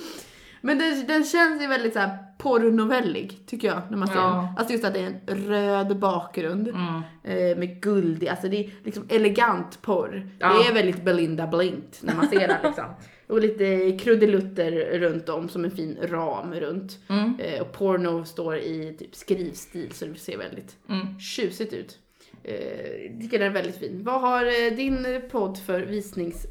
Men 0.61 0.79
den, 0.79 1.07
den 1.07 1.25
känns 1.25 1.63
ju 1.63 1.67
väldigt 1.67 1.93
såhär 1.93 2.19
porrnovellig, 2.39 3.47
tycker 3.47 3.69
jag, 3.69 3.81
när 3.91 3.97
man 3.99 4.09
ser 4.09 4.15
Ja. 4.15 4.27
den. 4.31 4.57
Alltså 4.59 4.73
just 4.73 4.85
att 4.85 4.95
det 4.95 5.01
är 5.01 5.07
en 5.07 5.37
röd 5.47 5.99
bakgrund. 5.99 6.69
Mm. 6.69 6.95
eh, 7.25 7.59
Med 7.59 7.81
guld 7.83 8.23
i, 8.23 8.29
alltså 8.29 8.49
det 8.49 8.65
är 8.65 8.71
liksom 8.85 9.07
elegant 9.09 9.83
porr. 9.83 10.29
Ja. 10.39 10.49
Det 10.49 10.69
är 10.69 10.75
väldigt 10.75 11.05
Belinda 11.05 11.47
Blinkt 11.47 11.99
när 12.03 12.15
man 12.15 12.29
ser 12.29 12.49
den 12.49 12.57
liksom. 12.65 12.85
Och 13.27 13.41
lite 13.41 13.99
krudelutter 14.01 14.71
runt 14.99 15.29
om 15.29 15.49
som 15.49 15.65
en 15.65 15.71
fin 15.71 15.99
ram 16.03 16.55
runt. 16.55 16.99
Mm. 17.09 17.35
Eh, 17.41 17.61
och 17.61 17.73
porno 17.73 18.25
står 18.25 18.57
i 18.57 18.97
typ 18.99 19.15
skrivstil 19.15 19.93
så 19.93 20.05
det 20.05 20.15
ser 20.15 20.39
väldigt 20.39 20.77
Mm. 20.89 21.21
tjusigt 21.21 21.73
ut. 21.73 21.99
Eh, 22.45 23.21
tycker 23.21 23.39
den 23.39 23.49
är 23.49 23.55
väldigt 23.55 23.77
fin. 23.79 24.05
Vad 24.05 24.21
har 24.21 24.45
eh, 24.45 24.77
din 24.77 25.07
podd 25.31 25.59
för 25.59 25.81
visnings... 25.81 26.47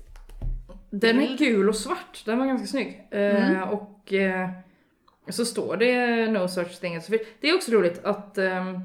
Den 0.89 1.19
är 1.19 1.27
Bild. 1.27 1.39
gul 1.39 1.69
och 1.69 1.75
svart, 1.75 2.23
den 2.25 2.39
var 2.39 2.45
ganska 2.45 2.67
snygg. 2.67 3.07
Mm. 3.11 3.55
Eh, 3.55 3.61
och 3.69 4.13
eh, 4.13 4.49
så 5.29 5.45
står 5.45 5.77
det 5.77 6.27
No 6.31 6.47
such 6.47 6.79
thing. 6.81 6.99
Det 7.41 7.49
är 7.49 7.55
också 7.55 7.71
roligt 7.71 8.05
att 8.05 8.37
ehm, 8.37 8.79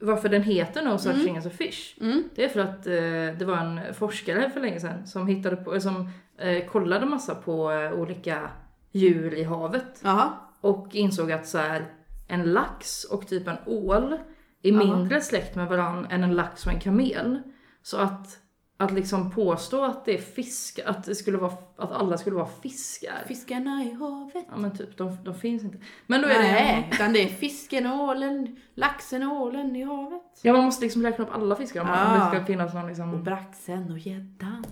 varför 0.00 0.28
den 0.28 0.42
heter 0.42 0.82
No 0.82 0.98
such 0.98 1.12
Mm. 1.14 1.24
thing 1.26 1.36
as 1.36 1.46
a 1.46 1.50
fish. 1.50 1.96
Mm. 2.00 2.22
Det 2.34 2.44
är 2.44 2.48
för 2.48 2.60
att 2.60 2.86
eh, 2.86 3.38
det 3.38 3.44
var 3.44 3.56
en 3.56 3.94
forskare 3.94 4.50
för 4.50 4.60
länge 4.60 4.80
sedan 4.80 5.06
som 5.06 5.26
hittade 5.26 5.56
på, 5.56 5.80
som 5.80 6.10
eh, 6.38 6.66
kollade 6.66 7.06
massa 7.06 7.34
på 7.34 7.72
eh, 7.72 7.92
olika 7.92 8.50
djur 8.92 9.34
i 9.34 9.44
havet 9.44 10.00
Jaha. 10.04 10.32
och 10.60 10.88
insåg 10.94 11.32
att 11.32 11.46
så 11.46 11.58
här, 11.58 11.84
en 12.28 12.42
lax 12.52 13.04
och 13.04 13.26
typ 13.28 13.48
en 13.48 13.56
ål 13.66 14.16
är 14.62 14.72
mindre 14.72 15.20
släkt 15.20 15.56
med 15.56 15.68
varann 15.68 16.06
än 16.10 16.24
en 16.24 16.34
lax 16.34 16.66
och 16.66 16.72
en 16.72 16.80
kamel. 16.80 17.42
Så 17.82 17.96
att, 17.96 18.38
att 18.78 18.92
liksom 18.92 19.30
påstå 19.30 19.84
att 19.84 20.04
det 20.04 20.14
är 20.14 20.18
fisk, 20.22 20.80
att 20.86 21.04
det 21.04 21.14
skulle 21.14 21.38
vara, 21.38 21.52
att 21.76 21.92
alla 21.92 22.18
skulle 22.18 22.36
vara 22.36 22.48
fiskar. 22.62 23.22
Fiskarna 23.26 23.82
i 23.84 23.92
havet. 23.92 24.44
Ja 24.50 24.56
men 24.56 24.76
typ, 24.78 24.96
de, 24.98 25.16
de 25.24 25.34
finns 25.34 25.62
inte. 25.64 25.78
Men 26.06 26.22
då 26.22 26.28
är 26.28 26.34
det... 26.34 26.52
Nej, 26.52 26.88
utan 26.92 27.12
det 27.12 27.22
är 27.22 27.26
fisken, 27.28 27.86
ålen, 27.86 28.56
laxen 28.74 29.22
och 29.22 29.40
ålen 29.40 29.76
i 29.76 29.84
havet. 29.84 30.22
Ja 30.42 30.52
man 30.52 30.64
måste 30.64 30.84
liksom 30.84 31.02
räkna 31.02 31.24
upp 31.24 31.34
alla 31.34 31.56
fiskar 31.56 31.80
om, 31.80 31.86
Ah. 31.90 32.24
det 32.30 32.36
ska 32.36 32.44
finnas 32.46 32.74
någon 32.74 32.82
Och 32.82 32.88
liksom... 32.88 33.24
braxen 33.24 33.90
och 33.92 33.98
gäddan. 33.98 34.64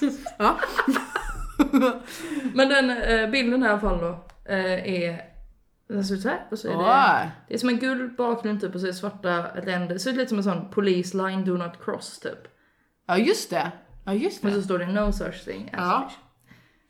Ja. 0.38 0.56
Men 2.54 2.68
den 2.68 2.90
eh, 2.90 3.30
bilden 3.30 3.62
här 3.62 3.68
i 3.68 3.72
alla 3.72 3.80
fall 3.80 3.98
då 3.98 4.24
eh, 4.52 5.02
är 5.02 5.22
den 5.88 6.04
ser 6.04 6.14
ut 6.14 6.20
så 6.22 6.28
här 6.28 6.46
och 6.50 6.58
så 6.58 6.68
är 6.68 6.72
det, 6.72 6.78
Oj. 6.78 7.30
det 7.48 7.54
är 7.54 7.58
som 7.58 7.68
en 7.68 7.78
gul 7.78 8.10
bakgrund 8.10 8.60
typ 8.60 8.74
och 8.74 8.80
så 8.80 8.86
är 8.86 8.90
det 8.90 8.94
svarta 8.94 9.46
länder. 9.66 9.88
Det 9.94 9.98
ser 9.98 10.10
ut 10.10 10.16
lite 10.16 10.28
som 10.28 10.38
en 10.38 10.44
sån 10.44 10.70
police 10.70 11.16
line 11.16 11.44
do 11.44 11.56
not 11.56 11.84
cross 11.84 12.18
typ. 12.20 12.38
Ja, 13.08 13.16
just 13.18 13.50
det. 13.50 13.72
Ja, 14.04 14.12
just 14.12 14.42
det. 14.42 14.52
så 14.52 14.62
står 14.62 14.78
det 14.78 14.86
no 14.86 15.12
such 15.12 15.44
thing 15.44 15.70
as 15.72 15.78
Ja. 15.78 16.08
fish. 16.08 16.18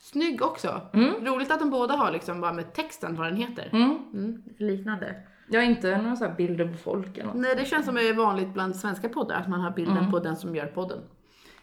Snygg 0.01 0.43
också. 0.43 0.81
Mm. 0.95 1.25
Roligt 1.27 1.51
att 1.51 1.59
de 1.61 1.71
båda 1.71 1.95
har 1.95 2.11
liksom 2.13 2.41
bara 2.41 2.53
med 2.53 2.73
texten 2.73 3.17
vad 3.17 3.27
den 3.27 3.37
heter. 3.37 3.69
Mm. 3.73 3.99
Mm, 4.13 4.43
liknande. 4.59 5.15
Jag 5.51 5.61
har 5.61 5.67
inte 5.67 5.99
några 5.99 6.17
så 6.17 6.25
här 6.25 6.35
bilder 6.35 6.69
på 6.69 6.77
folk 6.79 7.19
eller 7.19 7.27
något. 7.27 7.37
Nej, 7.37 7.57
det 7.57 7.65
känns 7.65 7.87
som 7.87 7.97
är 7.97 8.15
vanligt 8.15 8.49
bland 8.49 8.77
svenska 8.77 9.09
poddar 9.09 9.37
att 9.37 9.49
man 9.49 9.61
har 9.61 9.71
bilden 9.71 9.97
Mm. 9.99 10.11
på 10.11 10.19
den 10.19 10.37
som 10.37 10.57
gör 10.57 10.67
podden. 10.67 10.99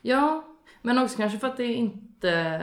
Ja, 0.02 0.44
men 0.82 0.98
också 1.00 1.18
kanske 1.18 1.40
för 1.40 1.48
att 1.48 1.58
det 1.58 1.74
inte 1.74 2.62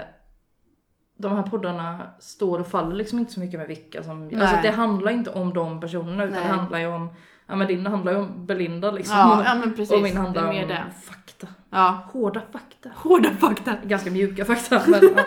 de 1.16 1.32
här 1.36 1.42
poddarna 1.42 2.00
står 2.18 2.58
och 2.58 2.66
faller 2.66 2.96
liksom 2.96 3.18
inte 3.18 3.32
så 3.32 3.40
mycket 3.40 3.58
med 3.60 3.68
vilka 3.68 4.02
som... 4.02 4.22
Alltså 4.22 4.36
Nej. 4.38 4.58
det 4.62 4.70
handlar 4.70 5.12
inte 5.12 5.30
om 5.30 5.54
de 5.54 5.80
personerna 5.80 6.24
utan 6.24 6.34
Nej. 6.40 6.48
det 6.48 6.54
handlar 6.56 6.78
ju 6.78 6.86
om... 6.86 7.08
Ja 7.52 7.56
men 7.56 7.66
din 7.66 7.86
handlar 7.86 8.12
ju 8.12 8.18
om 8.18 8.46
Belinda 8.46 8.90
liksom. 8.90 9.16
Ja, 9.16 9.44
ja 9.44 9.54
men 9.54 9.74
precis. 9.74 9.96
och 9.96 10.02
min 10.02 10.16
handlar 10.16 10.48
om 10.48 10.54
det. 10.68 10.84
fakta. 11.04 11.46
Ja. 11.70 12.10
Hårda 12.12 12.42
fakta. 12.52 12.90
Hårda 12.94 13.30
fakta. 13.30 13.76
Ganska 13.84 14.10
mjuka 14.10 14.44
fakta 14.44 14.82
men 14.86 15.00
ja. 15.02 15.24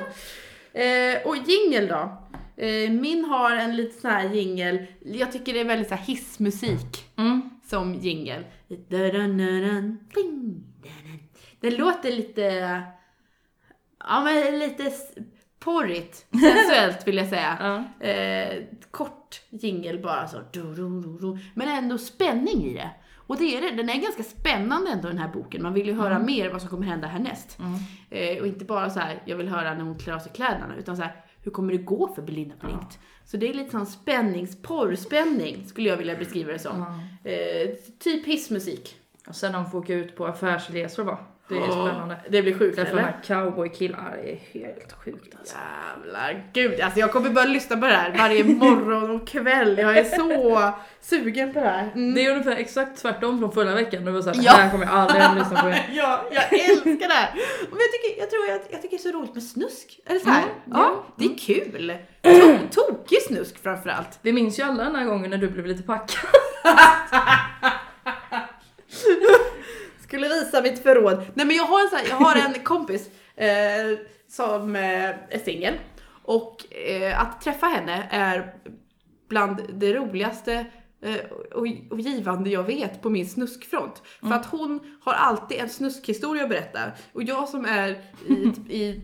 Eh, 0.81 1.27
och 1.27 1.37
jingel 1.37 1.87
då? 1.87 2.21
Eh, 2.57 2.91
min 2.91 3.25
har 3.25 3.51
en 3.51 3.75
lite 3.75 4.01
sån 4.01 4.11
här 4.11 4.29
jingel, 4.29 4.85
jag 5.03 5.31
tycker 5.31 5.53
det 5.53 5.59
är 5.59 5.65
väldigt 5.65 5.87
så 5.87 5.95
här 5.95 6.05
hissmusik 6.05 7.09
mm. 7.17 7.49
som 7.65 7.95
jingel. 7.95 8.43
Det 11.59 11.71
låter 11.71 12.11
lite, 12.11 12.81
ja 13.99 14.23
men 14.23 14.59
lite 14.59 14.91
porrigt, 15.59 16.25
sensuellt 16.31 17.07
vill 17.07 17.17
jag 17.17 17.27
säga. 17.27 17.57
Ja. 17.59 18.07
Eh, 18.07 18.63
kort 18.91 19.24
jingel 19.49 20.01
bara 20.01 20.27
så, 20.27 20.41
men 21.53 21.67
ändå 21.67 21.97
spänning 21.97 22.63
i 22.63 22.73
det. 22.73 22.89
Och 23.27 23.37
det 23.37 23.57
är 23.57 23.61
det, 23.61 23.71
den 23.71 23.89
är 23.89 24.01
ganska 24.01 24.23
spännande 24.23 24.91
ändå 24.91 25.07
den 25.07 25.17
här 25.17 25.33
boken, 25.33 25.63
man 25.63 25.73
vill 25.73 25.85
ju 25.85 25.93
höra 25.93 26.19
mer 26.19 26.49
vad 26.49 26.61
som 26.61 26.69
kommer 26.69 26.85
hända 26.85 27.07
härnäst. 27.07 27.57
Mm. 27.59 27.79
Eh, 28.09 28.41
och 28.41 28.47
inte 28.47 28.65
bara 28.65 28.89
så 28.89 28.99
här, 28.99 29.21
jag 29.25 29.37
vill 29.37 29.47
höra 29.47 29.73
när 29.73 29.83
hon 29.83 29.99
klär 29.99 30.13
av 30.13 30.19
sig 30.19 30.31
kläderna, 30.31 30.75
utan 30.79 30.97
så 30.97 31.03
här, 31.03 31.25
hur 31.43 31.51
kommer 31.51 31.71
det 31.71 31.77
gå 31.77 32.13
för 32.15 32.21
Belinda 32.21 32.55
Blinkt? 32.61 32.99
Så 33.25 33.37
det 33.37 33.49
är 33.49 33.53
lite 33.53 33.71
sån 33.71 33.85
spännings, 33.85 34.61
porrspänning 34.61 35.65
skulle 35.65 35.89
jag 35.89 35.97
vilja 35.97 36.15
beskriva 36.15 36.51
det 36.51 36.59
som. 36.59 36.81
Eh, 37.23 37.75
typ 37.99 38.25
hissmusik. 38.25 38.95
Och 39.27 39.35
sen 39.35 39.53
de 39.53 39.71
får 39.71 39.77
åka 39.77 39.93
ut 39.93 40.15
på 40.15 40.25
affärsresor 40.25 41.03
va? 41.03 41.19
Det 41.49 41.55
är 41.55 41.61
spännande. 41.71 42.17
Det 42.29 42.41
blir 42.41 42.57
sjukt 42.59 42.75
de 42.75 42.81
eller? 42.81 43.01
här 43.01 43.19
cowboykillarna, 43.23 44.11
det 44.11 44.31
är 44.31 44.35
helt 44.53 44.93
sjukt 45.03 45.35
alltså. 45.39 45.55
Jävlar, 46.03 46.43
gud. 46.53 46.81
Alltså 46.81 46.99
jag 46.99 47.11
kommer 47.11 47.29
börja 47.29 47.47
lyssna 47.47 47.77
på 47.77 47.85
det 47.85 47.91
här 47.93 48.15
varje 48.17 48.43
morgon 48.43 49.09
och 49.21 49.27
kväll. 49.27 49.77
Jag 49.77 49.97
är 49.97 50.03
så 50.03 50.71
sugen 51.01 51.53
på 51.53 51.59
det 51.59 51.65
här. 51.65 51.91
Mm. 51.95 52.13
Det 52.13 52.25
är 52.25 52.31
ungefär 52.31 52.55
exakt 52.55 53.01
tvärtom 53.01 53.39
från 53.39 53.51
förra 53.51 53.75
veckan. 53.75 54.05
Det 54.05 54.11
var 54.11 54.21
såhär, 54.21 54.37
Ja. 54.41 54.51
det 54.55 54.61
här 54.61 54.71
kommer 54.71 54.85
jag 54.85 54.93
aldrig 54.95 55.21
att 55.23 55.37
lyssna 55.37 55.61
på. 55.61 55.67
Ja, 55.93 56.25
jag 56.31 56.53
älskar 56.69 57.07
det 57.07 57.13
här. 57.13 57.29
Och 57.71 57.77
jag, 57.79 57.91
tycker, 57.91 58.19
jag 58.21 58.29
tror 58.29 58.45
jag, 58.49 58.61
jag 58.71 58.81
tycker 58.81 58.97
det 58.97 59.01
är 59.07 59.11
så 59.11 59.17
roligt 59.17 59.33
med 59.33 59.43
snusk. 59.43 59.99
Eller 60.05 60.19
så 60.19 60.29
här. 60.29 60.41
Mm, 60.43 60.53
ja, 60.65 60.79
ja. 60.79 61.05
det 61.17 61.25
är 61.25 61.37
kul. 61.37 61.97
To- 62.23 62.59
Tokig 62.71 63.21
snusk 63.21 63.63
framförallt. 63.63 64.19
Vi 64.21 64.33
minns 64.33 64.59
ju 64.59 64.63
alla 64.63 64.83
den 64.83 64.95
här 64.95 65.05
gången 65.05 65.29
när 65.29 65.37
du 65.37 65.47
blev 65.49 65.65
lite 65.65 65.83
packad. 65.83 66.29
Visa 70.39 70.61
mitt 70.61 70.83
förråd. 70.83 71.25
Nej 71.33 71.45
men 71.45 71.55
jag 71.55 71.63
har 71.63 71.81
en, 71.83 71.89
sån 71.89 71.99
här, 71.99 72.07
jag 72.09 72.15
har 72.15 72.35
en 72.35 72.53
kompis 72.63 73.09
eh, 73.35 73.47
som 74.27 74.75
eh, 74.75 75.09
är 75.09 75.43
singel. 75.45 75.73
Och 76.23 76.75
eh, 76.75 77.21
att 77.21 77.41
träffa 77.41 77.65
henne 77.65 78.07
är 78.11 78.53
bland 79.29 79.61
det 79.73 79.93
roligaste 79.93 80.65
eh, 81.01 81.15
och, 81.51 81.67
och 81.89 81.99
givande 81.99 82.49
jag 82.49 82.63
vet 82.63 83.01
på 83.01 83.09
min 83.09 83.29
snuskfront. 83.29 84.01
För 84.19 84.33
att 84.33 84.45
hon 84.45 84.97
har 85.01 85.13
alltid 85.13 85.59
en 85.59 85.69
snuskhistoria 85.69 86.43
att 86.43 86.49
berätta. 86.49 86.79
Och 87.13 87.23
jag 87.23 87.49
som 87.49 87.65
är 87.65 87.89
i, 88.27 88.33
i 88.69 89.01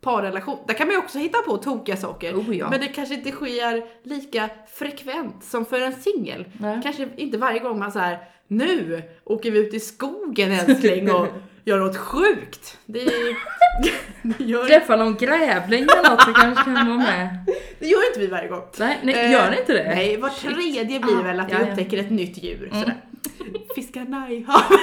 parrelation, 0.00 0.58
där 0.66 0.74
kan 0.74 0.86
man 0.86 0.94
ju 0.94 0.98
också 0.98 1.18
hitta 1.18 1.38
på 1.38 1.56
tokiga 1.56 1.96
saker. 1.96 2.34
Oh, 2.34 2.56
ja. 2.56 2.70
Men 2.70 2.80
det 2.80 2.88
kanske 2.88 3.14
inte 3.14 3.30
sker 3.30 3.84
lika 4.08 4.50
frekvent 4.74 5.44
som 5.44 5.64
för 5.64 5.80
en 5.80 5.92
singel. 5.92 6.44
Kanske 6.82 7.08
inte 7.16 7.38
varje 7.38 7.58
gång 7.58 7.78
man 7.78 7.92
så 7.92 7.98
här 7.98 8.28
nu 8.48 9.02
åker 9.24 9.50
vi 9.50 9.58
ut 9.58 9.74
i 9.74 9.80
skogen 9.80 10.52
älskling 10.52 11.10
och 11.12 11.26
gör 11.64 11.78
något 11.78 11.96
sjukt. 11.96 12.78
Det, 12.86 13.00
det, 14.22 14.44
gör, 14.44 14.66
Träffa 14.66 14.96
någon 14.96 15.16
grävling 15.16 15.82
eller 15.82 16.10
något 16.10 16.22
så 16.22 16.32
kanske 16.32 16.64
kan 16.64 16.74
vara 16.86 16.98
med. 16.98 17.38
det 17.78 17.86
gör 17.86 18.06
inte 18.08 18.20
vi 18.20 18.26
varje 18.26 18.48
gång. 18.48 18.62
Nej, 18.78 18.98
nej 19.02 19.14
Eh, 19.14 19.32
gör 19.32 19.50
ni 19.50 19.58
inte 19.60 19.72
det? 19.72 19.84
Nej, 19.94 20.16
var 20.16 20.28
tredje 20.28 21.00
blir 21.00 21.16
det 21.16 21.22
väl 21.22 21.40
att 21.40 21.46
Ah, 21.46 21.48
vi 21.48 21.54
ja, 21.54 21.66
ja. 21.66 21.72
upptäcker 21.72 21.98
ett 21.98 22.10
nytt 22.10 22.44
djur. 22.44 22.68
Mm. 22.72 22.80
Sådär. 22.80 22.96
Fiskarna 23.74 24.30
i 24.30 24.42
havet. 24.48 24.80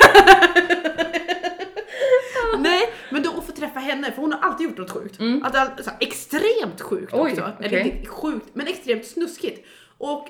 Nej, 2.60 2.82
men 3.10 3.24
då 3.24 3.30
att 3.38 3.46
få 3.46 3.52
träffa 3.52 3.80
henne, 3.80 4.12
för 4.12 4.22
hon 4.22 4.34
har 4.34 4.40
alltid 4.40 4.68
gjort 4.70 4.78
något 4.78 4.92
sjukt. 4.92 5.20
Mm. 5.20 5.44
Att, 5.44 5.56
all- 5.56 5.84
så 5.84 5.90
här, 5.90 5.98
extremt 6.00 6.82
sjukt 6.82 7.14
Oj, 7.14 7.32
också. 7.32 7.52
okej. 7.60 7.68
Eller 7.80 8.06
sjukt, 8.06 8.46
men 8.54 8.68
extremt 8.68 9.06
snuskigt. 9.06 9.66
Och 9.98 10.28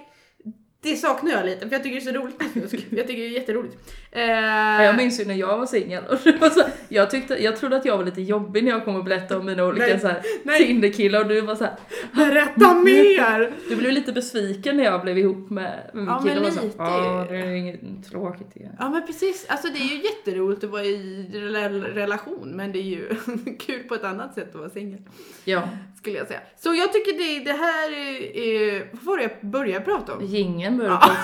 det 0.83 0.95
saknar 0.95 1.31
jag 1.31 1.45
lite, 1.45 1.67
för 1.67 1.75
jag 1.75 1.83
tycker 1.83 1.95
det 1.95 2.09
är 2.09 2.13
så 2.13 2.19
roligt 2.19 2.39
med 2.39 2.69
snusk. 2.69 2.85
Jag 2.89 3.07
tycker 3.07 3.21
det 3.21 3.27
är 3.27 3.39
jätteroligt. 3.39 3.77
Eh, 4.11 4.21
Ja, 4.23 4.83
Jag 4.83 4.97
minns 4.97 5.19
ju 5.19 5.25
när 5.25 5.35
jag 5.35 5.57
var 5.57 5.65
singel 5.65 6.03
och 6.09 6.17
det 6.23 6.31
var 6.31 6.49
så, 6.49 6.61
jag, 6.89 7.11
tyckte, 7.11 7.43
jag 7.43 7.57
trodde 7.57 7.75
att 7.75 7.85
jag 7.85 7.97
var 7.97 8.05
lite 8.05 8.21
jobbig 8.21 8.63
när 8.63 8.71
jag 8.71 8.85
kom 8.85 8.95
och 8.95 9.03
berättade 9.03 9.39
om 9.39 9.45
mina 9.45 9.65
olika 9.65 9.85
Nej, 9.85 9.99
så 9.99 10.07
här, 10.07 10.21
nej. 10.43 10.65
Tinderkillar 10.67 11.21
och 11.21 11.27
du 11.27 11.41
var 11.41 11.55
så 11.55 11.63
här, 11.63 11.75
Berätta 12.13 12.73
mer! 12.73 13.53
du 13.69 13.75
blev 13.75 13.91
lite 13.91 14.11
besviken 14.11 14.77
när 14.77 14.83
jag 14.83 15.01
blev 15.01 15.17
ihop 15.17 15.49
med, 15.49 15.89
med 15.93 16.03
min 16.03 16.05
Ja, 16.05 16.21
kille 16.23 16.41
men 16.41 16.51
så, 16.51 16.61
lite. 16.61 16.75
Ja, 16.77 17.25
det 17.29 17.35
är 17.37 17.51
inget 17.51 18.09
tråkigt 18.11 18.55
igen. 18.55 18.75
Ja 18.79 18.89
men 18.89 19.05
precis, 19.07 19.45
alltså 19.49 19.67
det 19.67 19.79
är 19.79 19.87
ju 19.97 20.03
jätteroligt 20.03 20.63
att 20.63 20.69
vara 20.69 20.83
i 20.83 21.29
rela- 21.33 21.69
relation 21.93 22.51
men 22.55 22.71
det 22.71 22.79
är 22.79 22.83
ju 22.83 23.09
kul 23.59 23.83
på 23.83 23.95
ett 23.95 24.03
annat 24.03 24.33
sätt 24.33 24.49
att 24.49 24.55
vara 24.59 24.69
singel. 24.69 24.99
Ja, 25.45 25.69
Skulle 25.97 26.17
jag 26.17 26.27
säga. 26.27 26.39
Så 26.59 26.73
jag 26.75 26.93
tycker 26.93 27.13
det, 27.17 27.51
det 27.51 27.57
här 27.57 27.91
är, 27.91 28.37
är 28.37 28.87
vad 28.91 29.03
var 29.05 29.17
det 29.17 29.23
jag 29.23 29.49
började 29.51 29.85
prata 29.85 30.13
om? 30.13 30.25
gingen 30.25 30.72
prata 30.79 31.07
om. 31.09 31.15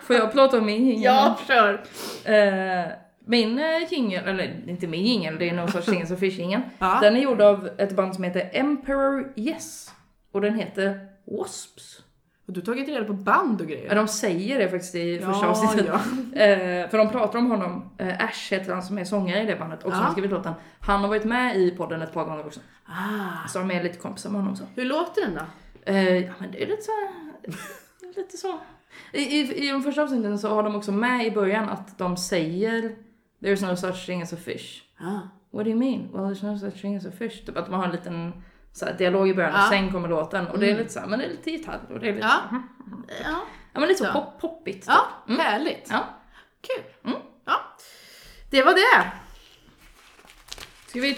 Får 0.02 0.16
jag 0.16 0.32
prata 0.32 0.58
om 0.58 0.66
min 0.66 0.86
jingel? 0.86 1.02
Ja, 1.02 1.38
kör! 1.46 1.82
Eh, 2.24 2.84
min 3.28 3.58
eh, 3.58 3.92
jingel, 3.92 4.28
eller 4.28 4.68
inte 4.68 4.86
min 4.86 5.04
jingel, 5.04 5.38
det 5.38 5.48
är 5.48 5.54
någon 5.54 5.68
sorts 5.72 5.86
Singles 5.86 6.10
och 6.10 6.18
fish 6.18 6.38
jingel. 6.38 6.60
Ja. 6.78 6.98
Den 7.02 7.16
är 7.16 7.20
gjord 7.20 7.40
av 7.40 7.68
ett 7.78 7.96
band 7.96 8.14
som 8.14 8.24
heter 8.24 8.50
Emperor 8.52 9.32
Yes. 9.36 9.92
Och 10.32 10.40
den 10.40 10.54
heter 10.54 11.00
Wasps. 11.38 11.98
Och 12.46 12.52
du 12.52 12.60
har 12.60 12.64
tagit 12.64 12.88
reda 12.88 13.04
på 13.04 13.12
band 13.12 13.60
och 13.60 13.70
Ja, 13.70 13.74
grejer? 13.74 13.94
de 13.94 14.08
säger 14.08 14.58
det 14.58 14.68
faktiskt 14.68 14.94
i 14.94 15.18
första 15.18 15.44
Ja, 15.46 15.50
avsnittet. 15.50 15.86
ja. 15.88 16.00
Eh, 16.40 16.88
för 16.90 16.98
de 16.98 17.08
pratar 17.10 17.38
om 17.38 17.50
honom, 17.50 17.90
eh, 17.98 18.24
Ash 18.24 18.50
heter 18.52 18.72
han 18.72 18.82
som 18.82 18.98
är 18.98 19.04
sångare 19.04 19.42
i 19.42 19.46
det 19.46 19.56
bandet 19.56 19.82
och 19.82 19.90
som 19.92 20.00
Ja. 20.00 20.04
har 20.06 20.12
skrivit 20.12 20.30
låten. 20.30 20.52
Han 20.80 21.00
har 21.00 21.08
varit 21.08 21.24
med 21.24 21.56
i 21.56 21.70
podden 21.70 22.02
ett 22.02 22.12
par 22.12 22.24
gånger 22.24 22.46
också. 22.46 22.60
Ah. 22.86 23.48
Så 23.48 23.58
de 23.58 23.70
är 23.70 23.82
lite 23.82 23.98
kompisar 23.98 24.30
med 24.30 24.40
honom 24.40 24.56
så. 24.56 24.64
Hur 24.74 24.84
låter 24.84 25.22
den 25.22 25.34
då? 25.34 25.40
Eh, 25.92 26.16
ja 26.18 26.32
men 26.38 26.50
det 26.50 26.62
är 26.62 26.66
lite 26.66 26.82
så 26.82 26.90
här, 26.90 27.10
lite 28.16 28.36
så. 28.36 28.58
I, 29.12 29.20
i, 29.22 29.66
I 29.66 29.70
de 29.70 29.82
första 29.82 30.02
avsnitten 30.02 30.38
så 30.38 30.48
har 30.48 30.62
de 30.62 30.74
också 30.76 30.92
med 30.92 31.26
i 31.26 31.30
början 31.30 31.68
att 31.68 31.98
de 31.98 32.16
säger 32.16 32.96
There's 33.40 33.68
no 33.70 33.76
such 33.76 34.06
thing 34.06 34.22
as 34.22 34.32
a 34.32 34.36
fish. 34.44 34.82
Ah. 35.00 35.18
What 35.50 35.64
do 35.64 35.70
you 35.70 35.78
mean? 35.78 36.08
Well 36.12 36.22
there's 36.24 36.44
no 36.52 36.58
such 36.58 36.80
thing 36.80 36.96
as 36.96 37.06
a 37.06 37.10
fish. 37.18 37.44
Typ 37.46 37.56
att 37.56 37.70
man 37.70 37.80
har 37.80 37.86
en 37.86 37.92
liten 37.92 38.32
så 38.72 38.84
här, 38.86 38.92
dialog 38.98 39.28
i 39.28 39.34
början 39.34 39.52
och 39.52 39.58
Ja. 39.58 39.66
sen 39.70 39.92
kommer 39.92 40.08
låten 40.08 40.46
och 40.46 40.58
det 40.58 40.66
är 40.66 40.70
Mm. 40.70 40.82
lite 40.82 40.92
så 40.92 41.00
här, 41.00 41.06
men 41.06 41.18
det 41.18 41.24
är 41.24 41.28
lite 41.28 41.50
gitarr 41.50 41.80
och 41.90 42.00
det 42.00 42.08
är 42.08 42.14
lite 42.14 42.26
Ja. 42.26 42.40
så, 42.50 42.56
Ja, 43.24 43.36
ja 43.72 43.80
men 43.80 43.88
lite 43.88 43.98
så 43.98 44.04
Så. 44.04 44.12
pop, 44.12 44.40
poppigt. 44.40 44.82
typ. 44.82 44.84
ja 44.88 45.06
Mm. 45.28 45.40
härligt. 45.40 45.88
Ja. 45.90 46.04
Kul. 46.60 46.84
Mm. 47.04 47.18
Ja. 47.44 47.52
Det 48.50 48.62
var 48.62 48.72
det. 48.74 49.10
Ska 50.86 51.00
vi 51.00 51.10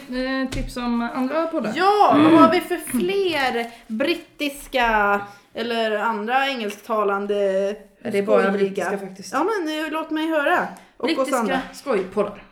eh, 0.43 0.51
tipsa 0.51 0.85
om 0.85 1.01
andra 1.15 1.47
poddar? 1.47 1.73
Ja, 1.77 2.17
vad 2.23 2.41
har 2.41 2.53
vi 2.53 2.61
för 2.61 2.77
fler 2.77 3.71
brittiska 3.87 5.21
eller 5.59 5.99
andra 5.99 6.49
engelsktalande 6.49 7.35
det 8.03 8.19
är 8.19 8.27
bara 8.27 8.51
brittiska 8.51 8.99
faktiskt. 8.99 9.33
Ja 9.33 9.45
men 9.45 9.85
eh, 9.85 9.91
låt 9.91 10.11
mig 10.11 10.27
höra. 10.29 10.69
Och 10.97 11.11
oss 11.11 11.33
andra. 11.33 11.55
Brittiska 11.57 11.75
skojpoddar. 11.75 12.43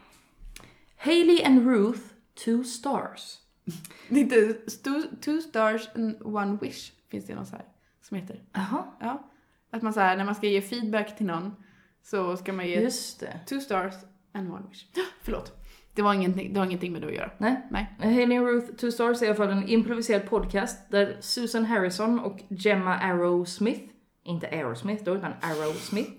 Hailey 0.96 1.42
and 1.44 1.66
Ruth, 1.66 2.00
two 2.44 2.64
stars. 2.64 3.38
Det 4.08 4.14
är 4.20 4.22
inte 4.22 4.36
stu- 4.66 5.20
two 5.20 5.40
stars 5.40 5.88
and 5.94 6.22
one 6.22 6.58
wish 6.60 6.92
finns 7.10 7.26
det 7.26 7.34
någon 7.34 7.46
så 7.46 7.56
här 7.56 7.64
som 8.02 8.16
heter. 8.16 8.40
Jaha, 8.52 8.84
Ja. 9.00 9.30
Att 9.70 9.82
man 9.82 9.92
så 9.92 10.00
här, 10.00 10.16
när 10.16 10.24
man 10.24 10.34
ska 10.34 10.46
ge 10.46 10.62
feedback 10.62 11.16
till 11.16 11.26
någon 11.26 11.54
så 12.02 12.36
ska 12.36 12.52
man 12.52 12.66
ge 12.68 12.80
just 12.80 13.20
det. 13.20 13.40
two 13.46 13.60
stars 13.60 13.94
and 14.32 14.50
one 14.52 14.62
wish. 14.70 14.84
Ja, 14.94 15.02
Förlåt. 15.22 15.65
Det 15.96 16.02
var, 16.02 16.14
ingenting, 16.14 16.52
det 16.52 16.58
har 16.58 16.66
ingenting 16.66 16.92
med 16.92 17.02
det 17.02 17.08
att 17.08 17.14
göra. 17.14 17.30
Nej. 17.38 17.66
Nej. 17.70 17.96
Hailey 17.98 18.36
and 18.36 18.46
Ruth, 18.46 18.72
two 18.72 18.90
stars 18.90 19.22
är 19.22 19.26
i 19.26 19.28
alla 19.28 19.36
fall 19.36 19.50
en 19.50 19.68
improviserad 19.68 20.28
podcast 20.28 20.90
där 20.90 21.16
Susan 21.20 21.64
Harrison 21.64 22.20
och 22.20 22.40
Gemma 22.48 22.94
Arrow 22.94 23.44
Smith, 23.44 23.80
inte 24.24 24.46
Aerosmith 24.46 25.04
då 25.04 25.14
utan 25.14 25.32
Arrow 25.40 25.72
Smith, 25.72 26.10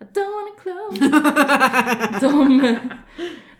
I 0.00 0.04
don't 0.04 0.32
wanna 0.34 0.54
close. 0.62 1.00
de, 2.26 2.78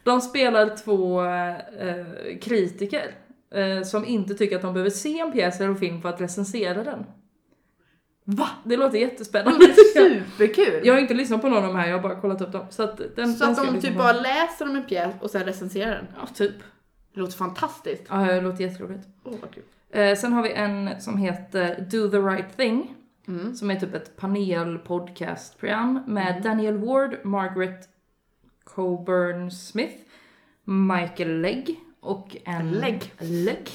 De 0.09 0.21
spelar 0.21 0.77
två 0.77 1.25
eh, 1.25 2.39
kritiker 2.41 3.15
eh, 3.55 3.83
som 3.83 4.05
inte 4.05 4.35
tycker 4.35 4.57
att 4.57 4.63
de 4.63 4.73
behöver 4.73 4.91
se 4.91 5.21
en 5.21 5.33
pjäs 5.33 5.61
eller 5.61 5.71
en 5.71 5.77
film 5.77 6.03
för 6.03 6.09
att 6.09 6.21
recensera 6.21 6.85
den. 6.85 7.05
Va? 8.31 8.49
Det 8.65 8.77
låter 8.77 8.93
Det 8.93 8.99
jättespännande. 8.99 9.65
är 9.65 9.73
superkul! 9.73 10.81
Jag 10.87 10.95
har 10.95 11.01
inte 11.01 11.15
lyssnat 11.15 11.41
på 11.41 11.49
någon 11.49 11.59
av 11.59 11.63
de 11.73 11.77
här, 11.77 11.89
jag 11.89 11.97
har 11.97 12.03
bara 12.03 12.21
kollat 12.21 12.41
upp 12.41 12.53
dem. 12.53 12.67
Så 12.71 12.83
att 12.83 13.01
den, 13.17 13.35
så 13.35 13.45
den 13.45 13.53
att 13.53 13.73
de 13.75 13.81
typ 13.81 13.93
på. 13.93 13.99
bara 13.99 14.13
läser 14.13 14.69
om 14.69 14.77
en 14.77 14.83
pjäs 14.83 15.15
och 15.21 15.31
sen 15.31 15.45
recenserar 15.45 15.91
den. 15.95 16.07
Ja, 16.21 16.27
typ. 16.35 16.55
Det 17.15 17.21
låter 17.21 17.37
fantastiskt. 17.37 18.03
Ja, 18.09 18.17
det 18.17 18.41
låter 18.41 18.65
jätteroligt. 18.65 19.09
Åh 19.25 19.35
vad 19.41 19.51
kul. 19.55 19.63
Eh, 19.91 20.17
sen 20.17 20.33
har 20.33 20.43
vi 20.43 20.53
en 20.53 21.01
som 21.01 21.17
heter 21.17 21.87
Do 21.91 22.11
the 22.11 22.17
right 22.19 22.57
thing. 22.57 22.95
Mm. 23.29 23.55
Som 23.55 23.71
är 23.71 23.77
typ 23.81 23.95
ett 23.95 24.17
panel-podcastprogram 24.17 26.03
med 26.07 26.43
Daniel 26.43 26.77
Ward, 26.79 27.17
Margaret 27.25 27.89
Coburn 28.65 29.51
Smith, 29.51 29.95
Michael 30.65 31.41
Legg 31.41 31.81
och 32.01 32.37
en... 32.45 32.71
Legg. 32.73 33.13
Legg. 33.19 33.69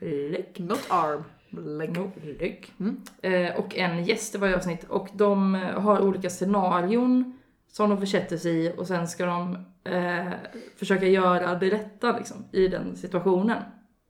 Legg. 0.30 0.54
Not 0.56 0.86
arm. 0.88 1.24
No, 1.62 2.12
Legg. 2.38 2.72
Mm. 2.80 3.00
Eh, 3.22 3.56
och 3.56 3.76
en 3.76 4.04
gäst 4.04 4.34
i 4.34 4.38
varje 4.38 4.56
avsnitt. 4.56 4.84
Och 4.88 5.08
de 5.12 5.54
eh, 5.54 5.60
har 5.60 6.00
olika 6.00 6.30
scenarion 6.30 7.38
som 7.68 7.90
de 7.90 7.98
försätter 8.00 8.36
sig 8.36 8.66
i 8.66 8.72
och 8.76 8.86
sen 8.86 9.08
ska 9.08 9.26
de 9.26 9.58
eh, 9.84 10.32
försöka 10.76 11.06
göra 11.06 11.54
det 11.54 11.70
rätta 11.70 12.18
liksom, 12.18 12.36
i 12.52 12.68
den 12.68 12.96
situationen. 12.96 13.62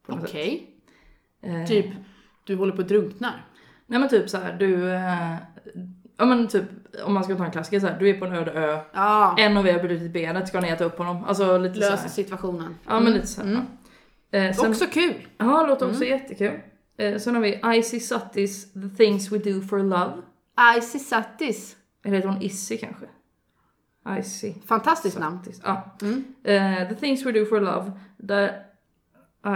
Okej. 0.09 0.71
Eh, 1.43 1.65
Typ, 1.67 1.87
du 2.45 2.57
håller 2.57 2.73
på 2.73 2.83
att 2.83 2.89
drunkna. 2.89 3.33
Nej 3.87 4.01
men 4.01 4.09
typ 4.09 4.31
så 4.31 4.39
här, 4.39 4.53
du... 4.59 4.91
Eh, 4.93 5.35
ja 6.17 6.25
men 6.25 6.49
typ, 6.49 6.65
om 7.05 7.15
man 7.15 7.25
ska 7.25 7.37
ta 7.37 7.45
en 7.45 7.51
klassiker 7.51 7.81
så 7.81 7.87
här, 7.87 7.99
du 7.99 8.11
är 8.11 8.19
på 8.19 8.25
en 8.25 8.33
öde 8.33 8.53
ö. 8.53 8.79
Ja. 8.93 9.37
En 9.39 9.57
av 9.57 9.67
er 9.67 9.73
har 9.73 9.81
brutit 9.81 10.13
benet, 10.13 10.49
ska 10.49 10.61
ni 10.61 10.69
äta 10.69 10.85
upp 10.85 10.99
honom? 10.99 11.25
Alltså 11.25 11.59
lite 11.59 11.79
Löser 11.79 12.09
situationen. 12.09 12.75
Ja 12.87 13.01
men 13.01 13.13
lite 13.13 13.27
så 13.27 13.41
här. 13.41 13.49
Mm. 13.49 13.63
ja. 14.31 14.39
Eh, 14.39 14.53
sen, 14.55 14.71
Också 14.71 14.87
kul. 14.87 15.27
Ja, 15.39 15.67
låter 15.67 15.89
också 15.89 16.05
jättekul. 16.05 16.61
Eh, 16.97 17.19
sen 17.19 17.35
har 17.35 17.43
vi 17.43 17.61
Icy 17.79 18.01
Suttis 18.01 18.73
The 18.73 18.89
Things 18.97 19.33
We 19.33 19.39
Do 19.39 19.61
For 19.61 19.79
Love. 19.79 20.23
Icy 20.79 20.99
Sattis. 20.99 21.77
Eller 22.05 22.17
heter 22.17 22.29
hon 22.29 22.43
Issy 22.43 22.77
kanske? 22.77 23.07
Icy 24.21 24.53
Fantastiskt 24.67 25.19
namn. 25.19 25.39
Suttis. 25.45 25.61
Ja. 25.65 25.97
Mm. 26.03 26.25
Eh, 26.43 26.89
The 26.89 26.95
Things 26.95 27.27
We 27.27 27.33
Do 27.33 27.45
For 27.45 27.61
Love. 27.61 27.93
Där 28.17 28.67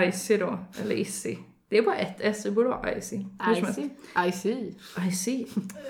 Icy 0.09 0.37
då, 0.37 0.59
eller 0.83 0.95
Issy. 0.95 1.37
Det 1.69 1.79
är 1.79 1.83
bara 1.83 1.97
ett 1.97 2.17
S, 2.21 2.43
det 2.43 2.51
borde 2.51 2.69
vara 2.69 2.99
Icy. 2.99 3.25
Icy. 4.27 4.71
Icy. 5.09 5.47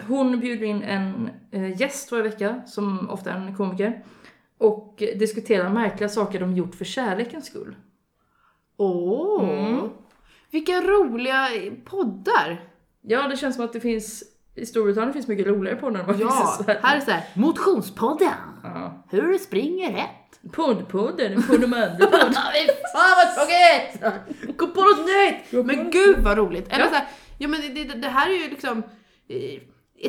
Hon 0.08 0.40
bjuder 0.40 0.66
in 0.66 0.82
en 0.82 1.30
eh, 1.50 1.80
gäst 1.80 2.12
varje 2.12 2.24
vecka, 2.24 2.62
som 2.66 3.10
ofta 3.10 3.32
är 3.32 3.36
en 3.36 3.56
komiker, 3.56 4.04
och 4.58 5.02
diskuterar 5.18 5.70
märkliga 5.70 6.08
saker 6.08 6.40
de 6.40 6.56
gjort 6.56 6.74
för 6.74 6.84
kärlekens 6.84 7.46
skull. 7.46 7.76
Åh! 8.76 9.44
Mm. 9.44 9.88
Vilka 10.50 10.80
roliga 10.80 11.48
poddar! 11.84 12.64
Ja, 13.02 13.28
det 13.28 13.36
känns 13.36 13.56
som 13.56 13.64
att 13.64 13.72
det 13.72 13.80
finns, 13.80 14.22
i 14.54 14.66
Storbritannien 14.66 15.12
finns 15.12 15.26
mycket 15.28 15.46
roligare 15.46 15.76
poddar 15.76 16.00
än 16.00 16.06
vad 16.06 16.14
det 16.14 16.18
finns 16.18 16.34
Ja, 16.34 16.56
i 16.60 16.64
Sverige. 16.64 16.80
här 16.82 16.96
är 16.96 17.00
så 17.00 17.10
här, 17.10 17.22
Motionspodden! 17.34 18.28
Ja. 18.62 19.04
Hur 19.10 19.22
du 19.32 19.38
springer 19.38 19.92
rätt. 19.92 20.52
Poddpodden, 20.52 21.42
på 21.42 21.56
de 21.56 21.64
andra 21.74 22.06
podd. 22.06 22.20
Fy 22.54 22.66
fan 22.92 23.16
vad 23.16 23.34
tråkigt! 23.34 24.58
Gå 24.58 24.66
på 24.66 24.80
något 24.80 25.06
nytt! 25.06 25.66
Men 25.66 25.90
gud 25.90 26.18
vad 26.18 26.38
roligt! 26.38 26.68
Eller 26.72 26.84
Ja. 26.84 26.88
så 26.90 26.94
här, 26.96 27.06
ja 27.38 27.48
men 27.48 27.60
det, 27.60 27.68
det, 27.68 27.94
det 27.94 28.08
här 28.08 28.30
är 28.30 28.34
ju 28.34 28.50
liksom 28.50 28.78
eh, 29.28 29.60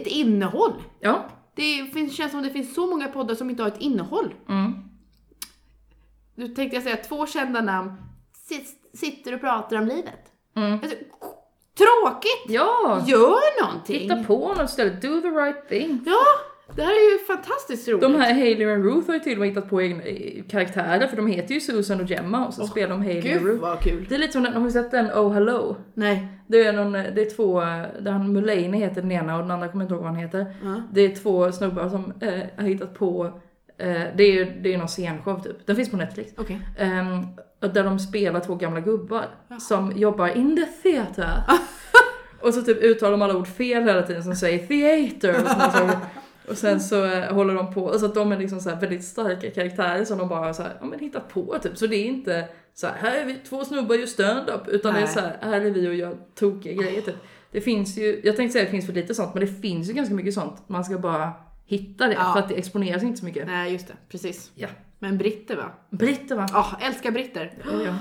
ett 0.02 0.08
innehåll. 0.08 0.74
Ja. 1.00 1.26
Det 1.56 1.86
finns, 1.94 2.16
känns 2.18 2.32
som 2.32 2.44
det 2.44 2.50
finns 2.50 2.76
så 2.76 2.88
många 2.88 3.08
poddar 3.08 3.36
som 3.36 3.50
inte 3.50 3.64
har 3.64 3.68
ett 3.68 3.82
innehåll. 3.82 4.34
Mm. 4.50 4.74
Nu 6.36 6.48
tänkte 6.48 6.76
jag 6.76 6.84
säga 6.84 6.96
två 6.98 7.26
kända 7.26 7.62
namn 7.62 7.94
sit- 8.50 8.98
sitter 8.98 9.34
och 9.34 9.42
pratar 9.42 9.78
om 9.78 9.88
livet. 9.88 10.31
Mm. 10.56 10.74
Alltså, 10.74 10.98
tråkigt! 11.78 12.46
Ja! 12.48 13.04
Gör 13.08 13.64
någonting! 13.66 14.00
Hitta 14.00 14.24
på 14.24 14.54
något 14.54 14.70
istället, 14.70 15.02
do 15.02 15.22
the 15.22 15.28
right 15.28 15.70
thing. 15.70 16.04
Ja, 16.06 16.24
det 16.76 16.82
här 16.82 16.92
är 16.92 17.12
ju 17.12 17.26
fantastiskt 17.26 17.88
roligt. 17.88 18.02
De 18.02 18.16
här 18.16 18.34
Hailey 18.34 18.68
och 18.68 18.84
Ruth 18.84 19.08
har 19.08 19.14
ju 19.14 19.20
till 19.20 19.34
och 19.34 19.40
med 19.40 19.50
hittat 19.50 19.70
på 19.70 19.82
egna 19.82 20.04
eh, 20.04 20.44
karaktärer, 20.50 21.08
för 21.08 21.18
de 21.18 21.28
heter 21.28 21.54
ju 21.54 21.60
Susan 21.60 22.02
och 22.02 22.10
Gemma 22.10 22.48
och 22.48 22.54
så 22.54 22.68
spelar 22.68 22.90
de 22.90 23.02
Hailey 23.02 23.38
och 23.38 23.44
Ruth. 23.44 23.62
vad 23.62 23.80
kul. 23.80 24.06
Det 24.10 24.16
är 24.16 24.20
lite 24.20 24.34
som 24.34 24.46
har 24.46 24.60
ni 24.60 24.72
sett 24.72 24.92
den 24.92 25.06
Oh 25.06 25.34
Hello? 25.34 25.76
Nej. 25.94 26.28
Det 26.48 26.66
är, 26.66 26.74
någon, 26.74 26.92
det 26.92 27.22
är 27.22 27.36
två, 27.36 27.60
där 28.00 28.12
han 28.12 28.34
Mulaney 28.34 28.80
heter 28.80 29.02
den 29.02 29.12
ena 29.12 29.36
och 29.36 29.42
den 29.42 29.52
andra 29.52 29.68
kommer 29.68 29.86
inte 29.86 29.94
ihåg 29.94 30.04
vad 30.04 30.12
han 30.12 30.22
heter. 30.22 30.56
Ja. 30.64 30.82
Det 30.94 31.02
är 31.02 31.16
två 31.16 31.52
snubbar 31.52 31.90
som 31.90 32.14
eh, 32.22 32.40
har 32.58 32.64
hittat 32.64 32.94
på, 32.94 33.26
eh, 33.78 34.02
det 34.16 34.24
är 34.24 34.32
ju 34.32 34.46
det 34.62 34.74
är 34.74 34.78
någon 34.78 34.88
scenshow 34.88 35.40
typ, 35.44 35.68
den 35.68 35.76
finns 35.76 35.92
på 35.92 35.98
Netflix. 35.98 36.34
Okej. 36.38 36.60
Ehm, 36.78 37.28
där 37.68 37.84
de 37.84 38.00
spelar 38.00 38.40
två 38.40 38.56
gamla 38.56 38.80
gubbar 38.80 39.26
som 39.60 39.92
jobbar 39.98 40.28
in 40.28 40.56
the 40.56 40.66
theater. 40.66 41.44
och 42.42 42.54
så 42.54 42.62
typ 42.62 42.84
uttalar 42.84 43.12
de 43.12 43.22
alla 43.22 43.36
ord 43.38 43.48
fel 43.48 43.84
hela 43.84 44.02
tiden 44.02 44.24
som 44.24 44.36
säger 44.36 44.68
theater. 44.68 45.44
Och, 45.44 45.50
saker. 45.50 45.98
och 46.48 46.58
sen 46.58 46.80
så 46.80 47.06
eh, 47.06 47.34
håller 47.34 47.54
de 47.54 47.74
på, 47.74 48.00
så 48.00 48.06
att 48.06 48.16
de 48.16 48.32
är 48.32 48.38
liksom 48.38 48.60
så 48.60 48.76
väldigt 48.76 49.04
starka 49.04 49.52
karaktärer 49.52 50.06
som 50.06 50.18
de 50.18 50.28
bara 50.30 50.54
så 50.54 50.64
här, 50.64 50.78
ja, 50.80 50.86
men 50.86 51.00
hittat 51.00 51.30
på 51.30 51.58
typ. 51.64 51.78
Så 51.78 51.88
det 51.88 51.96
är 51.96 52.06
inte 52.06 52.48
så 52.74 52.88
här, 52.88 52.94
här 53.00 53.18
är 53.18 53.26
vi 53.26 53.36
två 53.50 53.66
snubbar 53.66 53.96
gör 53.96 54.06
stand-up 54.06 54.68
utan 54.68 54.94
det 54.94 55.00
är 55.00 55.04
Nej. 55.04 55.14
så 55.14 55.20
här, 55.20 55.38
här 55.42 55.62
är 55.62 55.70
vi 55.70 55.88
och 55.88 55.96
gör 55.96 56.18
tokiga 56.36 56.74
grejer 56.74 57.02
typ. 57.02 57.16
Det 57.52 57.62
finns 57.62 57.98
ju, 57.98 58.22
jag 58.24 58.36
tänkte 58.36 58.54
säga 58.54 58.64
att 58.64 58.68
det 58.68 58.72
finns 58.72 58.86
för 58.86 58.94
lite 58.94 59.16
sånt 59.16 59.34
men 59.34 59.42
det 59.46 59.62
finns 59.62 59.90
ju 59.90 59.94
ganska 59.94 60.16
mycket 60.16 60.34
sånt. 60.34 60.64
Man 60.68 60.86
ska 60.86 60.98
bara 60.98 61.32
hitta 61.66 62.08
det 62.08 62.14
Ja. 62.14 62.34
för 62.34 62.40
att 62.40 62.50
det 62.50 62.56
exponeras 62.56 63.04
inte 63.04 63.20
så 63.20 63.26
mycket. 63.26 63.48
Nej, 63.48 63.74
just 63.74 63.88
det. 63.88 63.94
Precis. 64.10 64.52
Ja. 64.56 64.68
Men 65.04 65.18
britter 65.18 65.56
va? 65.56 65.72
Britter 65.90 66.36
va? 66.36 66.48
Ja, 66.52 66.78
älskar 66.82 67.12
britter. 67.12 67.54
Ja. 67.66 67.96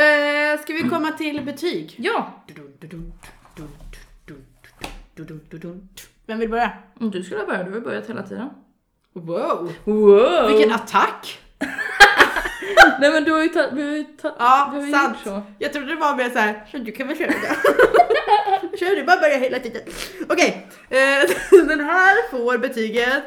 Eh, 0.00 0.60
ska 0.60 0.72
vi 0.72 0.88
komma 0.88 1.10
till 1.12 1.42
betyg? 1.44 1.94
ja, 1.98 2.44
Vem 6.26 6.38
vill 6.38 6.48
börja? 6.50 6.72
om 7.00 7.10
du 7.10 7.22
skulle 7.22 7.44
börja, 7.46 7.62
du 7.64 7.72
har 7.72 7.80
börjat 7.80 8.08
hela 8.08 8.22
tiden. 8.22 8.48
Wow! 9.12 9.72
Wow! 9.84 10.48
Vilken 10.48 10.72
attack! 10.72 11.38
Nej 13.00 13.10
men 13.12 13.24
du 13.24 13.32
har 13.32 13.42
ju 13.42 13.48
tagit, 13.48 13.72
vi 13.72 13.82
har 13.82 13.96
ju 13.96 14.04
tagit, 14.04 14.36
Ja, 14.38 14.70
vi 14.72 14.78
har 14.80 14.86
ju 14.86 14.92
sant. 14.92 15.16
gjort 15.24 15.24
så. 15.34 15.42
Jag 15.58 15.72
trodde 15.72 15.86
det 15.94 16.00
var 16.00 16.16
mer 16.16 16.30
såhär, 16.30 16.66
så 16.70 16.78
du 16.78 16.92
kan 16.92 17.08
väl 17.08 17.16
köra 17.18 17.28
det. 17.28 18.78
Kör 18.78 18.96
du, 18.96 19.04
bara 19.04 19.20
börja 19.20 19.38
hela 19.38 19.58
tiden. 19.58 19.82
Okej, 20.28 20.66
eh, 20.90 21.30
den 21.68 21.80
här 21.80 22.30
får 22.30 22.58
betyget 22.58 23.22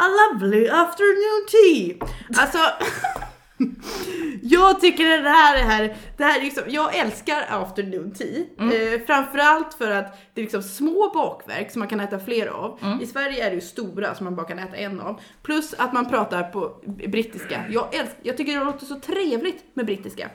A 0.00 0.06
lovely 0.08 0.68
afternoon 0.68 1.46
tea. 1.50 2.06
Alltså, 2.42 2.58
jag 4.42 4.80
tycker 4.80 5.22
det 5.22 5.28
här 5.28 5.56
är 5.56 5.62
här, 5.62 5.96
det 6.16 6.24
här 6.24 6.38
är 6.38 6.44
liksom, 6.44 6.62
jag 6.68 6.96
älskar 6.98 7.46
afternoon 7.48 8.12
tea. 8.12 8.44
Eh, 8.58 9.00
framförallt 9.06 9.74
för 9.74 9.90
att 9.90 10.18
det 10.34 10.40
är 10.40 10.42
liksom 10.42 10.62
små 10.62 11.10
bakverk 11.14 11.70
som 11.70 11.78
man 11.78 11.88
kan 11.88 12.00
äta 12.00 12.18
fler 12.18 12.46
av. 12.46 12.78
I 13.02 13.06
Sverige 13.06 13.46
är 13.46 13.50
det 13.50 13.54
ju 13.54 13.60
stora 13.60 14.14
som 14.14 14.24
man 14.24 14.36
bara 14.36 14.46
kan 14.46 14.58
äta 14.58 14.76
en 14.76 15.00
av. 15.00 15.20
Plus 15.42 15.74
att 15.78 15.92
man 15.92 16.10
pratar 16.10 16.42
på 16.42 16.76
brittiska. 17.08 17.64
Jag, 17.70 17.94
älsk, 17.94 18.12
jag 18.22 18.36
tycker 18.36 18.58
det 18.58 18.64
låter 18.64 18.86
så 18.86 19.00
trevligt 19.00 19.64
med 19.74 19.86
brittiska. 19.86 20.30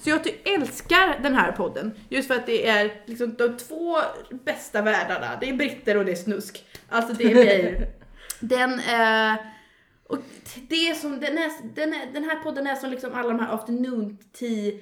Så 0.00 0.10
jag 0.10 0.20
älskar 0.44 1.20
den 1.22 1.34
här 1.34 1.52
podden. 1.52 1.92
Just 2.08 2.28
för 2.28 2.34
att 2.34 2.46
det 2.46 2.68
är 2.68 2.92
liksom 3.06 3.34
de 3.38 3.56
två 3.56 3.96
bästa 4.44 4.82
världarna. 4.82 5.26
Det 5.40 5.48
är 5.48 5.52
britter 5.54 5.96
och 5.96 6.04
det 6.04 6.12
är 6.12 6.16
snusk. 6.16 6.64
Alltså 6.88 7.12
det 7.12 7.24
är 7.24 7.34
mig. 7.34 7.96
Den 8.40 8.72
eh, 8.72 9.34
och 10.08 10.18
det 10.68 10.94
som, 10.96 11.20
den, 11.20 11.38
är, 11.38 11.74
den, 11.74 11.92
är, 11.94 12.12
den 12.12 12.24
här 12.24 12.36
podden 12.36 12.66
är 12.66 12.74
som 12.74 12.90
liksom 12.90 13.14
alla 13.14 13.28
de 13.28 13.40
här 13.40 13.54
afternoon 13.54 14.18
tea 14.38 14.72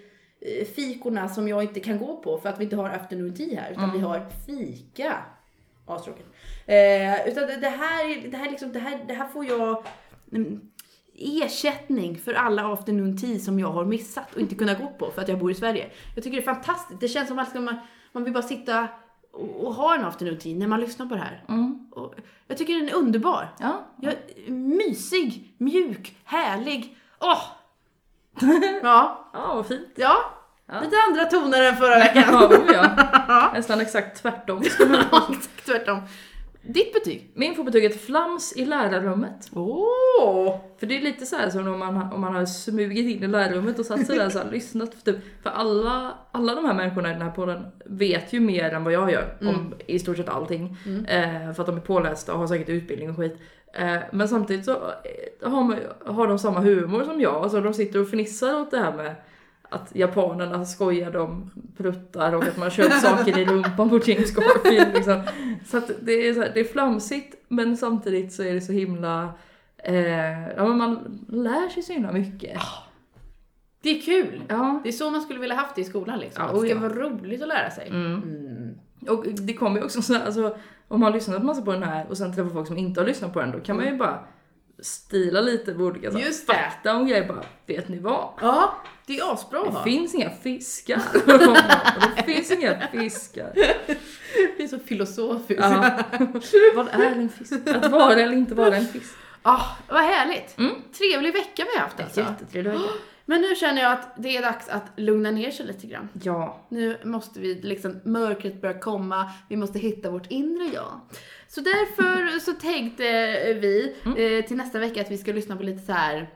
eh, 0.41 0.67
fikorna 0.67 1.29
som 1.29 1.49
jag 1.49 1.63
inte 1.63 1.81
kan 1.81 1.99
gå 1.99 2.17
på 2.17 2.39
för 2.39 2.49
att 2.49 2.61
vi 2.61 2.65
inte 2.65 2.77
har 2.77 2.91
afternoon 2.91 3.35
tea 3.35 3.61
här 3.61 3.71
utan 3.73 3.93
vi 3.93 3.99
har 3.99 4.27
fika. 4.47 5.17
Astråkigt. 5.87 6.29
Eh, 6.67 7.29
utan 7.29 7.47
det, 7.47 7.57
det 7.57 7.69
här, 7.69 8.05
är- 8.11 8.31
det 8.31 8.37
här, 8.37 8.51
liksom, 8.51 8.73
det 8.73 8.79
här, 8.79 9.05
det 9.09 9.15
här 9.15 9.29
får 9.29 9.45
jag 9.45 9.85
mm, 10.33 10.61
ersättning 11.19 12.19
för 12.19 12.35
alla 12.35 12.73
afternoon 12.73 13.17
tea 13.19 13.39
som 13.39 13.59
jag 13.59 13.69
har 13.73 13.85
missat 13.85 14.35
och 14.35 14.41
inte 14.41 14.55
kunnat 14.55 14.79
gå 14.79 14.87
på 14.87 15.11
för 15.11 15.23
att 15.23 15.29
jag 15.29 15.39
bor 15.39 15.51
i 15.51 15.55
Sverige. 15.55 15.87
Jag 16.15 16.25
tycker 16.25 16.37
det 16.37 16.43
är 16.43 16.55
fantastiskt. 16.55 17.01
Det 17.01 17.09
känns 17.09 17.29
som 17.29 17.39
att 17.39 17.55
man, 17.55 17.77
man 18.13 18.25
vill 18.25 18.33
bara 18.33 18.43
sitta 18.43 18.89
och, 19.33 19.65
och 19.67 19.75
ha 19.75 19.95
en 19.95 20.05
afternoon 20.05 20.39
tea 20.39 20.57
när 20.57 20.67
man 20.67 20.81
lyssnar 20.81 21.07
på 21.07 21.15
det 21.15 21.21
här. 21.21 21.45
Mm. 21.49 21.68
Jag 22.47 22.59
tycker 22.59 22.75
den 22.75 22.89
är 22.89 22.95
underbar. 22.95 23.49
Ja. 23.59 23.85
Jag, 24.01 24.14
mysig, 24.53 25.55
mjuk, 25.59 26.16
härlig. 26.25 26.97
Åh! 27.21 27.43
Ja, 28.83 29.31
Ja, 29.33 29.55
vad 29.55 29.66
fint. 29.66 29.89
ja. 29.97 30.16
Ja. 30.66 30.81
Lite 30.81 30.97
andra 31.09 31.25
toner 31.25 31.62
än 31.62 31.77
förra 31.77 31.95
veckan. 31.99 32.25
Ja, 32.29 32.47
oh 32.47 32.73
ja. 32.73 33.51
Nästan 33.55 33.81
exakt 33.81 34.23
tvärtom. 34.23 34.62
Ja, 35.12 35.27
exakt 35.31 35.66
tvärtom. 35.66 36.01
Ditt 36.69 36.93
betyg? 36.93 37.31
Min 37.35 37.55
får 37.55 37.64
betyget 37.64 38.01
flams 38.01 38.53
i 38.57 38.64
lärarrummet. 38.64 39.51
Åh! 39.53 40.57
För 40.79 40.87
det 40.87 40.97
är 40.97 41.01
lite 41.01 41.27
så 41.27 41.37
här 41.37 41.51
som 41.51 41.69
om 41.69 41.79
man, 41.79 42.12
om 42.12 42.21
man 42.21 42.35
har 42.35 42.47
smugit 42.47 43.16
in 43.16 43.25
i 43.25 43.27
lärarrummet 43.27 43.79
och 43.79 43.87
satt 43.87 44.07
sig 44.07 44.16
där 44.16 44.45
och 44.45 44.53
lyssnat. 44.53 44.95
För, 44.95 45.12
typ, 45.12 45.16
för 45.43 45.51
alla, 45.51 46.14
alla 46.33 46.55
de 46.55 46.64
här 46.64 46.75
människorna 46.75 47.11
i 47.11 47.12
den 47.12 47.23
här 47.23 47.31
podden 47.31 47.66
vet 47.85 48.33
ju 48.33 48.41
mer 48.41 48.71
än 48.71 48.85
vad 48.85 48.93
jag 48.93 49.12
gör 49.12 49.35
om 49.41 49.75
i 49.87 49.99
stort 49.99 50.16
sett 50.16 50.29
allting. 50.29 50.77
Eh, 51.09 51.53
för 51.53 51.62
att 51.62 51.66
de 51.66 51.77
är 51.77 51.81
pålästa 51.81 52.33
och 52.33 52.39
har 52.39 52.47
säkert 52.47 52.69
utbildning 52.69 53.11
och 53.11 53.16
skit. 53.16 53.39
Eh, 53.73 53.97
men 54.12 54.29
samtidigt 54.29 54.64
så 54.64 54.73
eh, 54.73 55.51
har, 55.51 55.64
man, 55.64 55.79
har 56.07 56.29
de 56.29 56.39
samma 56.39 56.61
humor 56.61 57.05
som 57.05 57.21
jag. 57.21 57.35
Alltså 57.35 57.61
de 57.61 57.75
sitter 57.75 58.01
och 58.01 58.09
fnissar 58.09 58.61
åt 58.61 58.71
det 58.71 58.79
här 58.79 58.97
med 58.97 59.14
att 59.69 59.95
japanerna 59.95 60.64
skojar 60.64 61.16
om 61.16 61.51
pruttar 61.77 62.33
och 62.35 62.45
att 62.45 62.57
man 62.57 62.71
köpt 62.71 63.01
saker 63.01 63.39
i 63.39 63.45
rumpan 63.45 63.91
på 63.91 64.01
James 64.05 64.31
Garfield. 64.35 64.95
Liksom. 64.95 65.23
Så 65.66 65.79
att 65.79 65.91
det 66.01 66.29
är, 66.29 66.35
så 66.35 66.41
här, 66.41 66.51
det 66.55 66.61
är 66.61 66.64
flamsigt 66.64 67.35
men 67.49 67.77
samtidigt 67.77 68.33
så 68.33 68.43
är 68.43 68.55
det 68.55 68.61
så 68.61 68.73
himla 68.73 69.33
Eh, 69.85 70.49
ja 70.57 70.69
men 70.69 70.79
man 70.79 71.21
lär 71.29 71.69
sig 71.69 71.83
så 71.83 71.93
himla 71.93 72.12
mycket. 72.12 72.61
Det 73.83 73.91
är 73.91 74.01
kul! 74.01 74.43
Ja. 74.49 74.81
Det 74.83 74.89
är 74.89 74.93
så 74.93 75.11
man 75.11 75.21
skulle 75.21 75.41
vilja 75.41 75.57
haft 75.57 75.75
det 75.75 75.81
i 75.81 75.85
skolan 75.85 76.19
liksom. 76.19 76.45
Ja, 76.45 76.53
det 76.53 76.59
ska 76.59 76.69
ja. 76.69 76.79
vara 76.79 76.95
roligt 76.95 77.43
att 77.43 77.49
lära 77.49 77.71
sig. 77.71 77.89
Mm. 77.89 78.23
Mm. 78.23 78.79
Och 79.09 79.25
det 79.27 79.55
kommer 79.55 79.79
ju 79.79 79.85
också 79.85 80.03
så 80.03 80.14
här, 80.14 80.27
alltså 80.27 80.57
om 80.89 81.01
man 81.01 81.03
har 81.03 81.12
lyssnat 81.12 81.45
massa 81.45 81.62
på 81.62 81.73
den 81.73 81.83
här 81.83 82.07
och 82.09 82.16
sen 82.19 82.35
träffar 82.35 82.51
folk 82.51 82.66
som 82.66 82.79
inte 82.79 83.01
har 83.01 83.07
lyssnat 83.07 83.33
på 83.33 83.41
den 83.41 83.53
då 83.53 83.61
kan 83.61 83.77
man 83.77 83.87
ju 83.87 83.97
bara 83.97 84.19
stila 84.79 85.41
lite 85.41 85.75
på 85.75 85.81
olika. 85.81 86.11
Just 86.11 86.47
fakta 86.47 86.97
om 86.97 87.07
grejer 87.07 87.29
bara, 87.29 87.43
vet 87.66 87.89
ni 87.89 87.99
vad? 87.99 88.29
Ja, 88.41 88.75
det 89.09 89.19
är 89.19 89.33
asbra 89.33 89.65
Det 89.65 89.91
finns 89.91 90.15
inga 90.15 90.31
fiskar. 90.31 91.03
det 92.17 92.23
finns 92.23 92.51
inga 92.51 92.89
fiskar. 92.93 93.53
Det 94.57 94.63
är 94.63 94.69
så 94.69 94.79
filosofiskt. 94.79 95.63
Ja. 95.63 96.01
Vad 96.75 96.89
är 96.89 97.13
en 97.13 97.29
fisk? 97.29 97.53
Att 97.69 97.91
vara 97.91 98.13
eller 98.13 98.33
inte 98.33 98.55
vara 98.55 98.77
en 98.77 98.87
fisk. 98.87 99.15
Ah, 99.43 99.65
vad 99.89 100.03
härligt! 100.03 100.59
Mm. 100.59 100.75
Trevlig 100.99 101.33
vecka 101.33 101.65
vi 101.73 101.79
har 101.79 101.85
haft 101.85 102.01
alltså. 102.01 102.21
Jättetrevlig 102.21 102.73
vecka. 102.73 102.85
Men 103.25 103.41
nu 103.41 103.55
känner 103.55 103.83
jag 103.83 103.93
att 103.93 104.15
det 104.17 104.37
är 104.37 104.43
dags 104.43 104.69
att 104.69 104.85
lugna 104.97 105.31
ner 105.31 105.51
sig 105.51 105.67
lite 105.67 105.87
grann. 105.87 106.09
Ja. 106.23 106.67
Nu 106.69 106.99
måste 107.05 107.41
vi 107.41 107.55
liksom, 107.55 108.01
mörkret 108.05 108.61
börjar 108.61 108.81
komma, 108.81 109.31
vi 109.49 109.57
måste 109.57 109.79
hitta 109.79 110.11
vårt 110.11 110.31
inre 110.31 110.65
jag. 110.75 111.01
Så 111.49 111.61
därför 111.61 112.39
så 112.39 112.53
tänkte 112.53 113.05
vi 113.61 113.95
eh, 114.05 114.47
till 114.47 114.57
nästa 114.57 114.79
vecka 114.79 115.01
att 115.01 115.11
vi 115.11 115.19
ska 115.19 115.33
lyssna 115.33 115.57
på 115.57 115.63
lite 115.63 115.87
så 115.87 115.93
här 115.93 116.31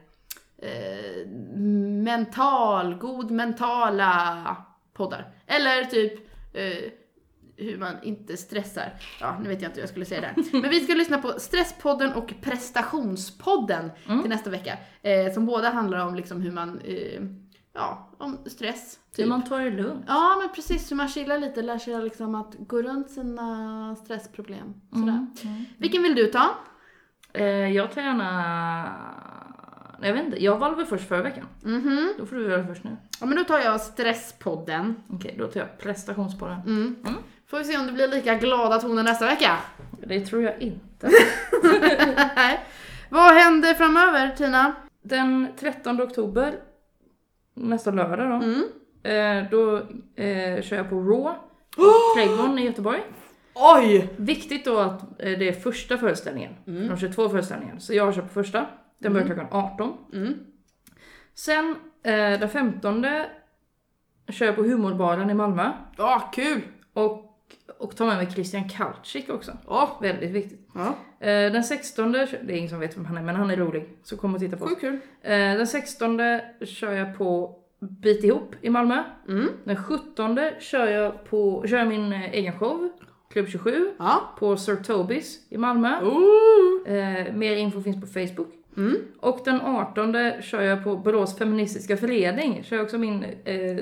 eh, 0.62 1.28
mental, 2.02 2.94
god 2.94 3.30
mentala 3.30 4.56
poddar. 4.92 5.34
Eller 5.46 5.84
typ 5.84 6.28
eh, 6.52 6.92
hur 7.56 7.78
man 7.78 8.02
inte 8.02 8.36
stressar. 8.36 8.92
Ja, 9.20 9.38
nu 9.42 9.48
vet 9.48 9.62
jag 9.62 9.68
inte 9.68 9.76
hur 9.76 9.82
jag 9.82 9.90
skulle 9.90 10.04
säga 10.04 10.20
det. 10.20 10.52
Men 10.52 10.70
vi 10.70 10.80
ska 10.80 10.94
lyssna 10.94 11.18
på 11.18 11.32
Stresspodden 11.38 12.12
och 12.12 12.34
Prestationspodden 12.40 13.90
till 14.06 14.30
nästa 14.30 14.50
vecka. 14.50 14.78
Eh, 15.02 15.32
som 15.32 15.46
båda 15.46 15.70
handlar 15.70 16.06
om 16.06 16.14
liksom 16.14 16.40
hur 16.40 16.52
man, 16.52 16.80
eh, 16.80 17.22
ja, 17.74 18.10
om 18.18 18.38
stress. 18.46 18.98
Hur 19.16 19.22
Typ. 19.22 19.28
man 19.28 19.44
tar 19.44 19.60
det 19.60 19.70
lugnt. 19.70 20.04
Ja, 20.08 20.36
men 20.40 20.54
precis. 20.54 20.90
Hur 20.90 20.96
man 20.96 21.08
chillar 21.08 21.38
lite, 21.38 21.62
lär 21.62 21.78
sig 21.78 22.02
liksom 22.02 22.34
att 22.34 22.54
gå 22.58 22.82
runt 22.82 23.10
sina 23.10 23.96
stressproblem. 23.96 24.74
Sådär. 24.92 25.26
Vilken 25.78 26.02
vill 26.02 26.14
du 26.14 26.26
ta? 26.26 26.50
Eh, 27.32 27.44
jag 27.46 27.92
tar 27.92 28.02
gärna... 28.02 29.31
Jag 30.02 30.12
vet 30.12 30.24
inte, 30.24 30.44
jag 30.44 30.58
valde 30.58 30.76
väl 30.76 30.86
först 30.86 31.08
förra 31.08 31.22
veckan. 31.22 31.46
Mhm. 31.62 32.14
Då 32.18 32.26
får 32.26 32.36
du 32.36 32.50
göra 32.50 32.66
först 32.66 32.84
nu. 32.84 32.96
Ja, 33.20 33.26
men 33.26 33.36
då 33.38 33.44
tar 33.44 33.58
jag 33.60 33.80
Stresspodden. 33.80 34.94
Okej, 35.10 35.34
då 35.38 35.46
tar 35.46 35.60
jag 35.60 35.78
prestationspodden. 35.78 36.56
Mm. 36.66 36.96
Mm. 37.06 37.14
Får 37.46 37.58
vi 37.58 37.64
se 37.64 37.78
om 37.78 37.86
det 37.86 37.92
blir 37.92 38.08
lika 38.08 38.34
glada 38.34 38.78
toner 38.80 39.02
nästa 39.02 39.26
vecka. 39.26 39.56
Det 40.06 40.20
tror 40.20 40.42
jag 40.42 40.62
inte. 40.62 41.10
Vad 43.10 43.34
händer 43.34 43.74
framöver, 43.74 44.28
Tina? 44.36 44.72
Den 45.02 45.46
13 45.60 46.02
oktober, 46.02 46.54
nästa 47.54 47.90
lördag 47.90 48.30
då, 48.30 48.46
Mm. 48.46 48.62
eh, 49.42 49.50
då 49.50 49.76
eh, 50.22 50.62
kör 50.62 50.76
jag 50.76 50.90
på 50.90 50.96
Raw, 50.96 51.34
på 51.76 51.82
Trädgården 52.16 52.58
i 52.58 52.64
Göteborg. 52.64 53.00
Oj! 53.54 54.14
Viktigt 54.16 54.64
då 54.64 54.78
att 54.78 55.02
eh, 55.02 55.38
det 55.38 55.48
är 55.48 55.52
första 55.52 55.98
föreställningen, 55.98 56.52
Mm. 56.66 56.88
de 56.88 56.96
22 56.96 57.28
föreställningen. 57.28 57.80
Så 57.80 57.94
jag 57.94 58.14
kör 58.14 58.22
på 58.22 58.28
första, 58.28 58.66
den 59.02 59.12
börjar 59.12 59.26
klockan 59.26 59.46
18. 59.50 59.92
Mm. 60.12 60.34
Sen 61.34 61.76
eh, 62.04 62.40
den 62.40 62.48
15 62.48 63.06
kör 64.28 64.46
jag 64.46 64.56
på 64.56 64.62
Humorbaren 64.62 65.30
i 65.30 65.34
Malmö. 65.34 65.70
Ja, 65.96 66.30
kul! 66.34 66.60
Och, 66.92 67.28
och 67.78 67.96
tar 67.96 68.06
med 68.06 68.16
mig 68.16 68.30
Christian 68.30 68.68
Kalczyk 68.68 69.30
också. 69.30 69.52
Ja. 69.66 69.98
Väldigt 70.02 70.30
viktigt. 70.30 70.68
Ja, 70.74 70.94
Eh, 71.20 71.52
den 71.52 71.64
16, 71.64 72.12
det 72.12 72.18
är 72.22 72.50
ingen 72.50 72.70
som 72.70 72.80
vet 72.80 72.96
vem 72.96 73.04
han 73.04 73.16
är 73.18 73.22
men 73.22 73.36
han 73.36 73.50
är 73.50 73.56
rolig. 73.56 73.88
Så 74.02 74.16
kom 74.16 74.34
och 74.34 74.40
titta 74.40 74.56
på 74.56 74.64
oss. 74.64 74.74
kul. 74.80 74.98
Eh, 75.22 75.30
den 75.30 75.66
16 75.66 76.18
kör 76.64 76.92
jag 76.92 77.18
på 77.18 77.58
Bit 77.80 78.24
ihop 78.24 78.54
i 78.60 78.70
Malmö. 78.70 79.02
Mm. 79.28 79.48
Den 79.64 79.76
17 79.84 80.38
kör 80.60 80.86
jag, 80.86 81.24
på, 81.24 81.64
kör 81.66 81.78
jag 81.78 81.88
min 81.88 82.12
eh, 82.12 82.32
egen 82.34 82.58
show, 82.58 82.88
Klubb 83.30 83.48
27, 83.48 83.90
Ja. 83.98 84.34
på 84.38 84.56
Sir 84.56 84.76
Tobis 84.76 85.46
i 85.50 85.56
Malmö. 85.58 85.88
Eh, 86.86 87.34
mer 87.34 87.56
info 87.56 87.82
finns 87.82 88.00
på 88.00 88.06
Facebook. 88.06 88.48
Mm. 88.76 88.96
Och 89.20 89.40
den 89.44 89.60
18 89.60 90.16
kör 90.42 90.62
jag 90.62 90.84
på 90.84 90.96
Borås 90.96 91.38
Feministiska 91.38 91.96
Förening. 91.96 92.64
Kör 92.64 92.76
jag 92.76 92.84
också 92.84 92.98
min 92.98 93.24
eh, 93.44 93.78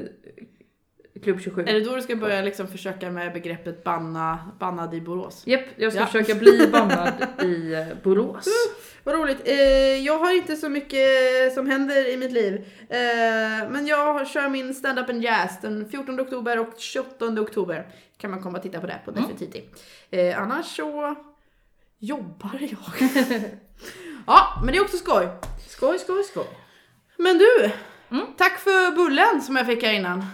Klubb 1.22 1.40
27. 1.40 1.62
Är 1.62 1.72
det 1.74 1.80
då 1.80 1.96
du 1.96 2.02
ska 2.02 2.16
börja 2.16 2.42
liksom 2.42 2.66
försöka 2.68 3.10
med 3.10 3.32
begreppet 3.32 3.84
banna, 3.84 4.38
bannad 4.60 4.94
i 4.94 5.00
Borås? 5.00 5.42
Japp, 5.46 5.60
jag 5.76 5.92
ska 5.92 6.00
Ja. 6.02 6.06
försöka 6.06 6.34
bli 6.34 6.68
bannad 6.72 7.12
i 7.44 7.74
eh, 7.74 7.86
Borås. 8.02 8.46
Vad 9.04 9.14
roligt. 9.14 9.48
Eh, 9.48 9.56
jag 10.06 10.18
har 10.18 10.36
inte 10.36 10.56
så 10.56 10.68
mycket 10.68 11.00
som 11.54 11.66
händer 11.66 12.12
i 12.12 12.16
mitt 12.16 12.32
liv. 12.32 12.54
Eh, 12.88 13.70
men 13.70 13.86
jag 13.86 14.26
kör 14.28 14.48
min 14.48 14.74
stand-up 14.74 15.10
and 15.10 15.22
jazz 15.22 15.58
den 15.62 15.88
14 15.88 16.20
oktober 16.20 16.58
och 16.58 16.72
28 16.78 17.26
oktober. 17.40 17.88
Kan 18.16 18.30
man 18.30 18.42
komma 18.42 18.58
och 18.58 18.62
titta 18.62 18.80
på 18.80 18.86
det 18.86 19.00
på 19.04 19.10
Nefertiti. 19.10 19.62
Eh, 20.10 20.42
annars 20.42 20.66
så 20.66 21.14
jobbar 21.98 22.58
jag. 22.60 23.10
ja, 24.26 24.60
men 24.64 24.72
det 24.72 24.78
är 24.78 24.82
också 24.82 24.96
skoj. 24.96 25.28
Skoj, 25.68 25.98
skoj, 25.98 26.24
skoj. 26.24 26.46
Men 27.16 27.38
du, 27.38 27.70
Mm. 28.10 28.26
tack 28.36 28.58
för 28.58 28.96
bullen 28.96 29.42
som 29.42 29.56
jag 29.56 29.66
fick 29.66 29.82
här 29.82 29.92
innan. 29.92 30.24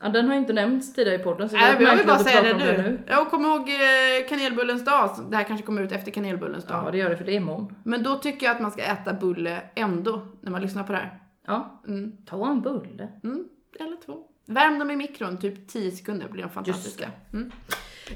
Ja, 0.00 0.08
den 0.08 0.28
har 0.28 0.34
inte 0.34 0.52
nämnts 0.52 0.94
tidigare 0.94 1.20
i 1.20 1.24
podden 1.24 1.48
så 1.48 1.56
Nej, 1.56 1.76
jag 1.80 1.96
vill 1.96 2.06
bara 2.06 2.18
säga 2.18 2.42
det 2.42 2.54
nu. 2.58 3.02
Ja, 3.06 3.20
och 3.20 3.30
kom 3.30 3.44
ihåg 3.44 3.68
eh, 3.68 4.28
kanelbullens 4.28 4.84
dag. 4.84 5.10
Det 5.30 5.36
här 5.36 5.44
kanske 5.44 5.66
kommer 5.66 5.82
ut 5.82 5.92
efter 5.92 6.10
kanelbullens 6.10 6.64
dag. 6.64 6.84
Ja, 6.86 6.90
det 6.90 6.98
gör 6.98 7.10
det 7.10 7.16
för 7.16 7.24
det 7.24 7.32
är 7.32 7.36
imorgon. 7.36 7.74
Men 7.84 8.02
då 8.02 8.16
tycker 8.18 8.46
jag 8.46 8.54
att 8.56 8.62
man 8.62 8.70
ska 8.70 8.82
äta 8.82 9.12
bulle 9.12 9.62
ändå 9.74 10.26
när 10.40 10.50
man 10.50 10.60
lyssnar 10.62 10.84
på 10.84 10.92
det 10.92 10.98
här. 10.98 11.18
Ja, 11.46 11.82
Mm. 11.86 12.12
ta 12.26 12.46
en 12.50 12.60
bulle. 12.62 13.08
Mm, 13.24 13.44
eller 13.80 13.96
två. 14.06 14.18
Värm 14.46 14.78
dem 14.78 14.90
i 14.90 14.96
mikron, 14.96 15.38
typ 15.40 15.68
10 15.68 15.90
sekunder 15.90 16.28
blir 16.28 16.42
de 16.42 16.50
fantastiska. 16.50 17.10
Mm. 17.32 17.52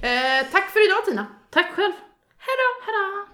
Eh, 0.03 0.47
tack 0.53 0.71
för 0.71 0.87
idag 0.89 1.05
Tina. 1.07 1.27
Tack 1.51 1.67
själv. 1.67 1.93
Hejdå! 2.39 2.69
Hejdå! 2.87 3.29